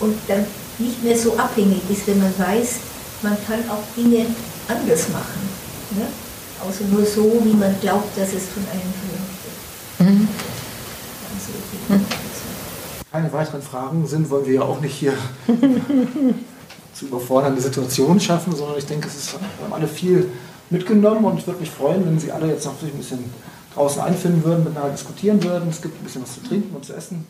[0.00, 0.44] Und dann
[0.78, 2.76] nicht mehr so abhängig ist, wenn man weiß,
[3.22, 4.26] man kann auch Dinge
[4.68, 5.48] anders machen.
[5.96, 6.06] Ne?
[6.62, 10.08] außer nur so, wie man glaubt, dass es von einem verlangt wird.
[10.08, 10.28] Mhm.
[11.88, 12.06] Mhm.
[13.12, 15.12] Keine weiteren Fragen sind, wollen wir ja auch nicht hier
[16.94, 20.30] zu überfordernde Situationen schaffen, sondern ich denke, es ist, wir haben alle viel
[20.70, 23.22] mitgenommen und ich würde mich freuen, wenn Sie alle jetzt noch ein bisschen
[23.74, 25.68] draußen einfinden würden, miteinander diskutieren würden.
[25.68, 27.26] Es gibt ein bisschen was zu trinken und zu essen.